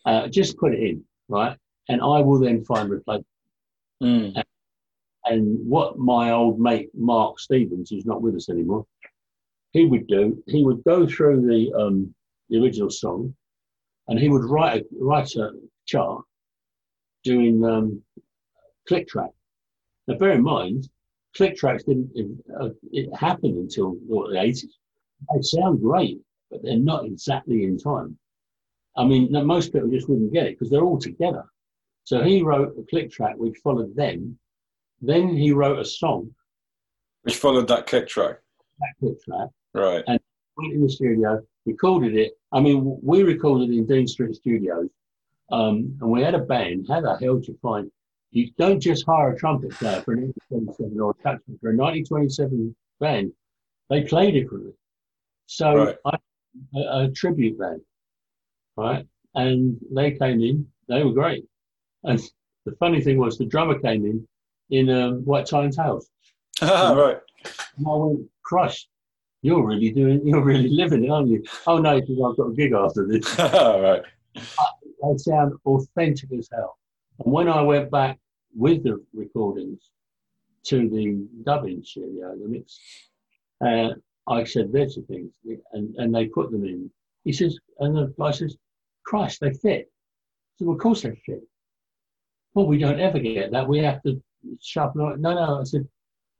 uh, 0.05 0.27
just 0.27 0.57
put 0.57 0.73
it 0.73 0.79
in, 0.79 1.03
right? 1.27 1.57
And 1.89 2.01
I 2.01 2.19
will 2.19 2.39
then 2.39 2.63
find 2.65 2.89
replacement. 2.89 3.27
Mm. 4.03 4.33
And, 4.35 4.45
and 5.25 5.69
what 5.69 5.97
my 5.97 6.31
old 6.31 6.59
mate 6.59 6.89
Mark 6.95 7.39
Stevens, 7.39 7.89
who's 7.89 8.05
not 8.05 8.21
with 8.21 8.35
us 8.35 8.49
anymore, 8.49 8.85
he 9.71 9.85
would 9.85 10.07
do, 10.07 10.43
he 10.47 10.63
would 10.63 10.83
go 10.83 11.07
through 11.07 11.41
the 11.47 11.71
um, 11.79 12.13
the 12.49 12.61
original 12.61 12.89
song, 12.89 13.33
and 14.07 14.19
he 14.19 14.29
would 14.29 14.43
write 14.43 14.81
a, 14.81 14.85
write 14.99 15.35
a 15.35 15.51
chart 15.85 16.23
doing 17.23 17.63
um, 17.63 18.01
click 18.87 19.07
track. 19.07 19.29
Now, 20.07 20.17
bear 20.17 20.31
in 20.31 20.43
mind, 20.43 20.89
click 21.37 21.55
tracks 21.55 21.83
didn't 21.83 22.11
uh, 22.59 22.69
it 22.91 23.15
happened 23.15 23.57
until 23.57 23.91
what, 24.07 24.31
the 24.31 24.41
eighties. 24.41 24.77
They 25.33 25.41
sound 25.41 25.81
great, 25.81 26.19
but 26.49 26.63
they're 26.63 26.77
not 26.77 27.05
exactly 27.05 27.63
in 27.63 27.77
time. 27.77 28.17
I 28.97 29.05
mean, 29.05 29.31
most 29.45 29.73
people 29.73 29.89
just 29.89 30.09
wouldn't 30.09 30.33
get 30.33 30.47
it 30.47 30.57
because 30.57 30.69
they're 30.69 30.83
all 30.83 30.99
together. 30.99 31.45
So 32.03 32.23
he 32.23 32.41
wrote 32.41 32.75
a 32.77 32.83
click 32.89 33.11
track 33.11 33.35
which 33.37 33.57
followed 33.63 33.95
them. 33.95 34.37
Then 35.01 35.35
he 35.35 35.51
wrote 35.51 35.79
a 35.79 35.85
song 35.85 36.31
which 37.23 37.37
followed 37.37 37.67
that 37.67 37.87
click 37.87 38.07
track. 38.07 38.37
That 38.79 38.93
click 38.99 39.23
track, 39.23 39.49
Right. 39.73 40.03
And 40.07 40.19
went 40.57 40.73
in 40.73 40.81
the 40.81 40.89
studio, 40.89 41.41
recorded 41.65 42.15
it. 42.15 42.33
I 42.51 42.59
mean, 42.59 42.99
we 43.01 43.23
recorded 43.23 43.69
it 43.69 43.77
in 43.77 43.85
Dean 43.85 44.07
Street 44.07 44.35
Studios, 44.35 44.89
um, 45.51 45.97
and 46.01 46.09
we 46.09 46.21
had 46.21 46.35
a 46.35 46.39
band. 46.39 46.87
How 46.89 47.01
the 47.01 47.17
hell 47.17 47.37
do 47.37 47.51
you 47.51 47.57
find? 47.61 47.91
You 48.31 48.49
don't 48.57 48.79
just 48.79 49.05
hire 49.05 49.33
a 49.33 49.37
trumpet 49.37 49.71
player 49.71 50.01
for 50.01 50.13
an 50.13 50.33
1927 50.49 50.99
or 50.99 51.11
a 51.11 51.37
for 51.59 51.69
a 51.71 51.75
1927 51.75 52.75
band. 52.99 53.31
They 53.89 54.03
play 54.03 54.31
differently. 54.31 54.73
So 55.47 55.75
right. 55.75 55.95
I, 56.05 56.17
a, 56.75 57.05
a 57.05 57.11
tribute 57.11 57.59
band, 57.59 57.81
right? 58.77 59.05
And 59.35 59.77
they 59.91 60.11
came 60.11 60.41
in. 60.41 60.67
They 60.87 61.03
were 61.03 61.13
great. 61.13 61.45
And 62.03 62.19
the 62.65 62.73
funny 62.73 63.01
thing 63.01 63.17
was, 63.17 63.37
the 63.37 63.45
drummer 63.45 63.79
came 63.79 64.05
in 64.05 64.27
in 64.69 64.89
um, 64.89 65.25
White 65.25 65.45
Tie 65.45 65.63
and 65.63 65.73
Tails. 65.73 66.09
right. 66.61 67.17
And 67.77 67.87
I 67.87 67.95
went 67.95 68.27
crushed 68.43 68.89
you're 69.41 69.65
really 69.65 69.91
doing, 69.91 70.25
you're 70.25 70.43
really 70.43 70.69
living 70.69 71.03
it, 71.03 71.09
aren't 71.09 71.29
you? 71.29 71.43
Oh 71.65 71.79
no, 71.79 71.99
because 71.99 72.17
I've 72.23 72.37
got 72.37 72.51
a 72.51 72.53
gig 72.53 72.73
after 72.73 73.07
this. 73.07 73.37
right. 73.39 74.03
They 74.35 75.17
sound 75.17 75.53
authentic 75.65 76.31
as 76.37 76.49
hell. 76.51 76.77
And 77.23 77.33
when 77.33 77.49
I 77.49 77.61
went 77.61 77.89
back 77.89 78.19
with 78.55 78.83
the 78.83 79.03
recordings 79.13 79.89
to 80.65 80.87
the 80.89 81.27
dubbing 81.43 81.83
studio, 81.83 82.35
the 82.35 82.47
mix, 82.47 82.79
uh, 83.65 83.89
I 84.27 84.43
said, 84.43 84.71
there's 84.71 84.95
the 84.95 85.01
things, 85.01 85.31
and, 85.73 85.95
and 85.95 86.13
they 86.13 86.27
put 86.27 86.51
them 86.51 86.65
in. 86.65 86.89
He 87.23 87.33
says, 87.33 87.57
and 87.79 87.95
the 87.95 88.13
guy 88.19 88.31
says, 88.31 88.57
Christ, 89.05 89.39
they 89.41 89.53
fit. 89.53 89.91
So 90.57 90.71
of 90.71 90.79
course 90.79 91.01
they 91.01 91.15
fit. 91.25 91.41
Well, 92.53 92.67
we 92.67 92.77
don't 92.77 92.99
ever 92.99 93.19
get 93.19 93.51
that. 93.51 93.67
We 93.67 93.79
have 93.79 94.01
to 94.03 94.21
sharpen 94.61 95.01
it. 95.01 95.19
No, 95.19 95.33
no, 95.33 95.59
I 95.61 95.63
said, 95.63 95.87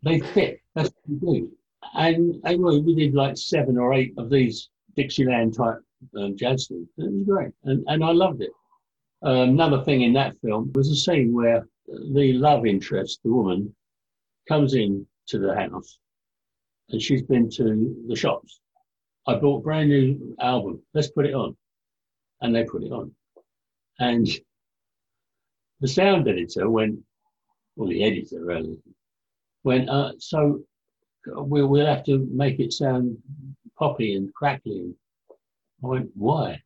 they 0.04 0.20
fit. 0.20 0.60
That's 0.76 0.90
what 0.90 1.22
we 1.22 1.40
do 1.40 1.52
and 1.94 2.42
anyway, 2.46 2.80
we 2.80 2.96
did 2.96 3.14
like 3.14 3.38
seven 3.38 3.78
or 3.78 3.94
eight 3.94 4.14
of 4.18 4.30
these 4.30 4.70
Dixieland 4.96 5.56
type 5.56 5.80
um, 6.18 6.36
jazz 6.38 6.68
things. 6.68 6.88
It 6.98 7.12
was 7.12 7.24
great, 7.24 7.52
and 7.64 7.84
and 7.88 8.04
I 8.04 8.12
loved 8.12 8.42
it. 8.42 8.52
Um, 9.24 9.50
another 9.50 9.84
thing 9.84 10.02
in 10.02 10.14
that 10.14 10.36
film 10.42 10.72
was 10.74 10.90
a 10.90 10.96
scene 10.96 11.34
where 11.34 11.68
the 11.88 12.34
love 12.34 12.66
interest, 12.66 13.22
the 13.24 13.32
woman, 13.32 13.74
comes 14.48 14.74
in 14.74 15.06
to 15.28 15.40
the 15.40 15.56
house, 15.56 16.00
and 16.90 17.02
she's 17.02 17.24
been 17.24 17.50
to 17.52 17.96
the 18.08 18.16
shops. 18.16 18.60
I 19.28 19.36
bought 19.36 19.64
brand 19.64 19.90
new 19.90 20.36
album. 20.40 20.82
Let's 20.94 21.12
put 21.12 21.26
it 21.26 21.34
on, 21.34 21.56
and 22.42 22.56
they 22.56 22.64
put 22.64 22.84
it 22.84 22.92
on, 22.92 23.12
and 24.00 24.28
the 25.82 25.88
sound 25.88 26.28
editor 26.28 26.70
went, 26.70 27.00
well, 27.76 27.90
the 27.90 28.04
editor 28.04 28.46
really 28.46 28.80
went. 29.64 29.90
Uh, 29.90 30.14
so 30.20 30.62
we'll, 31.26 31.68
we'll 31.68 31.86
have 31.86 32.04
to 32.06 32.28
make 32.32 32.60
it 32.60 32.72
sound 32.72 33.18
poppy 33.78 34.16
and 34.16 34.34
crackly. 34.34 34.94
I 35.84 35.88
went, 35.88 36.10
why? 36.16 36.62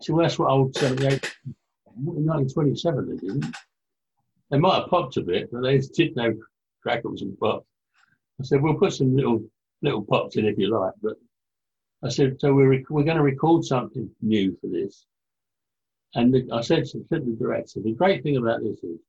So 0.00 0.16
that's 0.16 0.38
what 0.38 0.50
old 0.50 0.76
78, 0.76 1.34
1927 1.84 3.08
they 3.08 3.16
didn't. 3.16 3.56
They 4.50 4.58
might 4.58 4.80
have 4.80 4.88
popped 4.88 5.16
a 5.16 5.22
bit, 5.22 5.50
but 5.50 5.62
they 5.62 5.78
did 5.78 6.14
no 6.14 6.34
crackles 6.82 7.22
and 7.22 7.38
pops. 7.38 7.66
I 8.40 8.44
said, 8.44 8.62
we'll 8.62 8.74
put 8.74 8.92
some 8.92 9.16
little 9.16 9.42
little 9.82 10.02
pops 10.02 10.36
in 10.36 10.46
if 10.46 10.58
you 10.58 10.68
like, 10.68 10.92
but 11.02 11.14
I 12.04 12.08
said, 12.08 12.36
so 12.38 12.52
we're, 12.52 12.68
rec- 12.68 12.90
we're 12.90 13.04
going 13.04 13.16
to 13.16 13.22
record 13.22 13.64
something 13.64 14.10
new 14.20 14.56
for 14.60 14.66
this. 14.66 15.06
And 16.14 16.32
the, 16.32 16.48
I 16.52 16.60
said 16.60 16.84
to, 16.86 16.98
to 16.98 17.18
the 17.20 17.36
director, 17.38 17.80
the 17.80 17.92
great 17.92 18.22
thing 18.22 18.36
about 18.36 18.62
this 18.62 18.78
is 18.84 19.00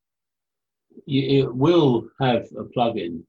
you, 1.04 1.44
it 1.44 1.54
will 1.54 2.08
have 2.20 2.46
a 2.58 2.64
plug-in 2.64 3.24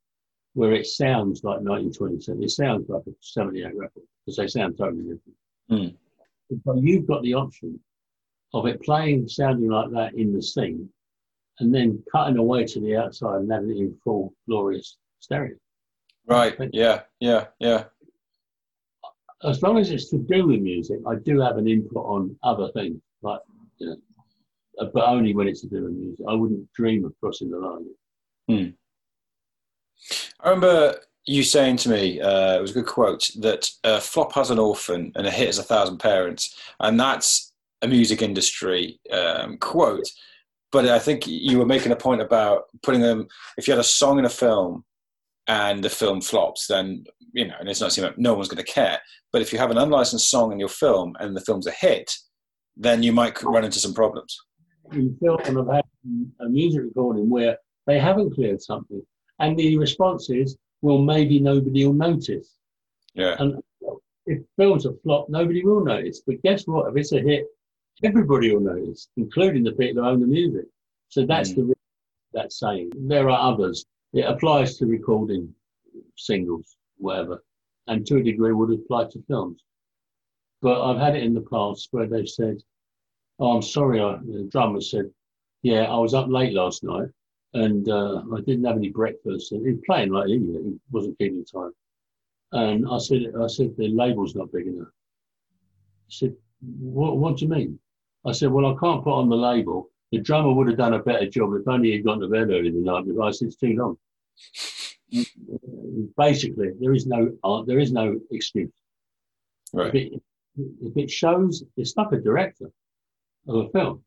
where 0.53 0.73
it 0.73 0.87
sounds 0.87 1.43
like 1.43 1.59
1927. 1.59 2.43
It 2.43 2.49
sounds 2.49 2.89
like 2.89 3.03
a 3.07 3.11
78 3.21 3.75
record 3.75 4.03
because 4.25 4.37
they 4.37 4.47
sound 4.47 4.77
totally 4.77 5.03
different. 5.03 5.35
Mm. 5.69 5.95
But 6.65 6.77
you've 6.77 7.05
got 7.05 7.21
the 7.23 7.33
option 7.33 7.79
of 8.53 8.65
it 8.65 8.81
playing, 8.81 9.27
sounding 9.27 9.69
like 9.69 9.91
that 9.91 10.15
in 10.15 10.33
the 10.33 10.41
scene, 10.41 10.89
and 11.59 11.73
then 11.73 12.01
cutting 12.11 12.37
away 12.37 12.65
to 12.65 12.79
the 12.79 12.95
outside 12.95 13.41
and 13.41 13.51
having 13.51 13.71
it 13.71 13.77
in 13.77 13.97
full 14.03 14.33
glorious 14.47 14.97
stereo. 15.19 15.55
Right. 16.25 16.55
Yeah. 16.71 17.01
Yeah. 17.19 17.47
Yeah. 17.59 17.85
As 19.43 19.61
long 19.61 19.77
as 19.77 19.91
it's 19.91 20.09
to 20.09 20.17
do 20.17 20.47
with 20.47 20.61
music, 20.61 20.99
I 21.07 21.15
do 21.15 21.39
have 21.39 21.57
an 21.57 21.67
input 21.67 22.05
on 22.05 22.35
other 22.43 22.69
things, 22.73 22.99
like 23.21 23.39
you 23.77 23.87
know, 23.87 24.89
but 24.93 25.07
only 25.07 25.35
when 25.35 25.47
it's 25.47 25.61
to 25.61 25.67
do 25.67 25.83
with 25.83 25.93
music. 25.93 26.25
I 26.27 26.33
wouldn't 26.33 26.71
dream 26.73 27.05
of 27.05 27.13
crossing 27.19 27.51
the 27.51 27.57
line. 27.57 27.85
Hmm. 28.47 28.69
I 30.39 30.49
remember 30.49 30.99
you 31.27 31.43
saying 31.43 31.77
to 31.77 31.89
me, 31.89 32.21
uh, 32.21 32.57
it 32.57 32.61
was 32.61 32.71
a 32.71 32.75
good 32.75 32.85
quote, 32.85 33.29
that 33.39 33.69
a 33.83 33.99
flop 33.99 34.33
has 34.33 34.49
an 34.49 34.59
orphan 34.59 35.11
and 35.15 35.27
a 35.27 35.31
hit 35.31 35.47
has 35.47 35.59
a 35.59 35.63
thousand 35.63 35.97
parents. 35.97 36.57
And 36.79 36.99
that's 36.99 37.51
a 37.81 37.87
music 37.87 38.21
industry 38.21 38.99
um, 39.11 39.57
quote. 39.57 40.09
but 40.71 40.87
I 40.87 40.99
think 40.99 41.27
you 41.27 41.59
were 41.59 41.65
making 41.65 41.91
a 41.91 41.97
point 41.97 42.21
about 42.21 42.63
putting 42.81 43.01
them. 43.01 43.27
If 43.57 43.67
you 43.67 43.73
had 43.73 43.79
a 43.79 43.83
song 43.83 44.19
in 44.19 44.25
a 44.25 44.29
film 44.29 44.85
and 45.47 45.83
the 45.83 45.89
film 45.89 46.21
flops, 46.21 46.67
then 46.67 47.03
you 47.33 47.47
know, 47.47 47.55
and 47.59 47.69
it's 47.69 47.81
not 47.81 47.91
saying 47.91 48.13
no 48.17 48.33
one's 48.33 48.47
going 48.47 48.63
to 48.63 48.71
care. 48.71 48.99
But 49.31 49.41
if 49.41 49.51
you 49.51 49.59
have 49.59 49.71
an 49.71 49.77
unlicensed 49.77 50.29
song 50.29 50.51
in 50.51 50.59
your 50.59 50.69
film 50.69 51.15
and 51.19 51.35
the 51.35 51.41
film's 51.41 51.67
a 51.67 51.71
hit, 51.71 52.11
then 52.75 53.03
you 53.03 53.11
might 53.11 53.41
run 53.43 53.65
into 53.65 53.79
some 53.79 53.93
problems. 53.93 54.37
In 54.91 55.17
film, 55.21 55.39
I've 55.43 55.75
had 55.75 55.85
a 56.39 56.49
music 56.49 56.81
recording 56.83 57.29
where 57.29 57.57
they 57.85 57.99
haven't 57.99 58.33
cleared 58.33 58.61
something, 58.61 59.01
and 59.39 59.57
the 59.57 59.77
response 59.77 60.29
is, 60.29 60.57
"Well, 60.81 60.99
maybe 60.99 61.39
nobody 61.39 61.85
will 61.85 61.93
notice." 61.93 62.55
Yeah. 63.13 63.35
And 63.39 63.61
if 64.25 64.41
films 64.57 64.85
are 64.85 64.93
flop, 65.03 65.27
nobody 65.29 65.63
will 65.63 65.83
notice. 65.83 66.21
But 66.25 66.41
guess 66.43 66.67
what? 66.67 66.89
If 66.89 66.97
it's 66.97 67.11
a 67.13 67.19
hit, 67.19 67.45
everybody 68.03 68.53
will 68.53 68.61
notice, 68.61 69.09
including 69.17 69.63
the 69.63 69.71
people 69.73 70.03
who 70.03 70.09
own 70.09 70.21
the 70.21 70.27
music. 70.27 70.65
So 71.09 71.25
that's 71.25 71.51
mm. 71.51 71.55
the 71.67 71.73
that 72.33 72.51
saying. 72.53 72.91
There 72.95 73.29
are 73.29 73.53
others. 73.53 73.85
It 74.13 74.25
applies 74.25 74.77
to 74.77 74.85
recording 74.85 75.53
singles, 76.15 76.77
whatever, 76.97 77.43
and 77.87 78.05
to 78.07 78.17
a 78.17 78.23
degree 78.23 78.53
would 78.53 78.71
apply 78.71 79.05
to 79.09 79.21
films. 79.23 79.63
But 80.61 80.81
I've 80.81 80.99
had 80.99 81.15
it 81.15 81.23
in 81.23 81.33
the 81.33 81.41
past 81.41 81.89
where 81.91 82.07
they've 82.07 82.27
said, 82.27 82.63
"Oh, 83.39 83.51
I'm 83.51 83.61
sorry," 83.61 83.99
I, 83.99 84.17
the 84.17 84.47
drummer 84.51 84.81
said, 84.81 85.13
"Yeah, 85.61 85.83
I 85.83 85.97
was 85.99 86.13
up 86.13 86.29
late 86.29 86.53
last 86.53 86.83
night 86.83 87.09
and 87.53 87.87
uh, 87.89 88.23
I 88.33 88.41
didn't 88.41 88.65
have 88.65 88.77
any 88.77 88.89
breakfast." 88.89 89.51
And 89.51 89.65
he 89.65 89.73
was 89.73 89.83
playing 89.85 90.11
like. 90.11 90.27
He 90.27 90.79
wasn't 90.91 91.17
keeping 91.17 91.45
time. 91.45 91.73
And 92.53 92.87
I 92.89 92.97
said, 92.97 93.33
"I 93.39 93.47
said 93.47 93.75
the 93.77 93.89
label's 93.89 94.35
not 94.35 94.51
big 94.51 94.67
enough." 94.67 94.93
He 96.07 96.15
said, 96.15 96.37
"What? 96.61 97.17
What 97.17 97.37
do 97.37 97.45
you 97.45 97.51
mean?" 97.51 97.79
I 98.25 98.31
said, 98.31 98.51
"Well, 98.51 98.65
I 98.65 98.79
can't 98.79 99.03
put 99.03 99.13
on 99.13 99.29
the 99.29 99.35
label." 99.35 99.91
The 100.11 100.19
drummer 100.19 100.53
would 100.53 100.67
have 100.67 100.77
done 100.77 100.93
a 100.93 101.03
better 101.03 101.27
job 101.27 101.53
if 101.53 101.67
only 101.67 101.91
he'd 101.91 102.05
gone 102.05 102.19
to 102.19 102.29
bed 102.29 102.49
early 102.49 102.71
the 102.71 102.79
night 102.79 103.05
before. 103.05 103.23
I 103.23 103.31
said, 103.31 103.47
"It's 103.47 103.57
too 103.57 103.75
long." 103.75 103.97
Basically, 106.17 106.71
there 106.79 106.93
is 106.93 107.05
no 107.05 107.31
uh, 107.43 107.63
there 107.63 107.79
is 107.79 107.91
no 107.91 108.19
excuse. 108.31 108.71
Right. 109.73 109.93
If 109.93 109.95
it, 109.95 110.21
if 110.81 110.97
it 110.97 111.11
shows, 111.11 111.63
it's 111.75 111.95
like 111.97 112.11
a 112.13 112.17
director 112.17 112.71
of 113.47 113.55
a 113.55 113.69
film. 113.69 114.03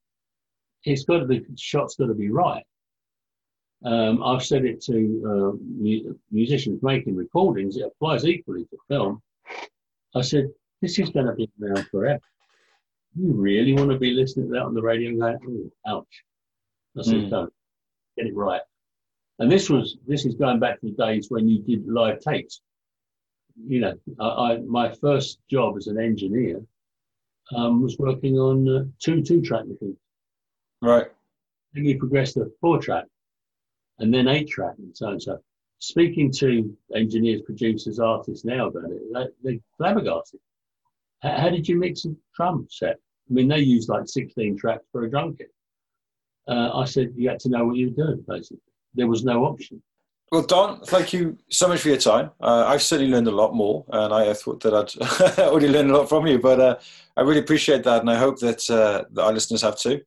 It's 0.84 1.04
got 1.04 1.18
to 1.18 1.26
be 1.26 1.44
shot's 1.56 1.96
got 1.96 2.06
to 2.06 2.14
be 2.14 2.30
right. 2.30 2.64
Um, 3.84 4.22
I've 4.22 4.44
said 4.44 4.64
it 4.64 4.82
to 4.82 5.56
uh, 5.56 6.12
musicians 6.30 6.82
making 6.82 7.16
recordings. 7.16 7.76
It 7.76 7.86
applies 7.86 8.26
equally 8.26 8.64
to 8.64 8.76
film. 8.88 9.22
I 10.14 10.22
said, 10.22 10.48
"This 10.80 10.98
is 10.98 11.10
going 11.10 11.26
to 11.26 11.34
be 11.34 11.50
around 11.62 11.86
forever. 11.88 12.20
You 13.16 13.32
really 13.32 13.74
want 13.74 13.90
to 13.90 13.98
be 13.98 14.12
listening 14.12 14.48
to 14.48 14.52
that 14.54 14.62
on 14.62 14.74
the 14.74 14.82
radio 14.82 15.10
and 15.10 15.20
going, 15.20 15.70
oh, 15.86 15.98
ouch." 15.98 16.24
I 16.98 17.02
said, 17.02 17.14
mm. 17.14 17.30
"Don't 17.30 17.52
get 18.16 18.26
it 18.26 18.34
right." 18.34 18.62
And 19.38 19.50
this 19.50 19.70
was 19.70 19.96
this 20.06 20.24
is 20.24 20.34
going 20.34 20.60
back 20.60 20.80
to 20.80 20.86
the 20.86 20.92
days 20.92 21.30
when 21.30 21.48
you 21.48 21.60
did 21.62 21.86
live 21.86 22.20
takes 22.20 22.60
you 23.66 23.80
know, 23.80 23.94
I, 24.18 24.26
I, 24.26 24.58
my 24.58 24.92
first 24.92 25.38
job 25.50 25.76
as 25.76 25.86
an 25.86 25.98
engineer 25.98 26.60
um, 27.54 27.82
was 27.82 27.98
working 27.98 28.38
on 28.38 28.68
uh, 28.68 28.84
two 28.98 29.22
two 29.22 29.42
track 29.42 29.66
machines. 29.66 29.98
Right. 30.82 31.06
Then 31.72 31.84
we 31.84 31.94
progressed 31.94 32.34
to 32.34 32.50
four 32.60 32.78
track, 32.78 33.04
and 33.98 34.12
then 34.12 34.28
eight 34.28 34.48
track, 34.48 34.74
and 34.78 34.96
so 34.96 35.08
on. 35.08 35.20
So, 35.20 35.38
speaking 35.78 36.30
to 36.32 36.76
engineers, 36.94 37.42
producers, 37.42 37.98
artists 37.98 38.44
now 38.44 38.68
about 38.68 38.90
it, 38.90 39.02
they, 39.12 39.26
they're 39.42 39.60
flabbergasted. 39.76 40.40
How, 41.22 41.50
did 41.50 41.68
you 41.68 41.78
mix 41.78 42.04
a 42.04 42.14
drum 42.34 42.66
set? 42.70 42.96
I 43.30 43.32
mean, 43.32 43.48
they 43.48 43.60
use 43.60 43.88
like 43.88 44.08
16 44.08 44.56
tracks 44.56 44.84
for 44.90 45.04
a 45.04 45.10
drum 45.10 45.36
kit. 45.36 45.52
Uh, 46.48 46.70
I 46.74 46.84
said 46.84 47.12
you 47.14 47.28
had 47.28 47.38
to 47.40 47.48
know 47.48 47.66
what 47.66 47.76
you 47.76 47.90
were 47.90 48.04
doing, 48.06 48.24
basically. 48.26 48.62
There 48.94 49.06
was 49.06 49.24
no 49.24 49.44
option. 49.44 49.82
Well, 50.32 50.42
Don, 50.42 50.80
thank 50.82 51.12
you 51.12 51.36
so 51.50 51.68
much 51.68 51.80
for 51.80 51.88
your 51.88 51.96
time. 51.96 52.30
Uh, 52.40 52.64
I've 52.66 52.82
certainly 52.82 53.12
learned 53.12 53.26
a 53.26 53.32
lot 53.32 53.54
more, 53.54 53.84
and 53.90 54.14
I 54.14 54.32
thought 54.32 54.62
that 54.62 54.74
I'd 54.74 55.38
already 55.40 55.68
learned 55.68 55.90
a 55.90 55.96
lot 55.96 56.08
from 56.08 56.26
you, 56.26 56.38
but 56.38 56.60
uh, 56.60 56.76
I 57.16 57.22
really 57.22 57.40
appreciate 57.40 57.82
that, 57.84 58.00
and 58.00 58.10
I 58.10 58.16
hope 58.16 58.38
that, 58.38 58.68
uh, 58.70 59.04
that 59.12 59.22
our 59.22 59.32
listeners 59.32 59.62
have 59.62 59.76
too. 59.76 60.00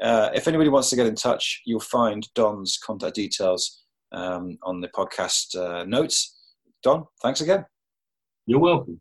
Uh, 0.00 0.30
if 0.34 0.48
anybody 0.48 0.70
wants 0.70 0.90
to 0.90 0.96
get 0.96 1.06
in 1.06 1.14
touch, 1.14 1.62
you'll 1.66 1.80
find 1.80 2.26
Don's 2.34 2.78
contact 2.78 3.14
details 3.14 3.84
um, 4.12 4.58
on 4.62 4.80
the 4.80 4.88
podcast 4.88 5.56
uh, 5.56 5.84
notes. 5.84 6.34
Don, 6.82 7.06
thanks 7.22 7.40
again. 7.40 7.66
You're 8.46 8.60
welcome. 8.60 9.00